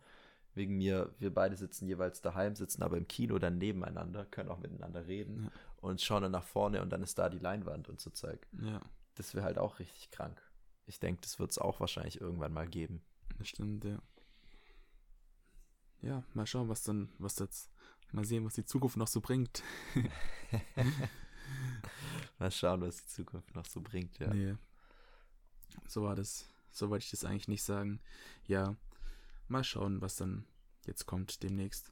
wegen 0.55 0.77
mir, 0.77 1.13
wir 1.19 1.33
beide 1.33 1.55
sitzen 1.55 1.87
jeweils 1.87 2.21
daheim, 2.21 2.55
sitzen 2.55 2.81
aber 2.83 2.97
im 2.97 3.07
Kino 3.07 3.37
dann 3.39 3.59
nebeneinander, 3.59 4.25
können 4.25 4.49
auch 4.49 4.57
miteinander 4.59 5.05
reden 5.07 5.43
Ja. 5.45 5.51
und 5.77 6.01
schauen 6.01 6.23
dann 6.23 6.31
nach 6.33 6.43
vorne 6.43 6.81
und 6.81 6.89
dann 6.89 7.01
ist 7.03 7.17
da 7.19 7.29
die 7.29 7.39
Leinwand 7.39 7.87
und 7.87 8.01
so 8.01 8.09
Zeug. 8.09 8.45
Ja, 8.61 8.81
Das 9.15 9.33
wäre 9.35 9.45
halt 9.45 9.57
auch 9.57 9.79
richtig 9.79 10.09
krank. 10.11 10.41
Ich 10.85 10.99
denke, 10.99 11.21
das 11.21 11.39
wird 11.39 11.51
es 11.51 11.59
auch 11.59 11.79
wahrscheinlich 11.79 12.19
irgendwann 12.19 12.51
mal 12.51 12.67
geben. 12.67 13.01
das 13.37 13.47
stimmt, 13.49 13.85
ja. 13.85 13.99
Ja, 16.01 16.23
mal 16.33 16.47
schauen, 16.47 16.67
was 16.67 16.83
dann, 16.83 17.09
was 17.19 17.37
jetzt, 17.39 17.69
mal 18.11 18.25
sehen, 18.25 18.43
was 18.43 18.55
die 18.55 18.65
Zukunft 18.65 18.97
noch 18.97 19.07
so 19.07 19.21
bringt. 19.21 19.61
Mal 22.37 22.51
schauen, 22.51 22.81
was 22.81 22.97
die 22.97 23.07
Zukunft 23.07 23.53
noch 23.55 23.65
so 23.65 23.81
bringt, 23.81 24.17
ja. 24.19 24.33
Nee. 24.33 24.55
So 25.87 26.03
war 26.03 26.15
das. 26.15 26.45
So 26.71 26.89
wollte 26.89 27.05
ich 27.05 27.11
das 27.11 27.25
eigentlich 27.25 27.47
nicht 27.47 27.63
sagen. 27.63 27.99
Ja, 28.47 28.75
mal 29.47 29.63
schauen, 29.63 30.01
was 30.01 30.15
dann 30.15 30.45
jetzt 30.85 31.05
kommt 31.05 31.43
demnächst. 31.43 31.91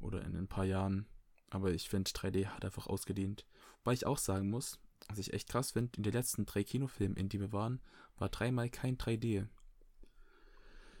Oder 0.00 0.22
in 0.24 0.36
ein 0.36 0.48
paar 0.48 0.64
Jahren. 0.64 1.06
Aber 1.50 1.70
ich 1.72 1.88
finde, 1.88 2.10
3D 2.10 2.46
hat 2.46 2.64
einfach 2.64 2.86
ausgedient. 2.86 3.46
Weil 3.84 3.94
ich 3.94 4.04
auch 4.06 4.18
sagen 4.18 4.50
muss, 4.50 4.78
was 5.08 5.18
ich 5.18 5.32
echt 5.32 5.48
krass 5.48 5.72
finde, 5.72 5.92
in 5.96 6.02
den 6.02 6.12
letzten 6.12 6.44
drei 6.44 6.64
Kinofilmen, 6.64 7.16
in 7.16 7.28
die 7.28 7.40
wir 7.40 7.52
waren, 7.52 7.80
war 8.18 8.28
dreimal 8.28 8.68
kein 8.68 8.98
3D. 8.98 9.46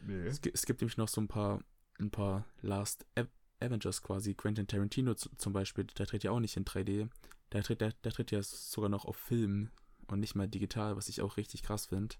Nee. 0.06 0.26
Es, 0.26 0.40
es 0.52 0.66
gibt 0.66 0.80
nämlich 0.80 0.96
noch 0.96 1.08
so 1.08 1.20
ein 1.20 1.28
paar, 1.28 1.62
ein 1.98 2.10
paar 2.10 2.46
Last 2.60 3.06
Av- 3.16 3.28
Avengers 3.60 4.02
quasi. 4.02 4.34
Quentin 4.34 4.66
Tarantino 4.66 5.14
zum 5.14 5.52
Beispiel, 5.52 5.84
der 5.84 6.06
tritt 6.06 6.24
ja 6.24 6.30
auch 6.30 6.40
nicht 6.40 6.56
in 6.56 6.64
3D. 6.64 7.08
Der 7.52 7.62
tritt, 7.62 7.80
der, 7.80 7.92
der 7.92 8.12
tritt 8.12 8.30
ja 8.30 8.42
sogar 8.42 8.90
noch 8.90 9.04
auf 9.04 9.16
Film 9.16 9.70
und 10.08 10.20
nicht 10.20 10.34
mal 10.34 10.48
digital, 10.48 10.96
was 10.96 11.08
ich 11.08 11.20
auch 11.20 11.36
richtig 11.36 11.62
krass 11.62 11.86
finde. 11.86 12.16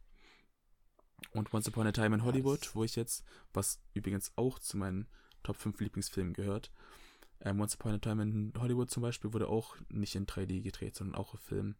Und 1.33 1.53
Once 1.53 1.69
Upon 1.69 1.87
a 1.87 1.93
Time 1.93 2.15
in 2.17 2.25
Hollywood, 2.25 2.75
wo 2.75 2.85
ich 2.85 2.97
jetzt, 2.97 3.25
was 3.53 3.81
übrigens 3.95 4.33
auch 4.37 4.59
zu 4.59 4.77
meinen 4.77 5.09
Top 5.43 5.57
5 5.57 5.81
Lieblingsfilmen 5.81 6.35
gehört. 6.35 6.73
Ähm, 7.41 7.61
Once 7.61 7.75
Upon 7.75 7.95
a 7.95 7.99
Time 7.99 8.23
in 8.23 8.53
Hollywood 8.59 8.91
zum 8.91 9.03
Beispiel 9.03 9.33
wurde 9.33 9.49
auch 9.49 9.77
nicht 9.89 10.15
in 10.15 10.27
3D 10.27 10.63
gedreht, 10.63 10.97
sondern 10.97 11.15
auch 11.17 11.35
auf 11.35 11.41
Film. 11.41 11.77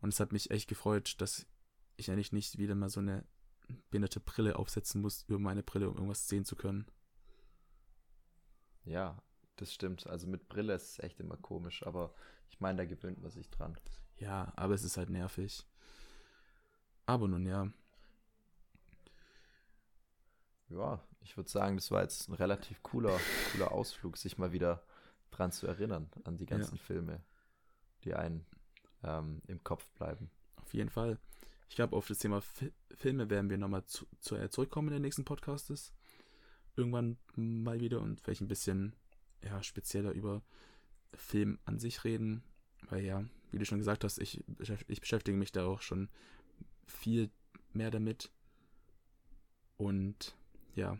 Und 0.00 0.10
es 0.12 0.20
hat 0.20 0.32
mich 0.32 0.50
echt 0.50 0.68
gefreut, 0.68 1.20
dass 1.20 1.46
ich 1.96 2.10
eigentlich 2.10 2.32
nicht 2.32 2.58
wieder 2.58 2.74
mal 2.74 2.88
so 2.88 3.00
eine 3.00 3.24
behinderte 3.90 4.20
Brille 4.20 4.56
aufsetzen 4.56 5.00
muss 5.00 5.24
über 5.24 5.38
meine 5.38 5.62
Brille, 5.62 5.88
um 5.88 5.96
irgendwas 5.96 6.28
sehen 6.28 6.44
zu 6.44 6.56
können. 6.56 6.86
Ja, 8.84 9.22
das 9.56 9.72
stimmt. 9.74 10.06
Also 10.06 10.26
mit 10.26 10.48
Brille 10.48 10.74
ist 10.74 10.92
es 10.92 10.98
echt 11.00 11.20
immer 11.20 11.36
komisch, 11.36 11.84
aber 11.86 12.14
ich 12.50 12.60
meine, 12.60 12.78
da 12.78 12.84
gewöhnt 12.84 13.20
man 13.20 13.30
sich 13.30 13.50
dran. 13.50 13.76
Ja, 14.18 14.52
aber 14.56 14.74
es 14.74 14.84
ist 14.84 14.96
halt 14.96 15.10
nervig. 15.10 15.66
Aber 17.06 17.28
nun 17.28 17.46
ja, 17.46 17.68
Ja, 20.70 21.02
ich 21.20 21.36
würde 21.36 21.48
sagen, 21.48 21.76
das 21.76 21.90
war 21.90 22.02
jetzt 22.02 22.28
ein 22.28 22.34
relativ 22.34 22.82
cooler, 22.82 23.18
cooler 23.52 23.72
Ausflug, 23.72 24.16
sich 24.16 24.38
mal 24.38 24.52
wieder 24.52 24.82
dran 25.30 25.50
zu 25.50 25.66
erinnern, 25.66 26.10
an 26.24 26.36
die 26.36 26.46
ganzen 26.46 26.78
Filme, 26.78 27.22
die 28.04 28.14
einen 28.14 28.46
ähm, 29.02 29.40
im 29.46 29.62
Kopf 29.64 29.88
bleiben. 29.92 30.30
auf 30.56 30.74
jeden 30.74 30.90
Fall. 30.90 31.18
Ich 31.70 31.76
glaube, 31.76 31.96
auf 31.96 32.08
das 32.08 32.18
Thema 32.18 32.40
Fi 32.40 32.72
Filme 32.94 33.30
werden 33.30 33.50
wir 33.50 33.58
nochmal 33.58 33.84
zu, 33.84 34.06
zu, 34.20 34.36
äh, 34.36 34.50
zurückkommen 34.50 34.88
in 34.88 34.94
den 34.94 35.02
nächsten 35.02 35.24
Podcastes. 35.24 35.92
Irgendwann 36.76 37.18
mal 37.34 37.80
wieder 37.80 38.00
und 38.00 38.20
vielleicht 38.20 38.40
ein 38.40 38.48
bisschen 38.48 38.96
ja, 39.42 39.62
spezieller 39.62 40.12
über 40.12 40.42
Film 41.14 41.58
an 41.64 41.78
sich 41.78 42.04
reden. 42.04 42.42
Weil 42.90 43.04
ja, 43.04 43.24
wie 43.50 43.58
du 43.58 43.64
schon 43.64 43.78
gesagt 43.78 44.04
hast, 44.04 44.18
ich, 44.18 44.42
ich 44.88 45.00
beschäftige 45.00 45.36
mich 45.36 45.52
da 45.52 45.66
auch 45.66 45.82
schon 45.82 46.08
viel 46.86 47.30
mehr 47.72 47.90
damit. 47.90 48.30
Und 49.76 50.36
ja, 50.74 50.98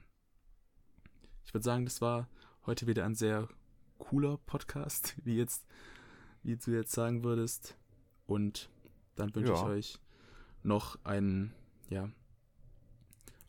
ich 1.45 1.53
würde 1.55 1.65
sagen, 1.65 1.85
das 1.85 2.01
war 2.01 2.29
heute 2.67 2.87
wieder 2.87 3.05
ein 3.05 3.15
sehr 3.15 3.49
cooler 3.99 4.39
Podcast, 4.39 5.15
wie 5.25 5.37
jetzt, 5.37 5.67
wie 6.43 6.57
du 6.57 6.71
jetzt 6.73 6.93
sagen 6.93 7.25
würdest. 7.25 7.77
Und 8.27 8.71
dann 9.17 9.35
wünsche 9.35 9.53
ich 9.53 9.59
Ja. 9.59 9.67
euch 9.67 9.99
noch 10.63 10.99
einen, 11.05 11.55
ja, 11.89 12.11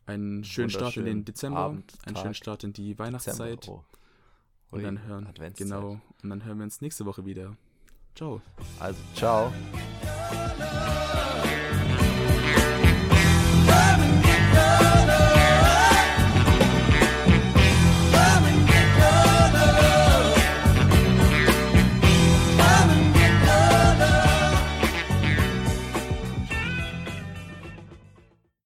einen 0.06 0.42
schönen 0.44 0.70
Start 0.70 0.96
in 0.96 1.04
den 1.04 1.24
Dezember, 1.24 1.58
Abend, 1.58 1.96
einen 2.04 2.14
Tag, 2.14 2.22
schönen 2.22 2.34
Start 2.34 2.64
in 2.64 2.72
die 2.72 2.98
Weihnachtszeit. 2.98 3.62
Dezember, 3.62 3.84
oh. 4.72 4.76
Und 4.76 4.82
dann 4.84 5.02
hören, 5.02 5.28
genau, 5.56 6.00
und 6.22 6.30
dann 6.30 6.44
hören 6.44 6.58
wir 6.58 6.64
uns 6.64 6.80
nächste 6.80 7.04
Woche 7.04 7.26
wieder. 7.26 7.56
Ciao. 8.14 8.40
Also, 8.78 9.00
ciao. 9.14 9.52